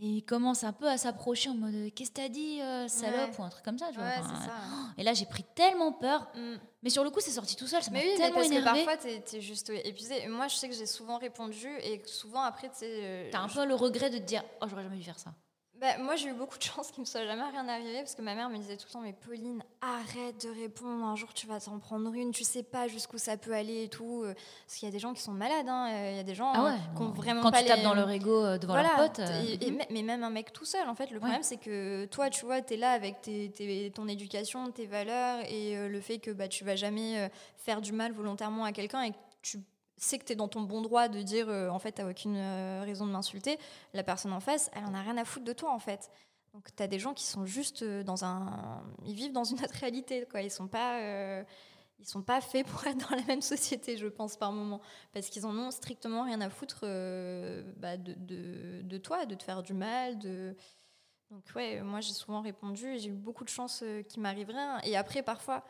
Et 0.00 0.06
ils 0.06 0.22
commencent 0.24 0.62
un 0.62 0.72
peu 0.72 0.88
à 0.88 0.96
s'approcher 0.96 1.50
en 1.50 1.54
mode, 1.56 1.92
qu'est-ce 1.92 2.10
que 2.10 2.14
t'as 2.20 2.28
dit, 2.28 2.60
euh, 2.62 2.86
salope 2.86 3.30
Ouais. 3.32 3.40
ou 3.40 3.42
un 3.42 3.48
truc 3.48 3.64
comme 3.64 3.78
ça, 3.78 3.88
tu 3.88 3.94
vois. 3.98 4.04
ouais, 4.06 4.14
Enfin, 4.20 4.34
c'est 4.40 4.46
ça. 4.46 4.52
Et 4.96 5.02
là 5.02 5.12
j'ai 5.14 5.26
pris 5.26 5.42
tellement 5.56 5.90
peur. 5.92 6.28
Mm. 6.36 6.54
Mais 6.84 6.90
sur 6.90 7.02
le 7.02 7.10
coup 7.10 7.18
c'est 7.20 7.32
sorti 7.32 7.56
tout 7.56 7.66
seul, 7.66 7.82
ça 7.82 7.90
m'a 7.90 7.98
Mais 7.98 8.04
oui, 8.04 8.10
mais 8.12 8.16
tellement 8.18 8.36
parce 8.36 8.48
que 8.50 8.62
parfois, 8.84 8.96
t'es 8.98 9.24
es 9.36 9.40
juste 9.40 9.70
épuisé. 9.70 10.28
Moi, 10.28 10.46
je 10.46 10.54
sais 10.54 10.68
que 10.68 10.74
j'ai 10.76 10.86
souvent 10.86 11.18
répondu 11.18 11.66
et 11.82 12.00
souvent, 12.06 12.42
après, 12.42 12.68
tu 12.68 12.76
sais. 12.76 13.00
euh, 13.02 13.28
T'as 13.32 13.40
un 13.40 13.48
je- 13.48 13.54
peu 13.56 13.66
le 13.66 13.74
regret 13.74 14.10
de 14.10 14.18
te 14.18 14.22
dire, 14.22 14.44
oh 14.62 14.66
j'aurais 14.68 14.84
jamais 14.84 14.96
dû 14.98 15.02
faire 15.02 15.18
ça. 15.18 15.34
Bah, 15.80 15.96
moi, 15.98 16.16
j'ai 16.16 16.28
eu 16.28 16.32
beaucoup 16.32 16.58
de 16.58 16.62
chance 16.64 16.90
qu'il 16.90 17.02
me 17.02 17.04
soit 17.06 17.24
jamais 17.24 17.42
rien 17.52 17.68
arrivé 17.68 17.98
parce 17.98 18.16
que 18.16 18.22
ma 18.22 18.34
mère 18.34 18.50
me 18.50 18.56
disait 18.56 18.76
tout 18.76 18.86
le 18.88 18.92
temps 18.92 19.00
Mais 19.00 19.12
Pauline, 19.12 19.62
arrête 19.80 20.44
de 20.44 20.50
répondre. 20.50 21.04
Un 21.04 21.14
jour, 21.14 21.32
tu 21.32 21.46
vas 21.46 21.60
t'en 21.60 21.78
prendre 21.78 22.12
une. 22.14 22.32
Tu 22.32 22.42
sais 22.42 22.64
pas 22.64 22.88
jusqu'où 22.88 23.16
ça 23.16 23.36
peut 23.36 23.52
aller 23.52 23.84
et 23.84 23.88
tout. 23.88 24.22
Euh, 24.24 24.34
Parce 24.66 24.78
qu'il 24.78 24.88
y 24.88 24.90
a 24.90 24.92
des 24.92 24.98
gens 24.98 25.14
qui 25.14 25.22
sont 25.22 25.30
malades. 25.30 25.68
hein. 25.68 25.88
Euh, 25.92 26.10
Il 26.10 26.16
y 26.16 26.20
a 26.20 26.24
des 26.24 26.34
gens 26.34 26.50
Ah 26.52 26.64
ouais. 26.64 26.70
euh, 26.72 26.96
qui 26.96 27.02
ont 27.02 27.10
vraiment 27.10 27.42
Quand 27.42 27.52
pas 27.52 27.62
tu 27.62 27.68
tapes 27.68 27.82
dans 27.82 27.94
leur 27.94 28.10
ego 28.10 28.58
devant 28.58 28.72
voilà. 28.74 28.96
leurs 28.96 29.12
potes. 29.12 29.20
Et- 29.20 29.68
et 29.68 29.70
mè- 29.70 29.86
mais 29.90 30.02
même 30.02 30.24
un 30.24 30.30
mec 30.30 30.52
tout 30.52 30.64
seul, 30.64 30.88
en 30.88 30.96
fait, 30.96 31.12
le 31.12 31.20
problème, 31.20 31.42
c'est 31.44 31.58
que 31.58 32.06
toi, 32.06 32.28
tu 32.28 32.44
vois, 32.44 32.60
tu 32.60 32.74
es 32.74 32.76
là 32.76 32.90
avec 32.90 33.20
tes, 33.22 33.48
tes- 33.50 33.92
ton 33.94 34.08
éducation, 34.08 34.72
tes 34.72 34.86
valeurs 34.86 35.44
et 35.48 35.88
le 35.88 36.00
fait 36.00 36.18
que 36.18 36.32
bah, 36.32 36.48
tu 36.48 36.64
vas 36.64 36.74
jamais 36.74 37.30
faire 37.56 37.80
du 37.80 37.92
mal 37.92 38.10
volontairement 38.12 38.64
à 38.64 38.72
quelqu'un 38.72 39.02
et 39.02 39.12
que 39.12 39.16
tu 39.42 39.58
sais 40.04 40.18
que 40.18 40.24
tu 40.24 40.32
es 40.32 40.36
dans 40.36 40.48
ton 40.48 40.62
bon 40.62 40.82
droit 40.82 41.08
de 41.08 41.22
dire, 41.22 41.48
euh, 41.48 41.68
en 41.68 41.78
fait, 41.78 41.92
tu 41.92 42.02
aucune 42.02 42.36
euh, 42.36 42.82
raison 42.84 43.06
de 43.06 43.12
m'insulter. 43.12 43.58
La 43.94 44.02
personne 44.02 44.32
en 44.32 44.40
face, 44.40 44.70
elle 44.74 44.84
en 44.84 44.94
a 44.94 45.02
rien 45.02 45.16
à 45.16 45.24
foutre 45.24 45.44
de 45.44 45.52
toi, 45.52 45.72
en 45.72 45.78
fait. 45.78 46.10
Donc, 46.54 46.68
tu 46.74 46.82
as 46.82 46.86
des 46.86 46.98
gens 46.98 47.14
qui 47.14 47.24
sont 47.24 47.44
juste 47.46 47.82
euh, 47.82 48.02
dans 48.02 48.24
un. 48.24 48.82
Ils 49.04 49.14
vivent 49.14 49.32
dans 49.32 49.44
une 49.44 49.58
autre 49.62 49.74
réalité, 49.74 50.26
quoi. 50.30 50.42
Ils 50.42 50.50
sont 50.50 50.68
pas. 50.68 51.00
euh, 51.00 51.44
Ils 52.00 52.06
sont 52.06 52.22
pas 52.22 52.40
faits 52.40 52.66
pour 52.66 52.86
être 52.86 53.10
dans 53.10 53.16
la 53.16 53.22
même 53.24 53.42
société, 53.42 53.96
je 53.96 54.06
pense, 54.06 54.36
par 54.36 54.52
moment. 54.52 54.80
Parce 55.12 55.28
qu'ils 55.28 55.44
en 55.46 55.56
ont 55.56 55.70
strictement 55.72 56.22
rien 56.24 56.40
à 56.40 56.48
foutre 56.48 56.82
bah, 57.76 57.96
de, 57.96 58.14
de, 58.14 58.82
de 58.82 58.98
toi, 58.98 59.26
de 59.26 59.34
te 59.34 59.42
faire 59.42 59.62
du 59.62 59.74
mal. 59.74 60.18
De... 60.18 60.54
Donc, 61.30 61.42
ouais, 61.56 61.82
moi, 61.82 62.00
j'ai 62.00 62.12
souvent 62.14 62.40
répondu 62.40 62.98
j'ai 62.98 63.08
eu 63.08 63.12
beaucoup 63.12 63.44
de 63.44 63.48
chance 63.50 63.82
qu'il 64.08 64.22
m'arrive 64.22 64.48
rien. 64.48 64.80
Et 64.84 64.96
après, 64.96 65.22
parfois, 65.22 65.64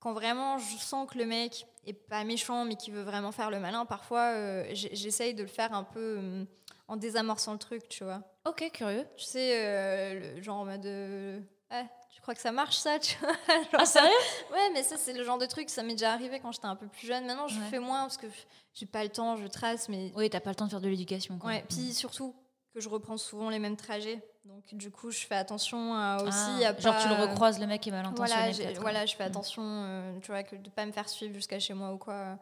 quand 0.00 0.12
vraiment 0.12 0.58
je 0.58 0.76
sens 0.78 1.08
que 1.08 1.18
le 1.18 1.26
mec 1.26 1.66
est 1.86 1.92
pas 1.92 2.24
méchant, 2.24 2.64
mais 2.64 2.74
qui 2.76 2.90
veut 2.90 3.02
vraiment 3.02 3.32
faire 3.32 3.50
le 3.50 3.60
malin, 3.60 3.84
parfois, 3.86 4.32
euh, 4.34 4.64
j'essaye 4.72 5.34
de 5.34 5.42
le 5.42 5.48
faire 5.48 5.72
un 5.72 5.84
peu 5.84 6.16
euh, 6.18 6.44
en 6.88 6.96
désamorçant 6.96 7.52
le 7.52 7.58
truc, 7.58 7.88
tu 7.88 8.04
vois. 8.04 8.22
Ok, 8.46 8.70
curieux. 8.72 9.06
Tu 9.16 9.24
sais, 9.24 9.52
euh, 9.64 10.34
le, 10.36 10.42
genre 10.42 10.58
en 10.58 10.64
mode. 10.64 11.44
Ah, 11.70 11.84
tu 12.12 12.20
crois 12.20 12.34
que 12.34 12.40
ça 12.40 12.50
marche, 12.52 12.76
ça 12.76 12.98
tu 12.98 13.16
vois? 13.18 13.30
Genre, 13.70 13.80
Ah 13.80 13.86
sérieux? 13.86 14.10
Ouais, 14.52 14.70
mais 14.72 14.82
ça, 14.82 14.96
c'est 14.96 15.12
le 15.12 15.22
genre 15.22 15.38
de 15.38 15.46
truc, 15.46 15.70
ça 15.70 15.82
m'est 15.84 15.92
déjà 15.94 16.12
arrivé 16.12 16.40
quand 16.40 16.50
j'étais 16.50 16.66
un 16.66 16.74
peu 16.76 16.88
plus 16.88 17.06
jeune. 17.06 17.24
Maintenant, 17.26 17.46
je 17.46 17.60
Ouais. 17.60 17.66
fais 17.70 17.78
moins 17.78 18.00
parce 18.02 18.16
que 18.16 18.26
j'ai 18.74 18.86
pas 18.86 19.04
le 19.04 19.10
temps, 19.10 19.36
je 19.36 19.46
trace, 19.46 19.88
mais. 19.88 20.10
Oui, 20.16 20.28
t'as 20.28 20.40
pas 20.40 20.50
le 20.50 20.56
temps 20.56 20.64
de 20.64 20.70
faire 20.70 20.80
de 20.80 20.88
l'éducation. 20.88 21.38
quoi. 21.38 21.50
Ouais, 21.50 21.64
puis 21.68 21.92
surtout 21.94 22.34
que 22.74 22.80
je 22.80 22.88
reprends 22.88 23.16
souvent 23.16 23.50
les 23.50 23.58
mêmes 23.60 23.76
trajets. 23.76 24.20
Donc, 24.44 24.74
du 24.74 24.90
coup, 24.90 25.10
je 25.10 25.18
fais 25.26 25.34
attention 25.34 25.94
à 25.94 26.22
aussi 26.22 26.64
Ah, 26.64 26.70
à 26.70 26.78
genre 26.80 26.94
pas- 26.94 27.02
tu 27.02 27.08
le 27.08 27.14
recroises, 27.14 27.60
le 27.60 27.66
mec 27.66 27.86
est 27.86 27.90
mal 27.90 28.06
intentionné. 28.06 28.52
Voilà, 28.52 28.80
voilà, 28.80 29.06
je 29.06 29.14
fais 29.14 29.24
Mm. 29.24 29.26
attention, 29.26 29.62
euh, 29.64 30.18
tu 30.20 30.28
vois, 30.30 30.42
que 30.42 30.56
de 30.56 30.70
pas 30.70 30.86
me 30.86 30.92
faire 30.92 31.08
suivre 31.08 31.34
jusqu'à 31.34 31.58
chez 31.60 31.74
moi 31.74 31.92
ou 31.92 31.98
quoi. 31.98 32.38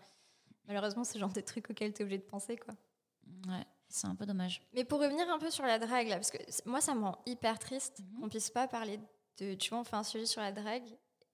Malheureusement, 0.69 1.03
c'est 1.05 1.19
genre 1.19 1.33
des 1.33 1.43
trucs 1.43 1.69
auxquels 1.71 1.93
tu 1.93 2.01
es 2.01 2.05
obligé 2.05 2.19
de 2.19 2.23
penser, 2.25 2.57
quoi. 2.57 2.75
Ouais, 3.49 3.65
c'est 3.89 4.07
un 4.07 4.15
peu 4.15 4.27
dommage. 4.27 4.63
Mais 4.75 4.85
pour 4.85 5.01
revenir 5.01 5.29
un 5.29 5.39
peu 5.39 5.51
sur 5.51 5.65
la 5.65 5.79
drague, 5.79 6.09
là, 6.09 6.17
parce 6.17 6.31
que 6.31 6.39
moi, 6.67 6.81
ça 6.81 6.95
me 6.95 7.03
rend 7.03 7.19
hyper 7.27 7.59
triste 7.59 7.99
Mhm. 8.01 8.21
qu'on 8.21 8.29
puisse 8.29 8.51
pas 8.51 8.69
parler 8.69 9.01
de. 9.39 9.55
Tu 9.55 9.71
vois, 9.71 9.81
on 9.81 9.85
fait 9.85 9.97
un 9.97 10.03
sujet 10.05 10.27
sur 10.27 10.41
la 10.41 10.53
drague 10.53 10.85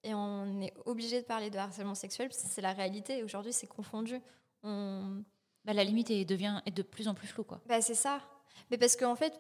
et 0.03 0.15
on 0.15 0.61
est 0.63 0.73
obligé 0.87 1.21
de 1.21 1.27
parler 1.27 1.51
de 1.51 1.59
harcèlement 1.59 1.95
sexuel 1.95 2.29
parce 2.29 2.43
que 2.43 2.49
c'est 2.49 2.63
la 2.63 2.73
réalité. 2.73 3.23
Aujourd'hui, 3.23 3.53
c'est 3.53 3.67
confondu. 3.67 4.19
On... 4.63 5.23
Bah, 5.65 5.73
la 5.73 5.85
limite 5.85 6.09
devient 6.27 6.61
est 6.67 6.71
de 6.71 6.83
plus 6.83 7.07
en 7.09 7.15
plus 7.15 7.27
floue, 7.27 7.45
quoi. 7.45 7.61
Bah, 7.67 7.81
c'est 7.83 7.95
ça. 7.95 8.21
Mais 8.71 8.79
parce 8.79 8.97
qu'en 8.97 9.15
fait, 9.17 9.39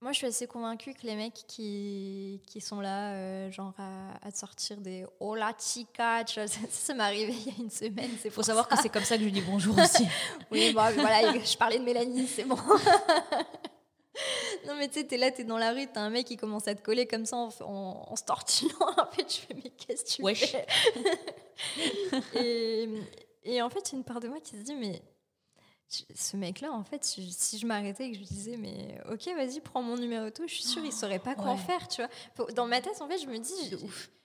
moi, 0.00 0.12
je 0.12 0.18
suis 0.18 0.26
assez 0.28 0.46
convaincue 0.46 0.94
que 0.94 1.04
les 1.06 1.16
mecs 1.16 1.34
qui, 1.48 2.40
qui 2.46 2.60
sont 2.60 2.80
là, 2.80 3.14
euh, 3.14 3.50
genre 3.50 3.72
à, 3.78 4.12
à 4.26 4.30
te 4.30 4.38
sortir 4.38 4.76
des 4.80 5.04
Hola 5.18 5.52
chica, 5.58 6.22
tu 6.24 6.38
vois, 6.38 6.46
ça, 6.48 6.60
ça 6.70 6.94
m'est 6.94 7.02
arrivé 7.02 7.32
il 7.32 7.46
y 7.46 7.50
a 7.50 7.54
une 7.62 7.70
semaine. 7.70 8.10
C'est 8.20 8.30
Faut 8.30 8.42
savoir 8.44 8.68
ça. 8.68 8.76
que 8.76 8.82
c'est 8.82 8.88
comme 8.90 9.02
ça 9.04 9.16
que 9.18 9.24
je 9.24 9.28
dis 9.28 9.40
bonjour 9.42 9.76
aussi. 9.78 10.06
Oui, 10.50 10.72
bon, 10.72 10.82
voilà, 10.94 11.32
je 11.42 11.56
parlais 11.56 11.78
de 11.78 11.84
Mélanie, 11.84 12.26
c'est 12.28 12.44
bon. 12.44 12.56
non, 14.66 14.74
mais 14.78 14.88
tu 14.88 15.00
sais, 15.00 15.06
t'es 15.06 15.16
là, 15.16 15.30
t'es 15.30 15.44
dans 15.44 15.58
la 15.58 15.72
rue, 15.72 15.86
t'as 15.92 16.00
un 16.00 16.10
mec 16.10 16.26
qui 16.26 16.36
commence 16.36 16.66
à 16.68 16.74
te 16.74 16.82
coller 16.82 17.06
comme 17.06 17.24
ça 17.26 17.36
en, 17.36 17.48
en, 17.60 18.06
en 18.08 18.16
se 18.16 18.24
tortillant. 18.24 18.70
En 18.98 19.06
fait, 19.10 19.28
je 19.32 19.38
fais, 19.46 19.54
mais 19.54 19.70
qu'est-ce 19.70 20.04
que 20.04 20.10
tu 20.10 20.22
Wesh. 20.22 20.52
fais? 20.52 20.66
Et, 22.34 22.88
et 23.44 23.62
en 23.62 23.70
fait, 23.70 23.80
il 23.90 23.92
y 23.92 23.94
a 23.96 23.98
une 23.98 24.04
part 24.04 24.20
de 24.20 24.28
moi 24.28 24.38
qui 24.42 24.56
se 24.56 24.62
dit, 24.62 24.74
mais 24.74 25.00
ce 26.14 26.36
mec-là, 26.36 26.72
en 26.72 26.84
fait, 26.84 27.02
si 27.04 27.58
je 27.58 27.66
m'arrêtais 27.66 28.06
et 28.06 28.10
que 28.10 28.14
je 28.14 28.20
lui 28.20 28.26
disais, 28.26 28.56
mais 28.56 29.00
ok, 29.10 29.26
vas-y, 29.36 29.60
prends 29.60 29.82
mon 29.82 29.96
numéro 29.96 30.28
tout, 30.30 30.46
je 30.46 30.54
suis 30.54 30.64
sûre, 30.64 30.84
il 30.84 30.92
saurait 30.92 31.18
pas 31.18 31.34
quoi 31.34 31.46
en 31.46 31.56
Ouais. 31.56 31.62
faire, 31.62 31.88
tu 31.88 32.02
vois. 32.02 32.46
Dans 32.52 32.66
ma 32.66 32.80
tête, 32.80 33.00
en 33.00 33.08
fait, 33.08 33.18
je 33.18 33.26
me 33.26 33.38
dis, 33.38 33.74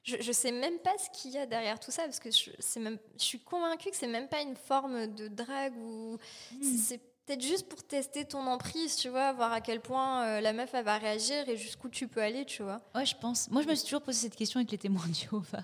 je, 0.03 0.17
je, 0.19 0.31
sais 0.31 0.51
même 0.51 0.77
pas 0.79 0.93
ce 0.97 1.09
qu'il 1.17 1.31
y 1.31 1.37
a 1.37 1.45
derrière 1.45 1.79
tout 1.79 1.91
ça, 1.91 2.03
parce 2.03 2.19
que 2.19 2.29
je, 2.31 2.79
même, 2.79 2.97
je 3.17 3.23
suis 3.23 3.39
convaincue 3.39 3.89
que 3.89 3.95
c'est 3.95 4.07
même 4.07 4.27
pas 4.27 4.41
une 4.41 4.55
forme 4.57 5.07
de 5.07 5.27
drague 5.29 5.75
ou. 5.77 6.17
c'est- 6.61 6.77
C'est 6.77 6.97
peut-être 7.25 7.41
juste 7.41 7.69
pour 7.69 7.81
tester 7.83 8.25
ton 8.25 8.45
emprise, 8.47 8.97
tu 8.97 9.07
vois, 9.07 9.31
voir 9.31 9.53
à 9.53 9.61
quel 9.61 9.79
point 9.79 10.25
euh, 10.25 10.41
la 10.41 10.51
meuf, 10.51 10.73
elle 10.73 10.83
va 10.83 10.97
réagir 10.97 11.47
et 11.47 11.55
jusqu'où 11.55 11.87
tu 11.87 12.09
peux 12.09 12.21
aller, 12.21 12.43
tu 12.43 12.63
vois. 12.63 12.81
Ouais, 12.93 13.05
je 13.05 13.15
pense. 13.15 13.49
Moi, 13.49 13.61
je 13.61 13.67
me 13.69 13.75
suis 13.75 13.85
toujours 13.85 14.01
posé 14.01 14.19
cette 14.19 14.35
question 14.35 14.59
avec 14.59 14.69
les 14.71 14.77
témoins 14.77 15.07
de 15.07 15.13
Jéhovah. 15.15 15.63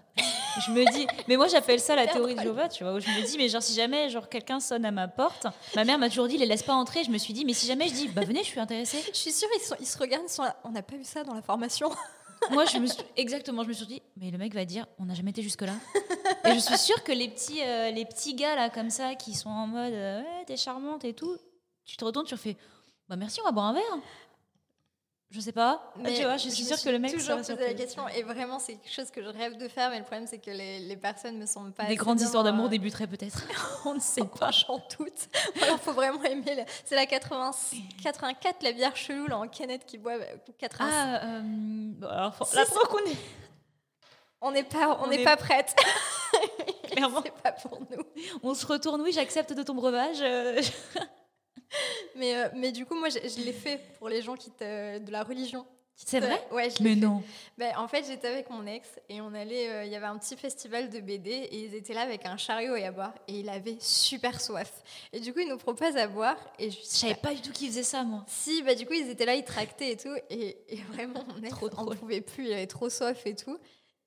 Je 0.66 0.72
me 0.72 0.92
dis, 0.92 1.08
mais 1.28 1.38
moi, 1.38 1.48
j'appelle 1.48 1.80
ça 1.80 1.96
la 1.96 2.08
théorie 2.08 2.36
de. 2.36 2.42
Jéhovah, 2.42 2.70
tu 2.70 2.84
vois, 2.84 2.94
où 2.94 3.00
je 3.00 3.08
me 3.08 3.26
dis, 3.26 3.38
mais 3.38 3.50
genre, 3.50 3.62
si 3.62 3.74
jamais 3.74 4.10
genre 4.10 4.30
quelqu'un 4.30 4.60
sonne 4.60 4.86
à 4.86 4.92
ma 4.92 5.08
porte, 5.08 5.48
ma 5.76 5.84
mère 5.84 5.98
m'a 5.98 6.10
toujours 6.10 6.28
dit, 6.28 6.38
les 6.38 6.46
laisse 6.46 6.64
pas 6.64 6.74
entrer. 6.74 7.04
Je 7.04 7.12
me 7.12 7.18
suis 7.18 7.34
dit, 7.34 7.46
mais 7.46 7.54
si 7.54 7.68
jamais 7.68 7.88
je 7.88 7.94
dis, 7.94 8.08
bah 8.08 8.22
venez, 8.26 8.40
je 8.40 8.50
suis 8.50 8.60
intéressée. 8.60 9.04
Je 9.12 9.18
suis 9.18 9.32
sûre, 9.32 9.50
ils, 9.56 9.62
sont, 9.62 9.76
ils 9.80 9.86
se 9.86 9.98
regardent, 9.98 10.26
ils 10.28 10.32
sont 10.32 10.44
là, 10.44 10.56
on 10.64 10.72
n'a 10.72 10.82
pas 10.82 10.96
vu 10.96 11.04
ça 11.04 11.24
dans 11.24 11.34
la 11.34 11.42
formation. 11.42 11.90
Moi, 12.52 12.66
je 12.66 12.78
me 12.78 12.88
suis 12.88 13.04
exactement, 13.18 13.64
je 13.64 13.70
me 13.70 13.74
suis 13.74 13.86
dit, 13.86 14.02
mais 14.16 14.32
le 14.32 14.38
mec 14.38 14.54
va 14.54 14.66
dire, 14.66 14.86
on 14.98 15.06
n'a 15.06 15.14
jamais 15.14 15.32
été 15.32 15.42
jusque 15.42 15.62
là. 15.62 15.74
Et 16.46 16.54
je 16.54 16.60
suis 16.60 16.78
sûre 16.78 17.04
que 17.04 17.12
les 17.12 17.28
petits, 17.28 17.62
euh, 17.62 17.92
les 17.92 18.06
petits 18.06 18.34
gars 18.34 18.56
là 18.56 18.70
comme 18.70 18.90
ça, 18.90 19.16
qui 19.16 19.34
sont 19.34 19.50
en 19.50 19.68
mode, 19.68 19.94
euh, 19.94 20.22
ouais, 20.22 20.46
t'es 20.46 20.56
charmante 20.56 21.04
et 21.04 21.14
tout, 21.14 21.38
tu 21.86 21.98
te 21.98 22.06
retournes, 22.06 22.26
tu 22.26 22.34
refais, 22.34 22.56
bah 23.10 23.18
merci, 23.18 23.42
on 23.42 23.46
va 23.46 23.52
boire 23.52 23.66
un 23.66 23.74
verre. 23.74 24.00
Je 25.32 25.40
sais 25.42 25.52
pas. 25.52 25.94
Ah, 26.04 26.10
tu 26.12 26.24
vois, 26.24 26.38
je 26.38 26.50
suis 26.50 26.64
sûre 26.64 26.82
que 26.82 26.90
le 26.90 26.98
mec 26.98 27.12
toujours 27.12 27.38
posé 27.38 27.56
la 27.56 27.74
question 27.76 28.08
et 28.10 28.24
vraiment 28.24 28.58
c'est 28.58 28.74
quelque 28.78 28.92
chose 28.92 29.12
que 29.12 29.22
je 29.22 29.28
rêve 29.28 29.58
de 29.58 29.68
faire, 29.68 29.92
mais 29.92 30.00
le 30.00 30.04
problème 30.04 30.26
c'est 30.26 30.40
que 30.40 30.50
les, 30.50 30.80
les 30.80 30.98
personnes 30.98 31.38
me 31.38 31.46
semblent 31.46 31.72
pas. 31.72 31.86
Des 31.86 31.96
grandes 31.98 32.20
histoires 32.20 32.44
d'amour 32.44 32.66
euh, 32.66 32.70
débuteraient 32.70 33.06
peut-être. 33.06 33.44
on 33.86 33.94
ne 33.94 34.00
sait 34.00 34.24
pas. 34.24 34.50
Toutes. 34.90 35.08
Ou 35.62 35.64
Alors, 35.64 35.80
faut 35.80 35.94
vraiment 35.94 36.24
aimer. 36.24 36.56
la- 36.56 36.66
C'est 36.84 36.96
la 36.96 37.06
80... 37.06 37.52
84, 38.02 38.64
la 38.64 38.72
bière 38.72 38.96
chelou, 38.96 39.28
là, 39.28 39.38
en 39.38 39.48
canette 39.48 39.86
qui 39.86 40.00
boit. 40.00 40.16
80... 40.58 40.90
Ah, 40.92 41.24
euh, 41.24 41.42
bon, 41.44 42.08
alors, 42.08 42.34
faut- 42.34 42.46
qu'on 42.88 42.98
est 43.06 43.18
on 44.42 44.52
n'est 44.52 44.64
pas, 44.64 44.98
on 45.00 45.04
on 45.04 45.08
n'est 45.08 45.22
est- 45.22 45.24
pas 45.26 45.38
prête. 45.38 45.76
clairement, 46.92 47.22
C'est 47.24 47.34
pas 47.44 47.52
pour 47.52 47.82
nous. 47.82 48.04
on 48.42 48.54
se 48.56 48.66
retourne. 48.66 49.02
Oui, 49.02 49.12
j'accepte 49.12 49.54
de 49.54 49.62
ton 49.62 49.76
breuvage. 49.76 50.24
Mais, 52.16 52.36
euh, 52.36 52.50
mais 52.56 52.72
du 52.72 52.86
coup, 52.86 52.96
moi, 52.96 53.10
je, 53.10 53.20
je 53.20 53.44
l'ai 53.44 53.54
fait 53.54 53.80
pour 54.00 54.10
les 54.10 54.22
gens 54.22 54.36
qui 54.36 54.50
de 54.60 55.12
la 55.12 55.24
religion. 55.24 55.66
C'est 56.02 56.22
vrai 56.22 56.42
Ouais, 56.52 56.70
je 56.70 56.82
Mais 56.82 56.94
fait. 56.94 57.02
non. 57.02 57.22
Ben, 57.58 57.74
en 57.78 57.90
fait, 57.90 58.06
j'étais 58.08 58.30
avec 58.30 58.50
mon 58.50 58.66
ex 58.66 58.88
et 59.10 59.20
on 59.20 59.34
allait. 59.34 59.70
euh, 59.70 59.84
Il 59.84 59.92
y 59.92 59.96
avait 59.98 60.06
un 60.06 60.18
petit 60.18 60.38
festival 60.38 60.90
de 60.90 61.02
BD 61.02 61.30
et 61.30 61.58
ils 61.66 61.76
étaient 61.76 61.94
là 61.94 62.02
avec 62.04 62.26
un 62.26 62.38
chariot 62.38 62.74
et 62.78 62.86
à 62.86 62.92
boire 62.94 63.14
et 63.28 63.42
il 63.42 63.50
avait 63.50 63.76
super 63.82 64.40
soif. 64.40 64.72
Et 65.12 65.20
du 65.20 65.34
coup, 65.34 65.40
il 65.40 65.50
nous 65.50 65.58
propose 65.58 65.98
à 65.98 66.08
boire 66.08 66.38
et 66.58 66.72
je 66.72 66.78
Je 66.80 66.86
savais 66.86 67.16
pas 67.16 67.34
du 67.34 67.42
tout 67.42 67.52
qui 67.52 67.68
faisait 67.68 67.84
ça, 67.84 68.04
moi. 68.04 68.24
Si, 68.28 68.64
bah 68.64 68.76
du 68.76 68.86
coup, 68.86 68.94
ils 68.94 69.10
étaient 69.10 69.26
là, 69.26 69.36
ils 69.36 69.44
tractaient 69.44 69.92
et 69.92 69.98
tout. 69.98 70.16
Et, 70.30 70.58
et 70.70 70.78
vraiment, 70.94 71.22
mon 71.36 71.44
ex, 71.44 71.50
Trop 71.50 71.70
on 71.78 71.86
pouvait 71.94 72.22
plus, 72.22 72.46
il 72.46 72.54
avait 72.54 72.68
trop 72.68 72.90
soif 72.90 73.26
et 73.26 73.36
tout. 73.36 73.58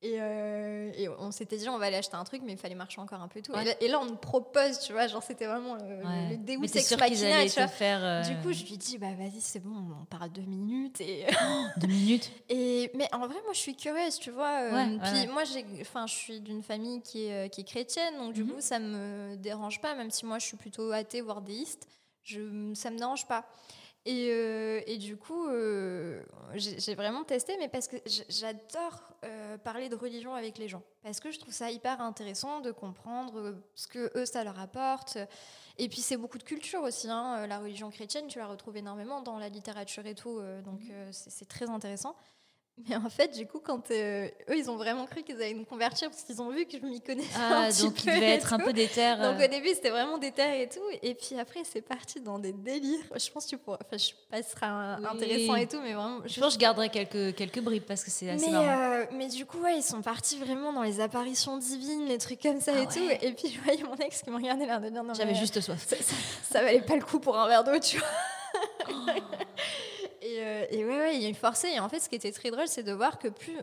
Et, 0.05 0.17
euh, 0.21 0.91
et 0.97 1.09
on 1.09 1.31
s'était 1.31 1.57
dit, 1.57 1.69
on 1.69 1.79
va 1.79 1.87
aller 1.87 1.97
acheter 1.97 2.17
un 2.17 2.25
truc, 2.25 2.43
mais 2.45 2.53
il 2.53 2.59
fallait 2.59 2.75
marcher 2.75 3.01
encore 3.01 3.21
un 3.21 3.29
peu 3.29 3.39
et 3.39 3.43
tout. 3.43 3.55
Et, 3.55 3.65
là, 3.65 3.73
et 3.81 3.87
là, 3.87 4.01
on 4.01 4.05
nous 4.05 4.17
propose, 4.17 4.81
tu 4.81 4.93
vois, 4.93 5.07
genre, 5.07 5.23
c'était 5.23 5.47
vraiment 5.47 5.77
le, 5.77 6.05
Ouais. 6.05 6.29
le 6.31 6.37
dégoût 6.39 6.63
qu'ils 6.67 6.99
machina, 6.99 7.45
tu 7.45 7.51
vois. 7.61 7.69
faire 7.69 8.01
euh, 8.03 8.23
Du 8.23 8.37
coup, 8.43 8.53
je 8.53 8.65
lui 8.65 8.77
dis, 8.79 8.99
bah 8.99 9.15
vas-y, 9.17 9.41
c'est 9.41 9.61
bon, 9.61 9.71
on 10.01 10.05
parle 10.07 10.31
deux 10.33 10.43
minutes. 10.43 11.01
Et, 11.01 11.25
deux 11.77 11.87
minutes. 11.87 12.33
et, 12.49 12.91
mais 12.97 13.09
en 13.13 13.21
vrai, 13.29 13.37
moi, 13.45 13.53
je 13.53 13.59
suis 13.61 13.77
curieuse, 13.77 14.19
tu 14.19 14.33
vois. 14.33 14.63
euh, 14.63 14.73
Ouais, 14.75 14.99
puis 15.05 15.27
moi, 15.29 15.45
je 15.45 16.13
suis 16.13 16.41
d'une 16.41 16.65
famille 16.65 17.01
qui 17.03 17.27
est, 17.27 17.49
qui 17.55 17.61
est 17.61 17.65
chrétienne, 17.65 18.17
donc 18.19 18.33
du 18.33 18.43
Mhm. 18.43 18.51
coup, 18.55 18.61
ça 18.61 18.81
me 18.81 19.37
dérange 19.37 19.81
pas, 19.81 19.95
même 19.95 20.11
si 20.11 20.27
moi, 20.27 20.41
je 20.41 20.47
suis 20.47 20.57
plutôt 20.57 20.91
athée, 20.91 21.21
voire 21.21 21.43
déiste, 21.43 21.87
je, 22.25 22.73
ça 22.75 22.91
me 22.91 22.99
dérange 22.99 23.27
pas. 23.29 23.45
Et, 24.05 24.31
euh, 24.31 24.81
et 24.87 24.99
du 24.99 25.17
coup, 25.17 25.47
euh, 25.47 26.23
j'ai 26.55 26.95
vraiment 26.97 27.23
testé, 27.23 27.57
mais 27.59 27.69
parce 27.69 27.87
que 27.87 27.97
j'adore 28.29 29.01
euh, 29.25 29.57
parler 29.59 29.89
de 29.89 29.95
religion 29.95 30.35
avec 30.35 30.59
les 30.59 30.67
gens. 30.67 30.83
Parce 31.05 31.21
que 31.21 31.31
je 31.31 31.39
trouve 31.39 31.55
ça 31.55 31.71
hyper 31.71 32.01
intéressant 32.01 32.61
de 32.61 32.73
comprendre 32.73 33.55
ce 33.77 33.87
que 33.87 34.11
eux, 34.19 34.25
ça 34.27 34.43
leur 34.43 34.59
apporte. 34.59 35.19
Et 35.79 35.89
puis, 35.89 36.01
c'est 36.01 36.17
beaucoup 36.17 36.39
de 36.39 36.43
culture 36.43 36.83
aussi. 36.83 37.09
hein. 37.09 37.47
La 37.47 37.61
religion 37.61 37.91
chrétienne, 37.91 38.27
tu 38.27 38.39
la 38.41 38.47
retrouves 38.49 38.77
énormément 38.77 39.23
dans 39.23 39.39
la 39.39 39.49
littérature 39.49 40.05
et 40.07 40.17
tout. 40.17 40.41
donc, 40.65 40.81
c'est 41.13 41.31
c'est 41.31 41.49
très 41.49 41.71
intéressant. 41.71 42.17
Mais 42.89 42.97
en 42.97 43.09
fait, 43.11 43.29
du 43.37 43.47
coup, 43.47 43.61
quand 43.63 43.91
euh, 43.91 44.27
eux, 44.49 44.57
ils 44.57 44.71
ont 44.71 44.77
vraiment 44.77 45.05
cru 45.07 45.23
qu'ils 45.23 45.37
allaient 45.37 45.53
nous 45.55 45.67
convertir 45.67 46.09
parce 46.11 46.23
qu'ils 46.23 46.41
ont 46.41 46.51
vu 46.51 46.65
que 46.65 46.79
je 46.79 46.85
m'y 46.85 47.01
connaissais 47.03 47.29
un 47.37 47.65
Ah, 47.65 47.69
petit 47.69 47.83
donc 47.83 47.95
peu 47.97 48.11
il 48.11 48.15
devait 48.15 48.31
et 48.31 48.35
être 48.35 48.53
un 48.55 48.59
peu 48.59 48.73
déter. 48.73 49.11
Donc 49.17 49.39
euh, 49.41 49.45
au 49.45 49.49
début, 49.49 49.69
c'était 49.69 49.91
vraiment 49.91 50.17
des 50.19 50.33
terres 50.33 50.59
et 50.59 50.69
tout. 50.69 50.81
Et 51.03 51.15
puis 51.15 51.39
après, 51.39 51.61
c'est 51.65 51.83
parti 51.83 52.21
dans 52.21 52.39
des 52.39 52.53
délires. 52.53 52.99
Je 53.15 53.31
pense 53.31 53.45
que 53.45 53.51
tu 53.51 53.59
pourras... 53.59 53.77
enfin, 53.87 53.99
je 53.99 54.07
sais 54.07 54.15
pas, 54.31 54.43
ce 54.43 54.51
sera 54.51 54.97
Oui. 54.99 55.07
intéressant 55.13 55.55
et 55.57 55.67
tout, 55.69 55.81
mais 55.83 55.93
vraiment... 55.93 56.21
Je 56.25 56.41
pense 56.41 56.49
que 56.49 56.55
je 56.55 56.59
garderai 56.59 56.89
quelques, 56.89 57.37
quelques 57.37 57.61
bribes 57.61 57.85
parce 57.85 58.03
que 58.03 58.11
c'est 58.11 58.31
assez 58.31 58.51
mais, 58.51 58.57
euh, 58.57 59.05
mais 59.13 59.29
du 59.29 59.45
coup, 59.45 59.59
ouais, 59.59 59.77
ils 59.77 59.83
sont 59.85 60.01
partis 60.01 60.39
vraiment 60.39 60.73
dans 60.73 60.83
les 60.83 60.99
apparitions 61.01 61.59
divines, 61.59 62.07
les 62.07 62.19
trucs 62.19 62.41
comme 62.41 62.61
ça 62.61 62.73
Ah 62.75 62.81
et 62.81 62.87
tout. 62.87 63.07
Et 63.21 63.33
puis, 63.33 63.49
je 63.55 63.61
voyais 63.61 63.83
mon 63.85 63.97
ex 63.97 64.23
qui 64.23 64.31
me 64.31 64.37
regardait 64.37 64.67
l'air 64.67 64.81
de 64.81 64.89
dire 64.89 65.05
J'avais 65.15 65.35
juste 65.35 65.61
soif. 65.61 65.85
ça, 65.87 65.97
ça- 65.97 66.15
ça 66.51 66.63
valait 66.63 66.81
pas 66.81 66.97
le 66.97 67.05
coup 67.05 67.21
pour 67.21 67.39
un 67.39 67.47
verre 67.49 67.65
d'eau, 67.65 67.79
tu 67.79 67.99
vois. 67.99 68.09
et, 69.15 69.23
euh, 70.63 70.67
et 70.71 70.85
ouais, 70.85 70.97
ouais, 70.99 71.19
il 71.21 71.35
forçait. 71.35 71.73
Et 71.75 71.81
en 71.81 71.89
fait, 71.89 72.01
ce 72.01 72.09
qui 72.09 72.15
était 72.15 72.33
très 72.33 72.51
drôle, 72.51 72.69
c'est 72.69 72.83
de 72.83 72.93
voir 72.93 73.19
que 73.19 73.29
plus. 73.29 73.57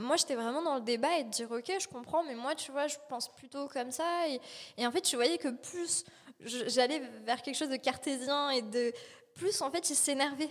Moi, 0.00 0.16
j'étais 0.16 0.34
vraiment 0.34 0.60
dans 0.62 0.74
le 0.74 0.80
débat 0.80 1.18
et 1.18 1.24
de 1.24 1.30
dire, 1.30 1.48
ok, 1.50 1.70
je 1.80 1.86
comprends, 1.88 2.24
mais 2.24 2.34
moi, 2.34 2.54
tu 2.56 2.72
vois, 2.72 2.88
je 2.88 2.96
pense 3.08 3.28
plutôt 3.28 3.68
comme 3.68 3.92
ça. 3.92 4.04
Et, 4.28 4.40
et 4.76 4.86
en 4.86 4.90
fait, 4.90 5.02
tu 5.02 5.14
voyais 5.16 5.38
que 5.38 5.48
plus 5.48 6.04
je- 6.40 6.68
j'allais 6.68 7.00
vers 7.24 7.42
quelque 7.42 7.56
chose 7.56 7.68
de 7.70 7.76
cartésien 7.76 8.50
et 8.50 8.62
de. 8.62 8.92
Plus, 9.34 9.62
en 9.62 9.70
fait, 9.70 9.88
ils 9.90 9.94
s'énervaient. 9.96 10.48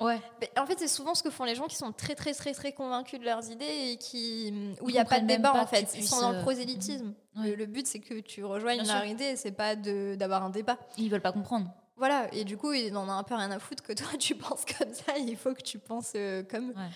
Ouais. 0.00 0.18
Mais 0.40 0.50
En 0.58 0.64
fait, 0.64 0.78
c'est 0.78 0.88
souvent 0.88 1.14
ce 1.14 1.22
que 1.22 1.28
font 1.28 1.44
les 1.44 1.54
gens 1.54 1.66
qui 1.66 1.76
sont 1.76 1.92
très, 1.92 2.14
très, 2.14 2.32
très, 2.32 2.54
très 2.54 2.72
convaincus 2.72 3.18
de 3.20 3.24
leurs 3.26 3.50
idées 3.50 3.90
et 3.92 3.96
qui, 3.98 4.50
où 4.80 4.88
il 4.88 4.92
n'y 4.94 4.98
a 4.98 5.04
pas 5.04 5.20
de 5.20 5.26
débat 5.26 5.52
pas 5.52 5.62
en 5.62 5.66
fait. 5.66 5.86
Ils 5.94 6.08
sont 6.08 6.20
dans 6.22 6.30
le 6.32 6.38
euh, 6.38 6.42
prosélytisme. 6.42 7.14
Ouais. 7.36 7.50
Le, 7.50 7.54
le 7.56 7.66
but, 7.66 7.86
c'est 7.86 7.98
que 8.00 8.14
tu 8.20 8.42
rejoignes 8.42 8.80
leur 8.86 9.04
idée, 9.04 9.36
c'est 9.36 9.52
pas 9.52 9.76
de- 9.76 10.14
d'avoir 10.18 10.42
un 10.42 10.48
débat. 10.48 10.78
Ils 10.96 11.10
veulent 11.10 11.20
pas 11.20 11.32
comprendre. 11.32 11.70
Voilà, 12.00 12.32
et 12.34 12.44
du 12.44 12.56
coup, 12.56 12.72
il 12.72 12.96
en 12.96 13.08
a 13.08 13.12
un 13.12 13.22
peu 13.22 13.34
rien 13.36 13.50
à 13.52 13.58
foutre 13.60 13.82
que 13.84 13.92
toi, 13.92 14.08
tu 14.18 14.34
penses 14.34 14.64
comme 14.76 14.92
ça, 14.92 15.16
il 15.18 15.36
faut 15.36 15.54
que 15.54 15.62
tu 15.62 15.78
penses 15.78 16.12
euh, 16.16 16.42
comme. 16.42 16.70
Ouais. 16.70 16.88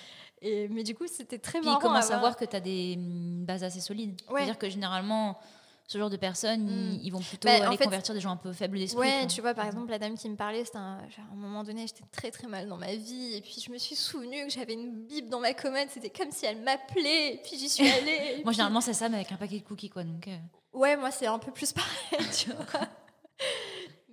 Et, 0.43 0.67
mais 0.69 0.83
du 0.83 0.95
coup, 0.95 1.07
c'était 1.07 1.39
très 1.39 1.61
Puis 1.61 1.69
marrant. 1.69 1.79
ils 1.79 1.83
commencent 1.83 2.11
à 2.11 2.19
voir. 2.19 2.37
que 2.37 2.45
tu 2.45 2.57
as 2.57 2.61
des 2.61 2.97
mm, 2.97 3.45
bases 3.45 3.63
assez 3.65 3.81
solides. 3.81 4.21
Ouais. 4.29 4.41
C'est-à-dire 4.41 4.59
que 4.59 4.69
généralement, 4.69 5.39
ce 5.87 5.99
genre 5.99 6.09
de 6.11 6.17
personnes, 6.17 6.65
Mm. 6.65 6.69
ils, 6.95 7.07
ils 7.07 7.11
vont 7.11 7.21
plutôt 7.21 7.47
Bah, 7.49 7.67
aller 7.67 7.77
fait- 7.77 7.85
convertir 7.85 8.15
des 8.15 8.21
gens 8.21 8.31
un 8.33 8.37
peu 8.39 8.53
faibles 8.55 8.79
d'esprit. 8.79 8.99
Ouais, 9.01 9.19
quoi. 9.21 9.27
tu 9.27 9.41
vois, 9.43 9.53
par 9.55 9.67
exemple, 9.67 9.91
la 9.91 9.99
dame 9.99 10.17
qui 10.17 10.29
me 10.31 10.37
parlait, 10.37 10.65
c'était 10.65 10.79
un, 10.79 10.99
genre, 11.11 11.27
à 11.31 11.33
un 11.35 11.37
moment 11.37 11.63
donné, 11.65 11.87
j'étais 11.87 12.05
très 12.11 12.31
très 12.31 12.47
mal 12.47 12.67
dans 12.69 12.79
ma 12.79 12.95
vie, 12.95 13.35
et 13.35 13.41
puis 13.43 13.63
je 13.65 13.71
me 13.71 13.77
suis 13.77 13.95
souvenue 13.95 14.47
que 14.47 14.51
j'avais 14.53 14.73
une 14.73 15.05
Bible 15.07 15.29
dans 15.29 15.41
ma 15.41 15.53
commode, 15.53 15.89
c'était 15.91 16.09
comme 16.11 16.31
si 16.31 16.47
elle 16.47 16.61
m'appelait, 16.63 17.35
et 17.35 17.41
puis 17.45 17.59
j'y 17.59 17.69
suis 17.69 17.87
allée. 17.91 18.37
Moi, 18.37 18.45
puis- 18.47 18.55
généralement, 18.55 18.81
c'est 18.81 18.95
ça, 18.95 19.11
mais 19.11 19.17
avec 19.17 19.33
un 19.33 19.37
paquet 19.37 19.59
de 19.59 19.65
cookies, 19.65 19.91
quoi. 19.91 20.03
Donc, 20.05 20.27
euh, 20.29 20.37
Ouais, 20.73 20.97
moi, 20.97 21.11
c'est 21.13 21.27
un 21.27 21.39
peu 21.39 21.53
plus 21.53 21.73
pareil, 22.13 22.27
tu 22.37 22.51
vois. 22.51 22.89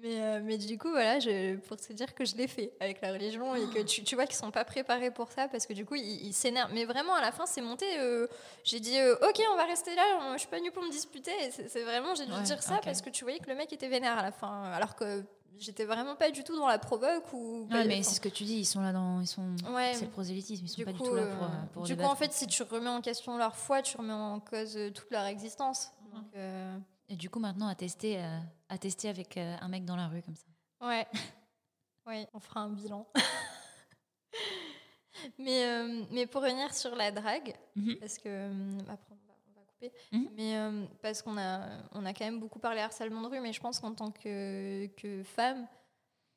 Mais, 0.01 0.19
euh, 0.21 0.39
mais 0.43 0.57
du 0.57 0.77
coup, 0.77 0.89
voilà, 0.89 1.19
je, 1.19 1.55
pour 1.57 1.77
te 1.77 1.93
dire 1.93 2.13
que 2.15 2.25
je 2.25 2.35
l'ai 2.35 2.47
fait 2.47 2.71
avec 2.79 3.01
la 3.01 3.11
religion 3.13 3.55
et 3.55 3.69
que 3.69 3.83
tu, 3.83 4.03
tu 4.03 4.15
vois 4.15 4.25
qu'ils 4.25 4.35
sont 4.35 4.49
pas 4.51 4.65
préparés 4.65 5.11
pour 5.11 5.31
ça 5.31 5.47
parce 5.47 5.67
que 5.67 5.73
du 5.73 5.85
coup, 5.85 5.95
ils 5.95 6.33
s'énervent. 6.33 6.71
Mais 6.73 6.85
vraiment, 6.85 7.13
à 7.13 7.21
la 7.21 7.31
fin, 7.31 7.45
c'est 7.45 7.61
monté. 7.61 7.85
euh, 7.99 8.25
j'ai 8.63 8.79
dit, 8.79 8.97
euh, 8.97 9.15
ok, 9.29 9.39
on 9.53 9.55
va 9.57 9.65
rester 9.65 9.93
là, 9.95 10.03
on- 10.21 10.33
je 10.33 10.39
suis 10.39 10.47
pas 10.47 10.57
venue 10.57 10.71
pour 10.71 10.81
me 10.83 10.89
disputer. 10.89 11.31
C'est 11.51 11.83
vraiment, 11.83 12.15
j'ai 12.15 12.25
dû 12.25 12.31
Ouais, 12.31 12.41
dire 12.41 12.61
ça 12.63 12.79
parce 12.83 13.01
que 13.01 13.09
tu 13.11 13.23
voyais 13.23 13.39
que 13.39 13.49
le 13.49 13.55
mec 13.55 13.71
était 13.73 13.87
vénère 13.89 14.17
à 14.17 14.23
la 14.23 14.31
fin. 14.31 14.63
Alors 14.71 14.95
que 14.95 15.23
j'étais 15.59 15.85
vraiment 15.85 16.15
pas 16.15 16.31
du 16.31 16.43
tout 16.43 16.55
dans 16.55 16.67
la 16.67 16.79
provoque 16.79 17.31
ou. 17.33 17.67
Ouais, 17.69 17.85
mais 17.85 18.01
c'est 18.01 18.15
ce 18.15 18.21
que 18.21 18.29
tu 18.29 18.43
dis, 18.43 18.55
ils 18.55 18.65
sont 18.65 18.81
là 18.81 18.91
dans. 18.93 19.19
Ils 19.21 19.27
sont... 19.27 19.55
Ouais, 19.71 19.91
C'est 19.93 20.05
le 20.05 20.11
prosélytisme, 20.11 20.65
ils 20.65 20.69
sont 20.69 20.75
du 20.77 20.85
pas 20.85 20.93
coup, 20.93 21.03
du 21.03 21.09
tout 21.09 21.15
là 21.15 21.25
pour, 21.27 21.47
pour 21.73 21.83
du 21.83 21.95
coup, 21.95 22.03
en 22.03 22.15
fait, 22.15 22.33
si 22.33 22.47
tu 22.47 22.63
remets 22.63 22.89
en 22.89 23.01
question 23.01 23.37
leur 23.37 23.55
foi, 23.55 23.81
tu 23.83 23.97
remets 23.97 24.13
en 24.13 24.39
cause 24.39 24.77
toute 24.95 25.11
leur 25.11 25.25
existence. 25.25 25.91
Donc, 26.11 26.25
euh, 26.35 26.75
Et 27.11 27.17
du 27.17 27.29
coup, 27.29 27.39
maintenant, 27.39 27.67
à 27.67 27.75
tester, 27.75 28.23
euh, 28.23 28.39
à 28.69 28.77
tester 28.77 29.09
avec 29.09 29.35
euh, 29.35 29.57
un 29.59 29.67
mec 29.67 29.83
dans 29.83 29.97
la 29.97 30.07
rue 30.07 30.21
comme 30.21 30.35
ça. 30.37 30.45
Ouais. 30.87 31.05
oui, 32.07 32.25
on 32.33 32.39
fera 32.39 32.61
un 32.61 32.69
bilan. 32.69 33.05
mais, 35.37 35.65
euh, 35.65 36.05
mais 36.11 36.25
pour 36.25 36.41
revenir 36.41 36.73
sur 36.73 36.95
la 36.95 37.11
drague, 37.11 37.53
Mhm. 37.75 37.97
parce 37.99 38.17
que 38.17 38.49
après 38.89 39.11
on 39.11 39.27
va, 39.27 39.33
on 39.49 39.59
va 39.59 39.65
couper, 39.65 39.91
Mhm. 40.13 40.29
mais 40.37 40.57
euh, 40.57 40.85
parce 41.01 41.21
qu'on 41.21 41.37
a, 41.37 41.67
on 41.91 42.05
a 42.05 42.13
quand 42.13 42.23
même 42.25 42.39
beaucoup 42.39 42.59
parlé 42.59 42.79
harcèlement 42.79 43.21
de 43.23 43.27
rue, 43.27 43.41
mais 43.41 43.51
je 43.51 43.59
pense 43.59 43.81
qu'en 43.81 43.93
tant 43.93 44.11
que, 44.11 44.87
que 44.95 45.21
femme, 45.23 45.67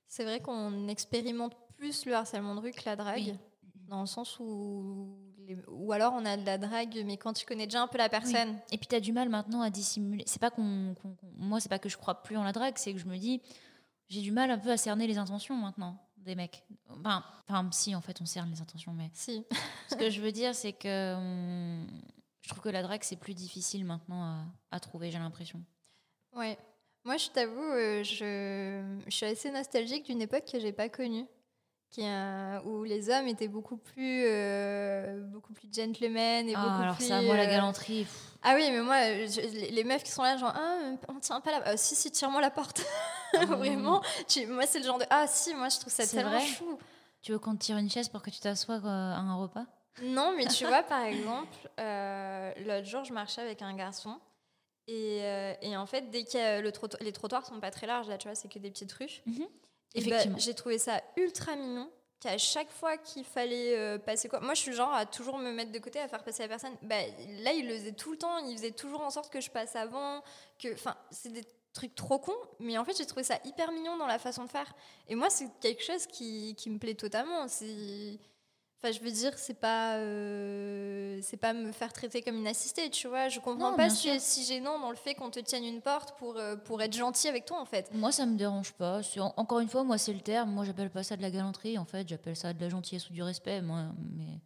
c'est 0.09 0.25
vrai 0.25 0.41
qu'on 0.41 0.89
expérimente 0.89 1.55
plus 1.77 2.05
le 2.05 2.14
harcèlement 2.14 2.57
de 2.57 2.61
rue 2.61 2.72
que 2.72 2.83
la 2.85 2.97
drague. 2.97 3.22
Oui. 3.22 3.39
Dans 3.89 4.01
le 4.01 4.07
sens 4.07 4.39
où, 4.41 5.16
les- 5.47 5.59
ou 5.68 5.93
alors 5.93 6.12
on 6.14 6.24
a 6.24 6.37
de 6.37 6.45
la 6.47 6.59
drague, 6.59 7.03
mais 7.05 7.16
quand 7.16 7.32
tu 7.32 7.45
connais 7.47 7.66
déjà 7.66 7.82
un 7.82 7.87
peu 7.87 7.99
la 7.99 8.09
personne. 8.09 8.59
Et 8.72 8.78
puis 8.78 8.87
tu 8.87 8.95
as 8.95 9.01
du 9.01 9.12
mal 9.12 9.28
maintenant 9.28 9.61
à 9.62 9.70
dissimuler. 9.70 10.24
C'est 10.26 10.41
pas 10.41 10.51
qu'on, 10.51 10.95
moi, 11.37 11.61
c'est 11.61 11.68
pas 11.68 11.78
que 11.78 11.89
je 11.89 11.97
crois 11.97 12.22
plus 12.22 12.37
en 12.37 12.43
la 12.45 12.53
drague, 12.53 12.74
c'est 12.78 12.93
que 12.93 12.99
je 12.99 13.07
me 13.07 13.16
dis, 13.18 13.43
j'ai 14.09 14.20
du 14.22 14.32
mal 14.32 14.51
un 14.51 14.59
peu 14.59 14.70
à 14.70 14.76
cerner 14.76 15.07
les 15.07 15.18
intentions 15.18 15.55
maintenant 15.57 15.99
des 16.16 16.35
mecs. 16.35 16.64
Enfin, 16.89 17.22
enfin, 17.47 17.68
si 17.70 17.95
en 17.95 18.01
fait 18.01 18.18
on 18.22 18.24
cerne 18.26 18.51
les 18.51 18.62
intentions, 18.62 18.93
mais 18.95 19.11
Si. 19.12 19.45
ce 19.91 19.95
que 19.97 20.09
je 20.09 20.22
veux 20.22 20.32
dire, 20.32 20.55
c'est 20.55 20.72
que 20.72 21.14
on- 21.16 21.87
je 22.41 22.49
trouve 22.49 22.62
que 22.62 22.68
la 22.70 22.82
drague 22.82 23.03
c'est 23.03 23.16
plus 23.16 23.35
difficile 23.35 23.85
maintenant 23.85 24.22
à, 24.22 24.45
à 24.70 24.80
trouver. 24.80 25.11
J'ai 25.11 25.18
l'impression. 25.18 25.62
Ouais. 26.35 26.57
Moi, 27.07 27.18
je 27.18 27.28
t'avoue, 27.28 27.61
euh, 27.61 28.03
je, 28.03 28.82
je 29.07 29.11
suis 29.14 29.26
assez 29.26 29.51
nostalgique 29.51 30.07
d'une 30.07 30.22
époque 30.22 30.47
que 30.51 30.59
j'ai 30.59 30.72
pas 30.72 30.89
connue, 30.89 31.26
qui 31.95 32.01
est 32.01 32.09
un- 32.09 32.61
où 32.65 32.83
les 32.83 33.09
hommes 33.09 33.29
étaient 33.29 33.47
beaucoup 33.47 33.77
plus, 33.77 34.25
euh, 34.27 35.21
beaucoup 35.29 35.53
plus 35.53 35.69
gentlemen 35.73 36.49
et 36.49 36.55
Ah, 36.57 36.61
beaucoup 36.67 36.83
alors 36.83 36.97
plus. 36.97 37.07
ça, 37.07 37.23
moi 37.23 37.37
la 37.37 37.45
euh, 37.45 37.47
galanterie. 37.47 38.05
Ah 38.43 38.55
oui, 38.57 38.69
mais 38.73 38.81
moi, 38.83 38.97
je- 39.27 39.71
les, 39.73 39.85
meufs 39.85 40.03
qui 40.03 40.11
sont 40.11 40.25
là, 40.25 40.37
genre, 40.37 40.53
ah, 40.57 40.77
on 41.09 41.21
tient 41.21 41.41
pas 41.41 41.53
la. 41.53 41.63
Ah, 41.65 41.77
si, 41.77 41.95
si, 41.95 42.11
tire-moi 42.11 42.41
la 42.41 42.51
porte. 42.51 42.85
Vraiment. 43.47 44.03
Tu, 44.27 44.45
moi, 44.49 44.67
c'est 44.67 44.81
le 44.81 44.85
genre 44.85 44.99
de. 44.99 45.05
Ah, 45.09 45.27
si, 45.29 45.55
moi, 45.55 45.69
je 45.69 45.79
trouve 45.79 45.93
ça 45.93 46.05
tellement 46.05 46.31
vrai 46.33 46.41
chou. 46.41 46.79
tu 47.23 47.31
veux 47.31 47.39
qu'on 47.39 47.55
te 47.55 47.63
tire 47.65 47.77
une 47.77 47.89
chaise 47.89 48.09
pour 48.09 48.23
que 48.23 48.31
tu 48.31 48.41
t'assoies 48.41 48.81
à 48.85 48.89
un 48.89 49.37
repas? 49.37 49.67
Non, 50.03 50.35
mais 50.37 50.47
tu 50.47 50.67
vois, 50.67 50.83
par 50.83 51.05
exemple, 51.05 51.71
euh, 51.79 52.53
l'autre 52.67 52.87
jour, 52.89 53.05
je 53.05 53.13
marchais 53.13 53.41
avec 53.41 53.63
un 53.63 53.73
garçon. 53.77 54.19
Et, 54.89 55.23
et 55.63 55.77
en 55.77 55.87
fait, 55.87 56.11
dès 56.11 56.25
que 56.25 56.61
le 56.61 56.73
trottoir, 56.73 57.01
les 57.05 57.13
trottoirs 57.13 57.47
sont 57.47 57.61
pas 57.61 57.71
très 57.71 57.87
larges, 57.87 58.09
là, 58.09 58.19
tu 58.19 58.27
vois, 58.27 58.35
c'est 58.35 58.49
que 58.49 58.59
des 58.59 58.71
petites 58.71 58.93
rues. 58.93 59.23
Mhm. 59.27 59.47
Ben, 59.95 60.07
Effectivement. 60.07 60.39
j'ai 60.39 60.55
trouvé 60.55 60.79
ça 60.79 61.01
ultra 61.17 61.57
mignon 61.57 61.91
qu'à 62.21 62.39
chaque 62.39 62.71
fois 62.71 62.97
qu'il 62.97 63.25
fallait 63.25 63.77
euh, 63.77 63.99
passer 63.99 64.29
quoi. 64.29 64.41
Moi, 64.41 64.55
je 64.55 64.61
suis 64.61 64.73
genre 64.73 64.93
à 64.93 65.07
toujours 65.07 65.39
me 65.39 65.53
mettre 65.53 65.73
de 65.73 65.79
côté, 65.79 66.01
à 66.01 66.09
faire 66.09 66.25
passer 66.25 66.43
la 66.43 66.49
personne. 66.49 66.75
Bah, 66.83 66.97
là, 67.43 67.53
il 67.53 67.69
le 67.69 67.77
faisait 67.77 67.93
tout 67.93 68.13
le 68.13 68.19
temps. 68.19 68.39
Il 68.39 68.57
faisait 68.57 68.71
toujours 68.71 69.03
en 69.03 69.11
sorte 69.11 69.31
que 69.33 69.41
je 69.41 69.51
passe 69.51 69.77
avant. 69.77 70.23
Que, 70.59 70.73
enfin, 70.73 70.97
c'est 71.11 71.33
des 71.33 71.45
trucs 71.73 71.95
trop 71.95 72.19
cons, 72.19 72.33
mais 72.61 72.79
en 72.79 72.85
fait, 72.85 72.97
j'ai 72.97 73.05
trouvé 73.05 73.25
ça 73.25 73.39
hyper 73.45 73.73
mignon 73.73 73.97
dans 73.97 74.07
la 74.07 74.19
façon 74.19 74.45
de 74.45 74.49
faire. 74.49 74.73
Et 75.09 75.15
moi, 75.17 75.29
c'est 75.29 75.49
quelque 75.61 75.83
chose 75.83 76.07
qui, 76.07 76.55
qui 76.57 76.71
me 76.71 76.79
plaît 76.79 76.95
totalement. 76.95 77.47
C'est. 77.49 78.19
Enfin, 78.85 78.93
je 78.93 79.01
veux 79.03 79.11
dire, 79.11 79.32
c'est 79.39 79.59
pas, 79.59 79.95
euh, 79.95 81.18
c'est 81.22 81.39
pas 81.39 81.55
me 81.55 81.72
faire 81.72 81.91
traiter 81.91 82.20
comme 82.20 82.37
une 82.37 82.47
assistée, 82.47 82.91
tu 82.91 83.09
vois. 83.09 83.30
Je 83.30 83.41
comprends 83.41 83.70
Non, 83.70 83.76
pas 83.78 83.89
si, 83.89 84.20
si 84.20 84.45
gênant 84.45 84.78
dans 84.78 84.91
le 84.91 84.97
fait 84.97 85.14
qu'on 85.14 85.30
te 85.30 85.41
tienne 85.41 85.64
une 85.64 85.80
porte 85.80 86.18
pour, 86.18 86.37
euh, 86.37 86.55
pour 86.55 86.82
être 86.82 86.93
gentil 86.95 87.28
avec 87.28 87.47
toi, 87.47 87.59
en 87.59 87.64
fait. 87.64 87.91
Moi, 87.95 88.12
ça 88.12 88.26
me 88.26 88.37
dérange 88.37 88.72
pas. 88.74 89.01
Encore 89.39 89.61
une 89.61 89.70
fois, 89.70 89.85
moi, 89.85 89.97
c'est 89.97 90.12
le 90.12 90.20
terme. 90.20 90.51
Moi, 90.51 90.66
j'appelle 90.66 90.91
pas 90.91 91.03
ça 91.03 91.16
de 91.16 91.22
la 91.22 91.30
galanterie. 91.30 91.78
En 91.78 91.87
fait, 91.87 92.07
j'appelle 92.07 92.37
ça 92.37 92.53
de 92.53 92.61
la 92.61 92.68
gentillesse 92.68 93.09
ou 93.09 93.14
du 93.14 93.22
respect. 93.22 93.62
Moi, 93.62 93.85
mais 94.18 94.39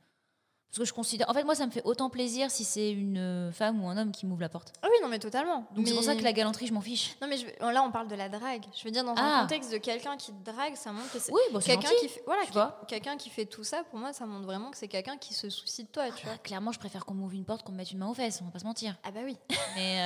parce 0.71 0.79
que 0.81 0.85
je 0.85 0.93
considère. 0.93 1.29
En 1.31 1.35
fait, 1.35 1.45
moi, 1.45 1.55
ça 1.55 1.65
me 1.67 1.71
fait 1.71 1.81
autant 1.85 2.11
plaisir 2.11 2.51
si 2.51 2.63
c'est 2.65 2.91
une 2.93 3.17
euh, 3.19 3.51
femme 3.53 3.83
ou 3.83 3.89
un 3.89 3.97
homme 3.97 4.13
qui 4.13 4.27
m'ouvre 4.27 4.43
la 4.43 4.49
porte. 4.51 4.73
Ah 4.83 4.89
oui, 4.91 4.97
non, 5.03 5.09
mais 5.09 5.19
totalement. 5.19 5.67
Donc 5.75 5.89
c'est 5.89 5.95
pour 5.95 6.03
ça 6.05 6.15
que 6.15 6.23
la 6.23 6.33
galanterie, 6.35 6.67
je 6.67 6.75
m'en 6.75 6.81
fiche. 6.83 7.17
Non, 7.23 7.29
mais 7.29 7.39
je 7.39 7.47
là, 7.61 7.83
on 7.83 7.91
parle 7.91 8.09
de 8.09 8.15
la 8.15 8.29
drague. 8.29 8.65
Je 8.77 8.85
veux 8.85 8.91
dire, 8.91 9.03
dans 9.05 9.15
Ah. 9.17 9.39
un 9.39 9.41
contexte 9.43 9.73
de 9.73 9.79
quelqu'un 9.79 10.17
qui 10.19 10.33
te 10.33 10.45
drague, 10.51 10.75
ça 10.77 10.93
montre 10.93 11.11
que 11.11 11.19
c'est. 11.19 11.33
Oui, 11.33 11.41
bon, 11.53 11.59
quelqu'un 11.61 11.89
qui 12.01 12.09
fait, 12.09 12.23
voilà, 12.27 12.43
qui- 12.45 12.53
vois. 12.53 12.81
quelqu'un 12.87 13.17
qui 13.17 13.31
fait 13.31 13.47
tout 13.47 13.65
ça, 13.65 13.83
pour 13.91 13.99
moi, 13.99 14.13
ça 14.13 14.27
montre 14.27 14.45
vraiment 14.45 14.71
que 14.71 14.77
c'est 14.77 14.89
quelqu'un 14.89 15.17
qui 15.17 15.33
se 15.35 15.49
soucie 15.49 15.85
de 15.85 15.89
toi, 15.89 16.05
tu 16.15 16.25
vois. 16.25 16.35
Ah, 16.35 16.39
clairement, 16.39 16.71
je 16.73 16.79
préfère 16.79 17.07
qu'on 17.07 17.15
m'ouvre 17.15 17.33
une 17.35 17.45
porte 17.47 17.63
qu'on 17.63 17.73
me 17.73 17.79
mette 17.79 17.91
une 17.93 17.99
main 17.99 18.09
aux 18.09 18.15
fesses. 18.15 18.41
On 18.43 18.45
va 18.45 18.51
pas 18.51 18.59
se 18.59 18.65
mentir. 18.67 18.95
Ah 19.05 19.11
bah 19.11 19.21
oui. 19.25 19.37
Mais 19.75 19.99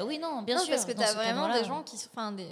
euh, 0.00 0.04
oui, 0.06 0.18
non, 0.18 0.42
bien 0.42 0.56
Non, 0.56 0.62
sûr. 0.62 0.70
parce 0.74 0.84
que 0.84 0.92
t'as 0.92 1.14
vraiment 1.14 1.52
des 1.52 1.64
gens 1.64 1.82
qui 1.82 1.96
sont, 1.96 2.10
enfin, 2.14 2.32
des, 2.32 2.46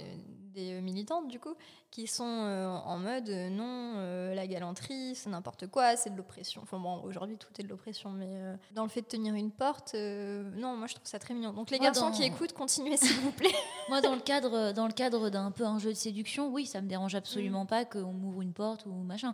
des 0.53 0.79
militantes 0.81 1.27
du 1.27 1.39
coup, 1.39 1.55
qui 1.89 2.07
sont 2.07 2.23
euh, 2.25 2.67
en 2.67 2.97
mode 2.99 3.29
euh, 3.29 3.49
non, 3.49 3.93
euh, 3.97 4.33
la 4.35 4.47
galanterie, 4.47 5.15
c'est 5.15 5.29
n'importe 5.29 5.67
quoi, 5.67 5.95
c'est 5.95 6.09
de 6.09 6.17
l'oppression. 6.17 6.61
Enfin 6.63 6.79
bon, 6.79 7.01
aujourd'hui 7.03 7.37
tout 7.37 7.49
est 7.59 7.63
de 7.63 7.67
l'oppression, 7.69 8.11
mais 8.11 8.27
euh, 8.29 8.55
dans 8.73 8.83
le 8.83 8.89
fait 8.89 9.01
de 9.01 9.07
tenir 9.07 9.33
une 9.35 9.51
porte, 9.51 9.91
euh, 9.95 10.49
non, 10.55 10.75
moi 10.77 10.87
je 10.87 10.95
trouve 10.95 11.07
ça 11.07 11.19
très 11.19 11.33
mignon. 11.33 11.53
Donc 11.53 11.69
les 11.71 11.77
Moi, 11.77 11.87
garçons 11.87 12.09
dans- 12.09 12.15
qui 12.15 12.23
écoutent, 12.23 12.53
continuez 12.53 12.97
s'il 12.97 13.19
vous 13.19 13.31
plaît. 13.31 13.51
Moi, 13.89 13.99
dans 14.01 14.13
le 14.15 14.21
cadre, 14.21 14.71
dans 14.73 14.87
le 14.87 14.93
cadre 14.93 15.29
d'un 15.29 15.51
peu 15.51 15.65
un 15.65 15.79
jeu 15.79 15.89
de 15.89 15.95
séduction, 15.97 16.49
oui, 16.49 16.65
ça 16.65 16.81
me 16.81 16.87
dérange 16.87 17.15
absolument 17.15 17.65
pas 17.65 17.83
qu'on 17.83 18.13
m'ouvre 18.13 18.41
une 18.41 18.53
porte 18.53 18.85
ou 18.85 18.91
machin. 18.91 19.33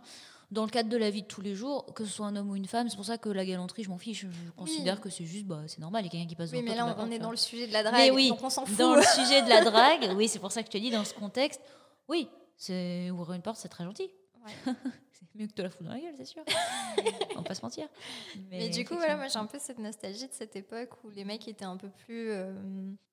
Dans 0.50 0.64
le 0.64 0.70
cadre 0.70 0.88
de 0.88 0.96
la 0.96 1.10
vie 1.10 1.22
de 1.22 1.26
tous 1.26 1.42
les 1.42 1.54
jours, 1.54 1.92
que 1.94 2.04
ce 2.04 2.10
soit 2.10 2.26
un 2.26 2.34
homme 2.34 2.50
ou 2.50 2.56
une 2.56 2.66
femme, 2.66 2.88
c'est 2.88 2.96
pour 2.96 3.04
ça 3.04 3.18
que 3.18 3.28
la 3.28 3.44
galanterie, 3.44 3.84
je 3.84 3.90
m'en 3.90 3.98
fiche. 3.98 4.22
Je 4.22 4.50
considère 4.52 5.00
que 5.00 5.10
c'est 5.10 5.26
juste, 5.26 5.44
bah, 5.44 5.62
c'est 5.66 5.78
normal, 5.78 6.02
il 6.02 6.06
y 6.06 6.08
a 6.08 6.10
quelqu'un 6.12 6.26
qui 6.26 6.36
passe 6.36 6.52
Oui, 6.52 6.62
mais 6.62 6.74
là 6.74 6.96
on, 6.98 7.10
est 7.10 7.18
dans 7.18 7.30
le 7.30 7.36
sujet 7.36 7.66
de 7.66 7.72
la 7.72 7.82
Mais 7.82 7.90
drague, 7.90 8.14
oui, 8.14 8.28
donc 8.30 8.42
on 8.42 8.48
s'en 8.48 8.64
fout. 8.64 8.78
Dans 8.78 8.94
le 8.94 9.02
sujet 9.02 9.42
de 9.42 9.48
la 9.48 9.62
drague, 9.70 10.16
oui, 10.16 10.26
c'est 10.26 10.38
pour 10.38 10.50
ça 10.50 10.62
que 10.62 10.68
je 10.68 10.72
te 10.72 10.78
dis, 10.78 10.90
dans 10.90 11.04
ce 11.04 11.12
contexte, 11.12 11.60
oui, 12.08 12.30
c'est 12.56 13.10
ouvrir 13.10 13.34
une 13.34 13.42
porte, 13.42 13.58
c'est 13.58 13.68
très 13.68 13.84
gentil. 13.84 14.10
Ouais. 14.46 14.74
c'est 15.12 15.34
mieux 15.34 15.46
que 15.46 15.52
te 15.52 15.60
la 15.60 15.68
foutre 15.68 15.84
dans 15.84 15.92
la 15.92 16.00
gueule, 16.00 16.14
c'est 16.16 16.24
sûr. 16.24 16.42
on 17.36 17.40
va 17.40 17.42
pas 17.42 17.54
se 17.54 17.62
mentir. 17.62 17.86
Mais, 18.50 18.70
du 18.70 18.86
coup, 18.86 18.94
voilà, 18.94 19.16
moi 19.16 19.28
j'ai 19.28 19.38
un 19.38 19.46
peu 19.46 19.58
cette 19.58 19.78
nostalgie 19.78 20.28
de 20.28 20.32
cette 20.32 20.56
époque 20.56 20.90
où 21.04 21.10
les 21.10 21.24
mecs 21.24 21.46
étaient 21.46 21.64
un 21.64 21.76
peu 21.76 21.90
plus. 21.90 22.30
euh, 22.30 22.54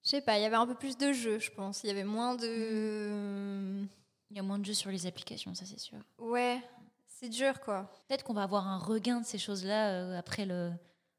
je 0.04 0.10
sais 0.10 0.22
pas, 0.22 0.38
il 0.38 0.42
y 0.42 0.46
avait 0.46 0.56
un 0.56 0.68
peu 0.68 0.76
plus 0.76 0.98
de 0.98 1.12
jeux, 1.12 1.40
je 1.40 1.52
pense. 1.52 1.84
Il 1.84 1.88
y 1.88 1.92
avait 1.92 2.04
moins 2.04 2.36
de. 2.36 3.84
Il 4.32 4.38
y 4.38 4.40
a 4.40 4.44
moins 4.44 4.58
de 4.58 4.66
jeux 4.66 4.74
sur 4.74 4.90
les 4.90 5.06
applications, 5.06 5.54
ça 5.54 5.66
c'est 5.66 5.80
sûr. 5.80 6.00
Ouais, 6.18 6.60
c'est 7.26 7.30
dur 7.30 7.60
quoi. 7.62 7.90
Peut-être 8.08 8.24
qu'on 8.24 8.34
va 8.34 8.44
avoir 8.44 8.68
un 8.68 8.78
regain 8.78 9.20
de 9.22 9.26
ces 9.26 9.38
choses-là 9.38 9.90
euh, 9.92 10.18
après 10.20 10.46
le. 10.46 10.72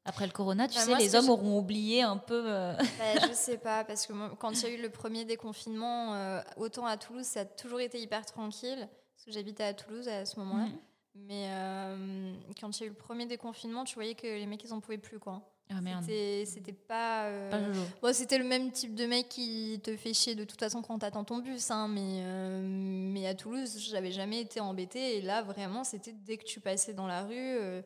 Après 0.05 0.25
le 0.25 0.31
corona, 0.31 0.69
tu 0.69 0.75
Bah, 0.75 0.81
sais, 0.83 0.89
moi, 0.89 0.99
les 0.99 1.15
hommes 1.15 1.25
je- 1.25 1.31
auront 1.31 1.57
oublié 1.59 2.01
un 2.01 2.15
peu. 2.15 2.43
euh, 2.47 2.73
Bah, 2.77 3.27
je 3.27 3.33
sais 3.33 3.57
pas, 3.57 3.83
parce 3.83 4.07
que 4.07 4.13
moi, 4.13 4.31
quand 4.39 4.51
il 4.51 4.61
y 4.63 4.65
a 4.65 4.69
eu 4.69 4.81
le 4.81 4.89
premier 4.89 5.25
déconfinement, 5.25 6.13
euh, 6.15 6.39
autant 6.55 6.85
à 6.85 6.95
Toulouse, 6.95 7.25
ça 7.25 7.41
a 7.41 7.45
toujours 7.45 7.81
été 7.81 7.99
hyper 7.99 8.25
tranquille, 8.25 8.87
parce 9.15 9.25
que 9.25 9.31
j'habitais 9.33 9.65
à 9.65 9.73
Toulouse 9.73 10.07
à 10.07 10.25
ce 10.25 10.39
moment-là. 10.39 10.67
Mhm. 10.67 10.77
Mais 11.15 11.47
euh, 11.49 12.33
quand 12.61 12.77
il 12.77 12.81
y 12.81 12.83
a 12.83 12.87
eu 12.87 12.91
le 12.91 12.95
premier 12.95 13.25
déconfinement, 13.25 13.83
tu 13.83 13.95
voyais 13.95 14.15
que 14.15 14.27
les 14.27 14.45
mecs, 14.45 14.63
ils 14.63 14.71
en 14.71 14.79
pouvaient 14.79 14.97
plus, 14.97 15.19
quoi. 15.19 15.41
Ah 15.69 15.81
merde. 15.81 16.03
C'était 16.45 16.71
pas... 16.73 17.25
euh, 17.25 17.51
Pas. 17.51 17.59
Bon, 18.01 18.13
c'était 18.13 18.37
le 18.37 18.45
même 18.45 18.71
type 18.71 18.95
de 18.95 19.05
mec 19.05 19.27
qui 19.27 19.79
te 19.83 19.95
fait 19.97 20.13
chier 20.13 20.33
de 20.35 20.45
toute 20.45 20.59
façon 20.59 20.81
quand 20.81 20.99
t'attends 20.99 21.25
ton 21.25 21.39
bus, 21.39 21.69
hein, 21.71 21.87
mais, 21.89 22.21
euh, 22.23 22.61
mais 22.65 23.27
à 23.27 23.35
Toulouse, 23.35 23.77
j'avais 23.79 24.11
jamais 24.11 24.39
été 24.39 24.59
embêtée. 24.61 25.17
Et 25.17 25.21
là, 25.21 25.41
vraiment, 25.41 25.83
c'était 25.83 26.13
dès 26.13 26.37
que 26.37 26.45
tu 26.45 26.61
passais 26.61 26.93
dans 26.93 27.07
la 27.07 27.23
rue, 27.23 27.35
euh, 27.35 27.81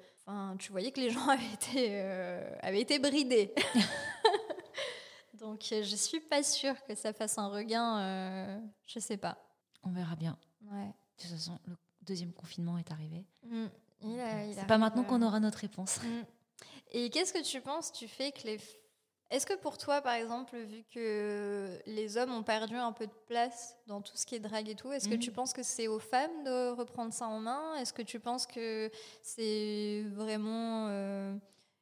tu 0.60 0.72
voyais 0.72 0.92
que 0.92 1.00
les 1.00 1.10
gens 1.12 1.28
avaient 1.28 1.54
été, 1.54 1.88
euh, 1.92 2.56
avaient 2.62 2.82
été 2.82 3.00
bridés. 3.00 3.54
Donc, 5.40 5.68
euh, 5.72 5.82
je 5.82 5.96
suis 5.96 6.20
pas 6.20 6.44
sûre 6.44 6.76
que 6.86 6.94
ça 6.94 7.14
fasse 7.14 7.40
un 7.40 7.48
regain. 7.48 8.62
je 8.86 9.00
sais 9.00 9.18
pas. 9.18 9.38
On 9.84 9.90
verra 9.90 10.16
bien. 10.16 10.38
Ouais. 10.72 10.86
De 11.18 11.24
toute 11.24 11.32
façon, 11.32 11.58
le 11.66 11.76
deuxième 12.04 12.32
confinement 12.32 12.78
est 12.78 12.92
arrivé. 12.92 13.26
Mm. 13.44 13.66
Il 14.04 14.54
C'est 14.56 14.68
pas 14.68 14.78
maintenant 14.78 15.04
qu'on 15.04 15.22
aura 15.22 15.40
notre 15.40 15.60
réponse. 15.60 16.00
Mm. 16.04 16.26
Et 16.92 17.10
qu'est-ce 17.10 17.34
que 17.34 17.42
tu 17.44 17.62
penses 17.62 17.92
tu 17.92 18.08
fais 18.08 18.32
que 18.32 18.44
les... 18.46 18.60
Est-ce 19.30 19.46
que 19.46 19.54
pour 19.54 19.78
toi, 19.78 20.02
par 20.02 20.14
exemple, 20.16 20.58
vu 20.58 20.84
que 20.94 21.80
les 21.86 22.18
hommes 22.18 22.34
ont 22.34 22.44
perdu 22.44 22.76
un 22.76 22.92
peu 22.92 23.08
de 23.08 23.14
place 23.28 23.78
dans 23.88 24.02
tout 24.02 24.18
ce 24.18 24.26
qui 24.26 24.36
est 24.36 24.42
drague 24.42 24.68
et 24.68 24.76
tout, 24.76 24.92
est-ce 24.92 25.08
que 25.08 25.14
Mhm. 25.14 25.20
tu 25.22 25.32
penses 25.32 25.54
que 25.54 25.64
c'est 25.64 25.88
aux 25.88 26.00
femmes 26.00 26.44
de 26.44 26.72
reprendre 26.72 27.14
ça 27.14 27.28
en 27.28 27.40
main? 27.40 27.76
Est-ce 27.76 27.94
que 27.94 28.02
tu 28.02 28.20
penses 28.20 28.46
que 28.46 28.92
c'est 29.22 30.04
vraiment 30.10 30.88
euh, 30.90 31.34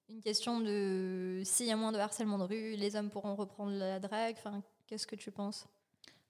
une 0.09 0.21
question 0.21 0.59
de 0.59 1.41
s'il 1.43 1.65
y 1.65 1.71
a 1.71 1.75
moins 1.75 1.91
de 1.91 1.97
harcèlement 1.97 2.37
de 2.37 2.43
rue, 2.43 2.75
les 2.75 2.95
hommes 2.95 3.09
pourront 3.09 3.33
reprendre 3.35 3.71
la 3.71 3.99
drague? 3.99 4.35
Enfin, 4.37 4.61
qu'est-ce 4.85 5.07
que 5.07 5.15
tu 5.15 5.31
penses? 5.31 5.65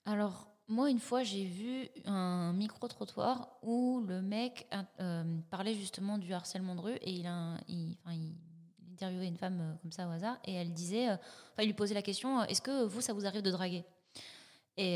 Alors, 0.05 0.47
moi, 0.69 0.89
une 0.89 0.99
fois, 0.99 1.23
j'ai 1.23 1.43
vu 1.43 1.89
un 2.05 2.53
micro-trottoir 2.53 3.57
où 3.61 3.99
le 4.07 4.21
mec 4.21 4.69
euh, 5.01 5.23
parlait 5.49 5.73
justement 5.75 6.17
du 6.17 6.31
harcèlement 6.31 6.75
de 6.75 6.81
rue 6.81 6.95
et 7.01 7.11
il, 7.11 7.27
a, 7.27 7.57
il, 7.67 7.97
enfin, 8.05 8.13
il 8.15 8.35
interviewait 8.99 9.27
une 9.27 9.37
femme 9.37 9.59
euh, 9.61 9.73
comme 9.81 9.91
ça 9.91 10.07
au 10.07 10.11
hasard 10.11 10.37
et 10.45 10.53
elle 10.53 10.73
disait, 10.73 11.09
euh, 11.09 11.13
enfin, 11.13 11.63
il 11.63 11.67
lui 11.67 11.73
posait 11.73 11.93
la 11.95 12.01
question, 12.01 12.41
euh, 12.41 12.45
est-ce 12.45 12.61
que 12.61 12.83
vous, 12.83 13.01
ça 13.01 13.13
vous 13.13 13.25
arrive 13.25 13.41
de 13.41 13.51
draguer? 13.51 13.83
Et, 14.77 14.95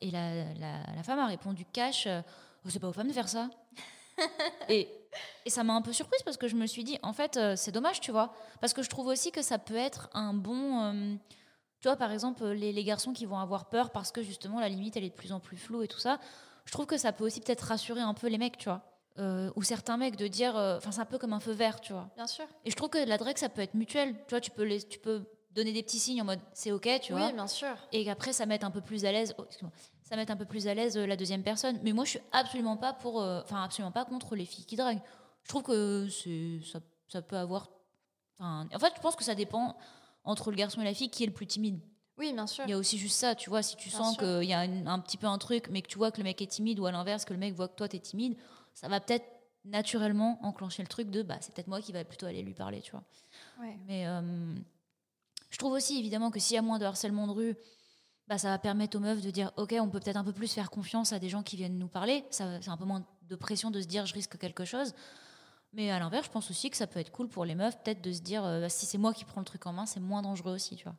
et 0.00 0.10
la, 0.10 0.54
la- 0.54 0.94
la 0.96 1.02
femme 1.02 1.18
a 1.18 1.26
répondu 1.26 1.66
cash, 1.66 2.08
Oh, 2.64 2.68
c'est 2.70 2.78
pas 2.80 2.88
aux 2.88 2.92
femmes 2.94 3.08
de 3.08 3.12
faire 3.12 3.28
ça. 3.28 3.50
et, 4.70 4.88
et 5.44 5.50
ça 5.50 5.62
m'a 5.64 5.74
un 5.74 5.82
peu 5.82 5.92
surprise 5.92 6.22
parce 6.22 6.38
que 6.38 6.48
je 6.48 6.56
me 6.56 6.66
suis 6.66 6.82
dit, 6.82 6.98
en 7.02 7.12
fait, 7.12 7.38
c'est 7.56 7.70
dommage, 7.72 8.00
tu 8.00 8.10
vois, 8.10 8.32
parce 8.62 8.72
que 8.72 8.82
je 8.82 8.88
trouve 8.88 9.06
aussi 9.06 9.30
que 9.30 9.42
ça 9.42 9.58
peut 9.58 9.76
être 9.76 10.08
un 10.14 10.32
bon... 10.32 10.82
euh, 10.82 11.14
tu 11.80 11.88
vois, 11.88 11.96
par 11.96 12.10
exemple, 12.10 12.42
les, 12.46 12.72
les 12.72 12.84
garçons 12.84 13.12
qui 13.12 13.26
vont 13.26 13.38
avoir 13.38 13.68
peur 13.68 13.90
parce 13.90 14.10
que 14.12 14.22
justement 14.22 14.60
la 14.60 14.68
limite 14.70 14.96
elle 14.96 15.04
est 15.04 15.10
de 15.10 15.14
plus 15.14 15.32
en 15.32 15.40
plus 15.40 15.56
floue 15.58 15.82
et 15.82 15.88
tout 15.88 16.00
ça, 16.00 16.18
je 16.64 16.72
trouve 16.72 16.86
que 16.86 16.96
ça 16.96 17.12
peut 17.12 17.24
aussi 17.24 17.40
peut-être 17.40 17.60
rassurer 17.66 18.00
un 18.00 18.14
peu 18.14 18.28
les 18.28 18.38
mecs, 18.38 18.56
tu 18.58 18.64
vois. 18.70 18.82
Euh, 19.18 19.50
ou 19.56 19.62
certains 19.62 19.96
mecs 19.96 20.14
de 20.14 20.28
dire, 20.28 20.56
euh, 20.56 20.76
enfin 20.76 20.92
c'est 20.92 21.00
un 21.00 21.04
peu 21.04 21.18
comme 21.18 21.32
un 21.32 21.40
feu 21.40 21.50
vert, 21.50 21.80
tu 21.80 21.92
vois. 21.92 22.08
Bien 22.14 22.28
sûr. 22.28 22.44
Et 22.64 22.70
je 22.70 22.76
trouve 22.76 22.88
que 22.88 22.98
la 22.98 23.18
drague 23.18 23.36
ça 23.36 23.48
peut 23.48 23.62
être 23.62 23.74
mutuel, 23.74 24.14
tu 24.14 24.30
vois, 24.30 24.40
tu 24.40 24.52
peux, 24.52 24.62
les, 24.62 24.80
tu 24.80 25.00
peux 25.00 25.24
donner 25.50 25.72
des 25.72 25.82
petits 25.82 25.98
signes 25.98 26.22
en 26.22 26.24
mode 26.24 26.38
c'est 26.52 26.70
ok, 26.70 26.88
tu 27.02 27.12
vois. 27.12 27.26
Oui, 27.26 27.32
bien 27.32 27.48
sûr. 27.48 27.74
Et 27.90 28.04
qu'après 28.04 28.32
ça 28.32 28.46
mette 28.46 28.62
un 28.62 28.70
peu 28.70 28.80
plus 28.80 29.04
à 29.04 29.10
l'aise, 29.10 29.34
oh, 29.36 29.44
excuse-moi, 29.44 29.72
ça 30.02 30.14
mette 30.14 30.30
un 30.30 30.36
peu 30.36 30.44
plus 30.44 30.68
à 30.68 30.74
l'aise 30.74 30.96
euh, 30.96 31.04
la 31.04 31.16
deuxième 31.16 31.42
personne. 31.42 31.80
Mais 31.82 31.92
moi 31.92 32.04
je 32.04 32.10
suis 32.10 32.20
absolument 32.30 32.76
pas 32.76 32.92
pour, 32.92 33.20
euh, 33.20 33.40
enfin 33.42 33.64
absolument 33.64 33.90
pas 33.90 34.04
contre 34.04 34.36
les 34.36 34.44
filles 34.44 34.66
qui 34.66 34.76
draguent. 34.76 35.02
Je 35.42 35.48
trouve 35.48 35.64
que 35.64 36.08
c'est, 36.08 36.60
ça, 36.70 36.78
ça 37.08 37.20
peut 37.20 37.36
avoir, 37.36 37.70
en 38.38 38.68
fait 38.78 38.92
je 38.94 39.00
pense 39.00 39.16
que 39.16 39.24
ça 39.24 39.34
dépend 39.34 39.76
entre 40.22 40.50
le 40.50 40.56
garçon 40.56 40.80
et 40.80 40.84
la 40.84 40.94
fille 40.94 41.10
qui 41.10 41.24
est 41.24 41.26
le 41.26 41.32
plus 41.32 41.46
timide. 41.46 41.80
Oui, 42.18 42.32
bien 42.32 42.46
sûr. 42.46 42.64
Il 42.66 42.70
y 42.70 42.72
a 42.72 42.78
aussi 42.78 42.98
juste 42.98 43.16
ça, 43.16 43.34
tu 43.34 43.48
vois, 43.50 43.62
si 43.62 43.76
tu 43.76 43.88
Bien 43.88 43.98
sens 43.98 44.16
qu'il 44.16 44.44
y 44.44 44.52
a 44.52 44.60
un, 44.60 44.86
un 44.86 44.98
petit 44.98 45.16
peu 45.16 45.26
un 45.26 45.38
truc, 45.38 45.68
mais 45.70 45.82
que 45.82 45.88
tu 45.88 45.98
vois 45.98 46.10
que 46.10 46.18
le 46.18 46.24
mec 46.24 46.42
est 46.42 46.46
timide, 46.46 46.80
ou 46.80 46.86
à 46.86 46.92
l'inverse, 46.92 47.24
que 47.24 47.32
le 47.32 47.38
mec 47.38 47.54
voit 47.54 47.68
que 47.68 47.76
toi 47.76 47.88
t'es 47.88 47.98
timide, 47.98 48.36
ça 48.74 48.88
va 48.88 49.00
peut-être 49.00 49.26
naturellement 49.64 50.38
enclencher 50.42 50.82
le 50.82 50.88
truc 50.88 51.10
de 51.10 51.22
bah 51.22 51.36
c'est 51.40 51.54
peut-être 51.54 51.68
moi 51.68 51.80
qui 51.80 51.92
va 51.92 52.04
plutôt 52.04 52.26
aller 52.26 52.42
lui 52.42 52.54
parler, 52.54 52.80
tu 52.80 52.92
vois. 52.92 53.04
Ouais. 53.60 53.78
Mais 53.86 54.06
euh, 54.06 54.54
je 55.50 55.58
trouve 55.58 55.72
aussi 55.72 55.98
évidemment 55.98 56.30
que 56.30 56.40
s'il 56.40 56.54
y 56.54 56.58
a 56.58 56.62
moins 56.62 56.78
de 56.78 56.84
harcèlement 56.84 57.26
de 57.26 57.32
rue, 57.32 57.56
bah, 58.26 58.38
ça 58.38 58.48
va 58.48 58.58
permettre 58.58 58.96
aux 58.96 59.00
meufs 59.00 59.22
de 59.22 59.30
dire 59.30 59.52
ok, 59.56 59.74
on 59.80 59.88
peut 59.88 60.00
peut-être 60.00 60.16
un 60.16 60.24
peu 60.24 60.32
plus 60.32 60.52
faire 60.52 60.70
confiance 60.70 61.12
à 61.12 61.18
des 61.18 61.28
gens 61.28 61.42
qui 61.42 61.56
viennent 61.56 61.78
nous 61.78 61.88
parler. 61.88 62.24
Ça, 62.30 62.60
c'est 62.60 62.70
un 62.70 62.76
peu 62.76 62.84
moins 62.84 63.06
de 63.22 63.36
pression 63.36 63.70
de 63.70 63.80
se 63.80 63.86
dire 63.86 64.06
je 64.06 64.14
risque 64.14 64.38
quelque 64.38 64.64
chose. 64.64 64.94
Mais 65.72 65.90
à 65.90 65.98
l'inverse, 65.98 66.26
je 66.26 66.30
pense 66.30 66.50
aussi 66.50 66.70
que 66.70 66.76
ça 66.76 66.86
peut 66.86 66.98
être 67.00 67.12
cool 67.12 67.28
pour 67.28 67.44
les 67.44 67.54
meufs, 67.54 67.78
peut-être 67.82 68.00
de 68.00 68.12
se 68.12 68.20
dire 68.20 68.44
euh, 68.44 68.60
bah, 68.60 68.68
si 68.68 68.86
c'est 68.86 68.98
moi 68.98 69.12
qui 69.12 69.24
prends 69.24 69.40
le 69.40 69.46
truc 69.46 69.66
en 69.66 69.72
main, 69.72 69.86
c'est 69.86 70.00
moins 70.00 70.22
dangereux 70.22 70.54
aussi, 70.54 70.76
tu 70.76 70.84
vois. 70.84 70.96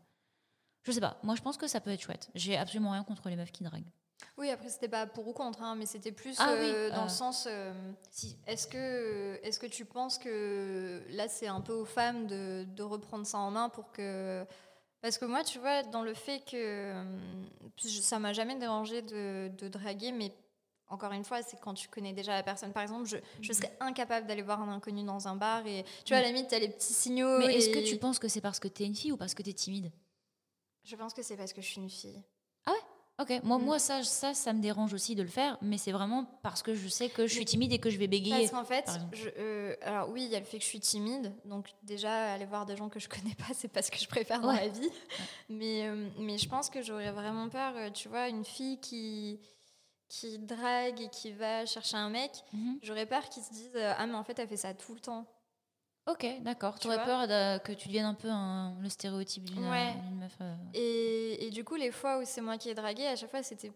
Je 0.84 0.92
sais 0.92 1.02
pas, 1.02 1.18
moi 1.24 1.36
je 1.36 1.42
pense 1.42 1.58
que 1.58 1.68
ça 1.68 1.82
peut 1.82 1.92
être 1.92 2.02
chouette. 2.02 2.30
J'ai 2.36 2.58
absolument 2.58 2.92
rien 2.92 3.04
contre 3.04 3.30
les 3.30 3.36
meufs 3.36 3.52
qui 3.52 3.64
draguent. 3.64 3.92
Oui, 4.38 4.50
après, 4.50 4.70
c'était 4.70 4.90
pas 4.90 5.06
pour 5.08 5.28
ou 5.28 5.34
contre, 5.34 5.62
hein, 5.62 5.76
mais 5.78 5.86
c'était 5.86 6.12
plus 6.12 6.36
Ah 6.40 6.52
euh, 6.52 6.88
oui, 6.88 6.94
dans 6.94 7.02
euh, 7.02 7.04
le 7.04 7.10
sens. 7.10 7.48
euh, 7.50 7.74
Si, 8.12 8.38
Est-ce 8.48 8.68
que, 8.68 9.40
est 9.44 9.58
que 9.60 9.68
tu 9.68 9.86
penses 9.86 10.18
que 10.18 11.02
là, 11.12 11.28
c'est 11.28 11.48
un 11.48 11.62
peu 11.62 11.74
aux 11.74 11.86
femmes 11.86 12.28
de, 12.28 12.66
de 12.76 12.84
reprendre 12.84 13.26
ça 13.26 13.38
en 13.38 13.52
main 13.52 13.70
pour 13.70 13.92
que. 13.92 14.46
Parce 15.02 15.18
que 15.18 15.26
moi, 15.26 15.44
tu 15.44 15.60
vois, 15.60 15.84
dans 15.84 16.04
le 16.04 16.14
fait 16.14 16.40
que. 16.40 16.56
euh, 16.56 17.04
Ça 17.78 18.20
m'a 18.20 18.34
jamais 18.34 18.56
dérangé 18.58 19.02
de, 19.02 19.50
de 19.58 19.68
draguer, 19.68 20.12
mais 20.12 20.34
encore 20.88 21.12
une 21.14 21.24
fois, 21.24 21.42
c'est 21.42 21.60
quand 21.60 21.74
tu 21.74 21.88
connais 21.88 22.14
déjà 22.14 22.34
la 22.34 22.44
personne. 22.44 22.74
Par 22.74 22.84
exemple, 22.84 23.06
je, 23.08 23.18
je 23.42 23.54
serais 23.54 23.76
incapable 23.80 24.28
d'aller 24.28 24.42
voir 24.42 24.62
un 24.62 24.74
inconnu 24.74 25.04
dans 25.04 25.28
un 25.28 25.36
bar 25.36 25.66
et 25.68 25.86
tu 26.04 26.14
vois, 26.14 26.20
à 26.20 26.22
la 26.22 26.28
limite, 26.30 26.48
t'as 26.50 26.60
les 26.60 26.70
petits 26.70 26.94
signaux. 26.94 27.40
mais 27.40 27.56
est-ce 27.56 27.70
que 27.70 27.80
tu 27.90 27.98
penses 27.98 28.20
que 28.20 28.28
c'est 28.28 28.42
parce 28.42 28.60
que 28.60 28.68
t'es 28.68 28.86
une 28.86 28.96
fille 28.96 29.12
ou 29.12 29.18
parce 29.18 29.34
que 29.34 29.44
t'es 29.44 29.54
timide? 29.54 29.92
Je 30.90 30.96
pense 30.96 31.14
que 31.14 31.22
c'est 31.22 31.38
parce 31.38 31.54
que 31.54 31.62
je 31.62 31.68
suis 31.68 31.82
une 31.82 31.90
fille. 31.90 32.22
Ok, 33.22 33.34
moi, 33.44 33.58
Mm. 33.58 33.64
moi 33.66 33.80
ça, 33.80 34.02
ça, 34.02 34.34
ça 34.34 34.54
me 34.54 34.62
dérange 34.62 34.94
aussi 34.94 35.14
de 35.14 35.22
le 35.22 35.28
faire, 35.28 35.58
mais 35.62 35.78
c'est 35.78 35.92
vraiment 35.92 36.24
parce 36.42 36.64
que 36.64 36.74
je 36.74 36.88
sais 36.88 37.10
que 37.10 37.28
je 37.28 37.34
suis 37.34 37.44
timide 37.44 37.74
et 37.74 37.78
que 37.78 37.90
je 37.90 37.98
vais 37.98 38.08
bégayer. 38.08 38.48
Parce 38.48 38.52
qu'en 38.52 38.64
fait, 38.64 38.86
par 38.86 38.96
exemple. 38.96 39.14
je, 39.18 39.30
euh, 39.38 39.76
alors 39.82 40.10
oui, 40.10 40.24
il 40.24 40.32
y 40.32 40.38
a 40.38 40.40
le 40.40 40.46
fait 40.46 40.58
que 40.58 40.64
je 40.64 40.70
suis 40.70 40.80
timide, 40.80 41.36
donc 41.44 41.68
déjà 41.84 42.32
aller 42.32 42.46
voir 42.46 42.66
des 42.66 42.78
gens 42.78 42.88
que 42.88 42.98
je 42.98 43.10
connais 43.10 43.36
pas, 43.36 43.54
c'est 43.54 43.68
pas 43.68 43.82
ce 43.82 43.92
que 43.92 43.98
je 43.98 44.08
préfère 44.08 44.40
dans 44.40 44.48
Ouais. 44.48 44.62
la 44.62 44.68
vie. 44.70 44.90
Mais, 45.50 45.86
euh, 45.90 46.08
mais 46.18 46.38
je 46.38 46.48
pense 46.48 46.70
que 46.70 46.82
j'aurais 46.82 47.12
vraiment 47.12 47.50
peur, 47.50 47.74
euh, 47.76 47.90
tu 47.90 48.08
vois, 48.08 48.30
une 48.30 48.46
fille 48.46 48.80
qui 48.80 49.42
qui 50.08 50.40
drague 50.40 51.02
et 51.02 51.10
qui 51.10 51.34
va 51.34 51.66
chercher 51.66 51.98
un 51.98 52.10
mec, 52.10 52.32
Mhm. 52.54 52.80
j'aurais 52.82 53.06
peur 53.06 53.28
qu'ils 53.28 53.44
se 53.44 53.52
disent 53.52 53.76
ah 53.76 54.08
mais 54.08 54.16
en 54.16 54.24
fait 54.24 54.40
elle 54.40 54.48
fait 54.48 54.56
ça 54.58 54.74
tout 54.74 54.94
le 54.94 55.00
temps. 55.02 55.28
Ok, 56.10 56.26
d'accord. 56.42 56.80
Tu 56.80 56.88
aurais 56.88 57.04
peur 57.04 57.28
que 57.64 57.72
tu 57.74 57.88
deviennes 57.88 58.06
un 58.06 58.14
peu 58.16 58.30
un- 58.30 58.76
le 58.80 58.90
stéréotype 58.90 59.44
d'une 59.50 59.70
Ouais. 59.70 59.94
d'une 60.06 60.20
meuf. 60.20 60.36
euh, 60.42 60.56
Et, 60.74 61.46
et 61.48 61.50
du 61.52 61.64
coup, 61.64 61.76
les 61.76 61.92
fois 61.92 62.20
où 62.20 62.24
c'est 62.26 62.42
moi 62.42 62.58
qui 62.58 62.70
ai 62.70 62.74
dragué, 62.74 63.06
à 63.06 63.16
chaque 63.16 63.30
fois, 63.30 63.44
c'était 63.44 63.72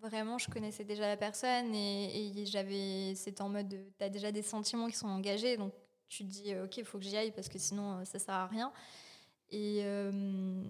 vraiment, 0.00 0.38
je 0.38 0.48
connaissais 0.48 0.84
déjà 0.84 1.06
la 1.06 1.16
personne 1.16 1.74
et, 1.74 2.40
et 2.40 2.46
j'avais, 2.46 3.14
c'était 3.14 3.42
en 3.42 3.48
mode, 3.48 3.68
tu 3.98 4.04
as 4.04 4.08
déjà 4.08 4.30
des 4.32 4.42
sentiments 4.42 4.86
qui 4.88 4.96
sont 4.96 5.08
engagés, 5.08 5.56
donc 5.56 5.72
tu 6.08 6.24
te 6.24 6.28
dis, 6.30 6.52
euh, 6.54 6.64
ok, 6.66 6.76
il 6.78 6.84
faut 6.84 6.98
que 6.98 7.04
j'y 7.04 7.16
aille 7.16 7.32
parce 7.32 7.48
que 7.48 7.58
sinon, 7.58 7.98
euh, 8.00 8.04
ça 8.04 8.18
sert 8.18 8.34
à 8.34 8.46
rien. 8.46 8.72
Et, 9.50 9.80
euh, 9.84 10.62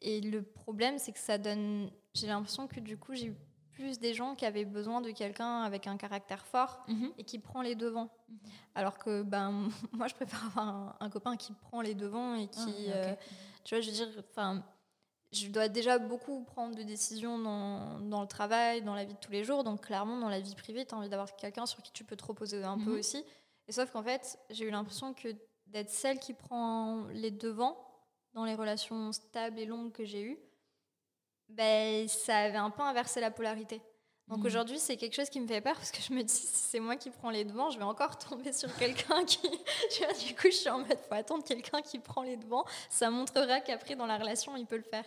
et 0.00 0.20
le 0.20 0.42
problème, 0.42 0.98
c'est 0.98 1.12
que 1.12 1.18
ça 1.18 1.38
donne, 1.38 1.90
j'ai 2.14 2.26
l'impression 2.26 2.66
que 2.66 2.80
du 2.80 2.96
coup, 2.96 3.14
j'ai 3.14 3.26
eu 3.26 3.36
plus 3.72 3.98
des 3.98 4.14
gens 4.14 4.34
qui 4.34 4.46
avaient 4.46 4.64
besoin 4.64 5.00
de 5.00 5.10
quelqu'un 5.10 5.62
avec 5.62 5.86
un 5.86 5.96
caractère 5.96 6.46
fort 6.46 6.82
mhm. 6.88 7.12
et 7.18 7.24
qui 7.24 7.38
prend 7.38 7.62
les 7.62 7.74
devants. 7.74 8.10
Mhm. 8.28 8.38
Alors 8.74 8.98
que 8.98 9.22
ben, 9.22 9.68
moi, 9.92 10.08
je 10.08 10.14
préfère 10.14 10.44
avoir 10.46 10.68
un, 10.68 10.96
un 11.00 11.10
copain 11.10 11.36
qui 11.36 11.52
prend 11.52 11.80
les 11.80 11.94
devants 11.94 12.34
et 12.34 12.48
qui, 12.48 12.86
Ah, 12.88 12.96
euh, 12.96 13.14
tu 13.64 13.74
vois, 13.74 13.80
je 13.80 13.90
veux 13.90 13.96
dire, 13.96 14.08
enfin, 14.30 14.62
je 15.32 15.48
dois 15.48 15.68
déjà 15.68 15.98
beaucoup 15.98 16.44
prendre 16.44 16.76
de 16.76 16.82
décisions 16.82 17.38
dans, 17.38 17.98
dans, 18.00 18.20
le 18.20 18.28
travail, 18.28 18.82
dans 18.82 18.94
la 18.94 19.04
vie 19.04 19.14
de 19.14 19.18
tous 19.18 19.32
les 19.32 19.44
jours. 19.44 19.64
Donc, 19.64 19.86
clairement, 19.86 20.18
dans 20.18 20.28
la 20.28 20.40
vie 20.40 20.54
privée, 20.54 20.84
tu 20.84 20.94
as 20.94 20.98
envie 20.98 21.08
d'avoir 21.08 21.34
quelqu'un 21.36 21.66
sur 21.66 21.82
qui 21.82 21.92
tu 21.92 22.04
peux 22.04 22.16
te 22.16 22.24
reposer 22.24 22.62
un 22.62 22.78
peu 22.78 22.92
Mhm. 22.92 22.98
aussi. 22.98 23.24
Et 23.68 23.72
sauf 23.72 23.90
qu'en 23.90 24.02
fait, 24.02 24.38
j'ai 24.50 24.66
eu 24.66 24.70
l'impression 24.70 25.14
que 25.14 25.28
d'être 25.68 25.90
celle 25.90 26.18
qui 26.18 26.34
prend 26.34 27.04
les 27.12 27.30
devants 27.30 27.78
dans 28.34 28.44
les 28.44 28.54
relations 28.54 29.12
stables 29.12 29.58
et 29.58 29.64
longues 29.66 29.92
que 29.92 30.04
j'ai 30.04 30.22
eues, 30.22 30.38
ben, 31.56 32.08
ça 32.08 32.36
avait 32.38 32.56
un 32.58 32.70
peu 32.70 32.82
inversé 32.82 33.20
la 33.20 33.30
polarité. 33.30 33.80
Donc 34.28 34.38
Mhm. 34.38 34.46
aujourd'hui, 34.46 34.78
c'est 34.78 34.96
quelque 34.96 35.14
chose 35.14 35.28
qui 35.28 35.40
me 35.40 35.46
fait 35.48 35.60
peur 35.60 35.74
parce 35.74 35.90
que 35.90 36.00
je 36.00 36.12
me 36.12 36.22
dis, 36.22 36.32
si 36.32 36.46
c'est 36.46 36.80
moi 36.80 36.96
qui 36.96 37.10
prends 37.10 37.30
les 37.30 37.44
devants, 37.44 37.70
je 37.70 37.78
vais 37.78 37.84
encore 37.84 38.16
tomber 38.18 38.52
sur 38.52 38.74
quelqu'un 38.76 39.24
qui. 39.24 39.38
Tu 39.90 40.04
vois, 40.04 40.12
du 40.14 40.34
coup, 40.34 40.46
je 40.46 40.50
suis 40.56 40.70
en 40.70 40.78
mode, 40.78 40.96
faut 41.08 41.14
attendre 41.14 41.44
quelqu'un 41.44 41.82
qui 41.82 41.98
prend 41.98 42.22
les 42.22 42.36
devants. 42.36 42.64
Ça 42.88 43.10
montrera 43.10 43.60
qu'après, 43.60 43.96
dans 43.96 44.06
la 44.06 44.16
relation, 44.18 44.56
il 44.56 44.64
peut 44.66 44.76
le 44.76 44.82
faire. 44.84 45.04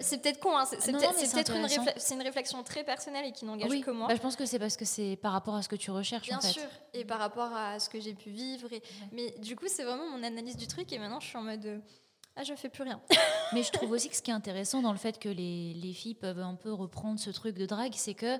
C'est 0.00 0.20
peut-être 0.20 0.40
con, 0.40 0.56
hein, 0.56 0.64
c'est 0.64 0.90
peut-être 0.92 1.54
une, 1.54 1.66
réfle- 1.66 2.22
réflexion 2.22 2.62
très 2.64 2.82
personnelle 2.84 3.26
et 3.26 3.32
qui 3.32 3.44
n'engage 3.44 3.70
Oui, 3.70 3.82
que 3.82 3.90
moi. 3.90 4.08
bah, 4.08 4.14
je 4.16 4.20
pense 4.20 4.34
que 4.34 4.46
c'est 4.46 4.58
parce 4.58 4.76
que 4.78 4.84
c'est 4.86 5.16
par 5.20 5.32
rapport 5.32 5.54
à 5.54 5.62
ce 5.62 5.68
que 5.68 5.76
tu 5.76 5.90
recherches 5.90 6.26
Bien 6.26 6.38
en 6.38 6.40
fait. 6.40 6.48
sûr, 6.48 6.66
et 6.94 7.04
par 7.04 7.18
rapport 7.18 7.54
à 7.54 7.78
ce 7.78 7.88
que 7.90 8.00
j'ai 8.00 8.14
pu 8.14 8.30
vivre. 8.30 8.72
Et... 8.72 8.82
Mais 9.12 9.30
du 9.38 9.54
coup, 9.56 9.66
c'est 9.68 9.84
vraiment 9.84 10.08
mon 10.08 10.22
analyse 10.22 10.56
du 10.56 10.66
truc 10.66 10.90
et 10.92 10.98
maintenant, 10.98 11.20
je 11.20 11.26
suis 11.28 11.36
en 11.36 11.42
mode, 11.42 11.66
euh, 11.66 11.78
ah, 12.36 12.42
je 12.44 12.54
fais 12.54 12.68
plus 12.68 12.82
rien. 12.82 13.00
Mais 13.52 13.62
je 13.62 13.70
trouve 13.70 13.90
aussi 13.92 14.08
que 14.08 14.16
ce 14.16 14.22
qui 14.22 14.30
est 14.30 14.34
intéressant 14.34 14.82
dans 14.82 14.92
le 14.92 14.98
fait 14.98 15.18
que 15.18 15.28
les, 15.28 15.74
les 15.74 15.92
filles 15.92 16.14
peuvent 16.14 16.40
un 16.40 16.54
peu 16.54 16.72
reprendre 16.72 17.18
ce 17.20 17.30
truc 17.30 17.56
de 17.56 17.66
drague, 17.66 17.94
c'est 17.94 18.14
que 18.14 18.38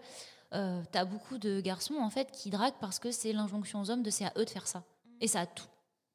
euh, 0.52 0.82
tu 0.92 0.98
as 0.98 1.04
beaucoup 1.04 1.38
de 1.38 1.60
garçons 1.60 1.94
en 1.96 2.10
fait 2.10 2.30
qui 2.32 2.50
draguent 2.50 2.78
parce 2.80 2.98
que 2.98 3.10
c'est 3.10 3.32
l'injonction 3.32 3.80
aux 3.80 3.90
hommes 3.90 4.02
de 4.02 4.10
c'est 4.10 4.24
à 4.24 4.32
eux 4.36 4.44
de 4.44 4.50
faire 4.50 4.66
ça. 4.66 4.82
Et 5.20 5.28
ça 5.28 5.40
a 5.40 5.46
tout, 5.46 5.66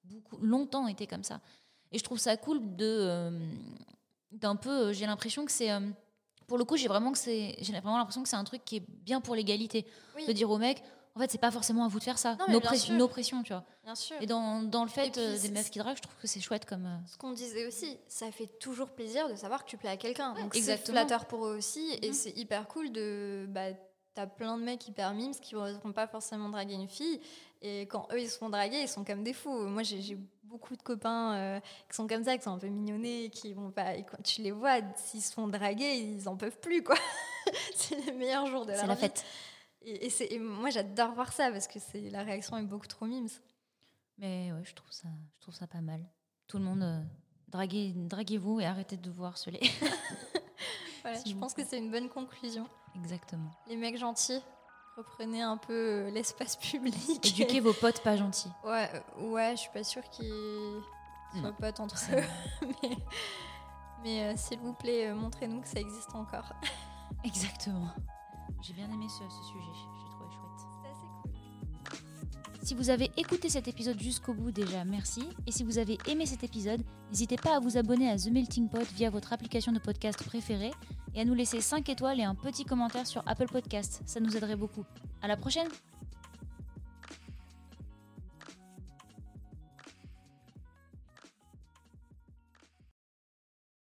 beaucoup, 0.04 0.38
longtemps 0.42 0.88
été 0.88 1.08
comme 1.08 1.24
ça. 1.24 1.40
Et 1.92 1.98
je 1.98 2.04
trouve 2.04 2.20
ça 2.20 2.36
cool 2.38 2.60
de 2.76 2.86
euh, 2.86 3.32
d'un 4.32 4.56
peu. 4.56 4.88
euh, 4.90 4.94
J'ai 4.94 5.06
l'impression 5.06 5.46
que 5.46 5.52
c'est. 5.52 5.72
euh, 5.72 5.80
pour 6.48 6.58
le 6.58 6.64
coup, 6.66 6.78
j'ai 6.78 6.88
vraiment 6.88 7.12
que 7.12 7.18
c'est. 7.18 7.56
J'ai 7.60 7.72
vraiment 7.74 7.98
l'impression 7.98 8.24
que 8.24 8.30
c'est 8.30 8.36
un 8.36 8.44
truc 8.44 8.64
qui 8.66 8.78
est 8.78 8.84
bien 9.04 9.22
pour 9.22 9.36
l'égalité. 9.36 9.86
Oui, 10.16 10.26
De 10.28 10.32
dire 10.34 10.50
aux 10.50 10.58
mecs, 10.58 10.84
en 11.20 11.24
fait, 11.24 11.32
c'est 11.32 11.38
pas 11.38 11.52
forcément 11.52 11.86
à 11.86 11.88
vous 11.88 12.00
de 12.00 12.04
faire 12.04 12.18
ça. 12.18 12.36
Non, 12.40 12.46
nos, 12.50 13.08
pressions, 13.08 13.44
tu 13.44 13.52
vois. 13.54 13.64
bien 13.84 13.96
sûr. 13.96 14.16
Et 14.22 14.26
dans, 14.26 14.62
dans 14.64 14.84
le 14.84 14.90
fait 14.90 15.12
puis, 15.12 15.22
euh, 15.22 15.36
c'est- 15.38 15.48
des 15.50 15.54
meufs 15.54 15.70
qui 15.70 15.80
draguent, 15.80 15.98
je 15.98 16.02
trouve 16.02 16.16
que 16.22 16.28
c'est 16.28 16.40
chouette 16.40 16.66
comme. 16.66 16.86
euh, 16.86 16.98
Ce 17.08 17.18
qu'on 17.18 17.32
disait 17.32 17.68
aussi, 17.68 17.98
ça 18.08 18.32
fait 18.32 18.48
toujours 18.60 18.90
plaisir 18.90 19.28
de 19.30 19.36
savoir 19.36 19.66
que 19.66 19.70
tu 19.70 19.78
plais 19.78 19.90
à 19.90 19.98
quelqu'un. 19.98 20.34
Ouais, 20.36 20.42
Donc 20.44 20.56
c'est 20.56 20.78
flatteur 20.78 21.26
pour 21.26 21.46
eux 21.48 21.58
aussi. 21.58 21.98
Et 22.02 22.08
Mhm. 22.10 22.14
c'est 22.14 22.32
hyper 22.38 22.68
cool 22.68 22.92
de. 22.92 23.46
Bah, 23.50 23.68
T'as 24.16 24.26
plein 24.26 24.58
de 24.58 24.64
mecs 24.64 24.86
hyper 24.88 25.14
mimes 25.14 25.34
qui 25.36 25.56
ne 25.56 25.72
vont 25.82 25.94
pas 25.94 26.08
forcément 26.08 26.50
draguer 26.50 26.74
une 26.74 26.90
fille. 26.90 27.22
Et 27.62 27.82
quand 27.84 28.08
eux, 28.12 28.20
ils 28.20 28.30
se 28.30 28.38
font 28.38 28.50
draguer, 28.50 28.82
ils 28.82 28.88
sont 28.90 29.06
comme 29.06 29.24
des 29.24 29.34
fous. 29.34 29.68
Moi, 29.68 29.84
j'ai 29.84 30.18
beaucoup 30.44 30.76
de 30.76 30.82
copains 30.82 31.36
euh, 31.36 31.60
qui 31.90 31.96
sont 31.96 32.08
comme 32.08 32.24
ça, 32.26 32.36
qui 32.36 32.44
sont 32.44 32.52
un 32.52 32.58
peu 32.58 32.68
mignonnés, 32.68 33.30
qui 33.30 33.54
vont 33.54 33.70
pas. 33.72 33.96
Et 33.96 34.04
quand 34.04 34.22
tu 34.24 34.42
les 34.42 34.52
vois, 34.52 34.80
s'ils 34.96 35.22
se 35.22 35.32
font 35.32 35.48
draguer, 35.48 35.96
ils 35.96 36.28
en 36.28 36.36
peuvent 36.36 36.58
plus, 36.60 36.84
quoi. 36.84 36.96
c'est 37.76 37.96
les 38.08 38.12
meilleurs 38.12 38.48
jours 38.48 38.66
de 38.66 38.72
C'est 38.72 38.78
leur 38.80 38.88
la 38.88 38.96
vie. 38.96 39.02
fête. 39.02 39.24
Et, 39.82 40.10
et 40.34 40.40
moi, 40.40 40.70
j'adore 40.70 41.14
voir 41.14 41.32
ça 41.32 41.52
parce 41.52 41.68
que 41.68 41.80
c'est 41.80 42.10
la 42.10 42.24
réaction 42.24 42.58
est 42.58 42.64
beaucoup 42.64 42.88
trop 42.88 43.06
mimes. 43.06 43.30
Mais 44.18 44.52
ouais, 44.52 44.64
je 44.64 44.74
trouve 44.76 44.92
ça, 44.92 45.08
je 45.36 45.42
trouve 45.42 45.56
ça 45.56 45.68
pas 45.68 45.82
mal. 45.82 46.06
Tout 46.48 46.58
le 46.58 46.66
monde, 46.66 46.84
euh, 46.84 47.02
draguez, 47.48 47.94
draguez-vous 47.96 48.60
et 48.60 48.66
arrêtez 48.66 48.98
de 48.98 49.10
vous 49.12 49.24
harceler. 49.26 49.62
Voilà, 51.02 51.18
je 51.26 51.34
pense 51.34 51.54
que 51.54 51.64
c'est 51.64 51.78
une 51.78 51.92
bonne 51.92 52.10
conclusion. 52.10 52.68
Exactement. 52.96 53.52
Les 53.68 53.78
mecs 53.78 53.98
gentils, 53.98 54.42
reprenez 54.98 55.42
un 55.42 55.58
peu 55.58 55.74
euh, 55.74 56.12
l'espace 56.12 56.56
public. 56.58 57.26
Éduquez 57.26 57.60
vos 57.60 57.74
potes 57.74 58.02
pas 58.02 58.18
gentils. 58.18 58.52
Ouais, 58.66 58.90
euh, 58.94 59.30
ouais, 59.30 59.52
je 59.52 59.62
suis 59.62 59.72
pas 59.72 59.84
sûre 59.84 60.04
qu'ils 60.10 60.82
soient 61.40 61.54
potes 61.54 61.80
entre 61.80 61.98
eux. 62.14 62.24
mais 62.84 62.98
mais, 64.04 64.24
euh, 64.24 64.34
s'il 64.38 64.60
vous 64.60 64.74
plaît, 64.74 65.14
montrez-nous 65.14 65.62
que 65.62 65.68
ça 65.68 65.80
existe 65.80 66.16
encore. 66.16 66.54
Exactement. 67.24 67.90
J'ai 68.62 68.74
bien 68.74 68.90
aimé 68.92 69.08
ce, 69.08 69.24
ce 69.30 69.44
sujet. 69.48 69.72
J'ai 69.74 70.10
trouvé 70.12 70.30
chouette. 70.32 70.68
C'est 70.84 70.90
assez 70.90 71.08
cool. 71.24 71.32
Si 72.62 72.76
vous 72.76 72.90
avez 72.90 73.10
écouté 73.18 73.50
cet 73.50 73.68
épisode 73.68 74.00
jusqu'au 74.00 74.34
bout 74.34 74.52
déjà, 74.52 74.84
merci. 74.84 75.24
Et 75.48 75.52
si 75.52 75.64
vous 75.64 75.78
avez 75.78 75.98
aimé 76.08 76.26
cet 76.26 76.44
épisode, 76.44 76.82
n'hésitez 77.10 77.38
pas 77.38 77.56
à 77.56 77.60
vous 77.60 77.78
abonner 77.78 78.10
à 78.10 78.18
The 78.18 78.28
Melting 78.28 78.70
Pot 78.70 78.86
via 78.96 79.10
votre 79.10 79.32
application 79.32 79.72
de 79.72 79.80
podcast 79.80 80.22
préférée 80.24 80.72
et 81.16 81.22
à 81.22 81.26
nous 81.26 81.34
laisser 81.34 81.62
5 81.62 81.88
étoiles 81.88 82.20
et 82.20 82.24
un 82.24 82.36
petit 82.36 82.66
commentaire 82.66 83.08
sur 83.08 83.24
Apple 83.28 83.48
Podcast. 83.48 84.02
Ça 84.06 84.20
nous 84.20 84.36
aiderait 84.36 84.58
beaucoup. 84.58 84.84
À 85.22 85.28
la 85.28 85.38
prochaine 85.38 85.68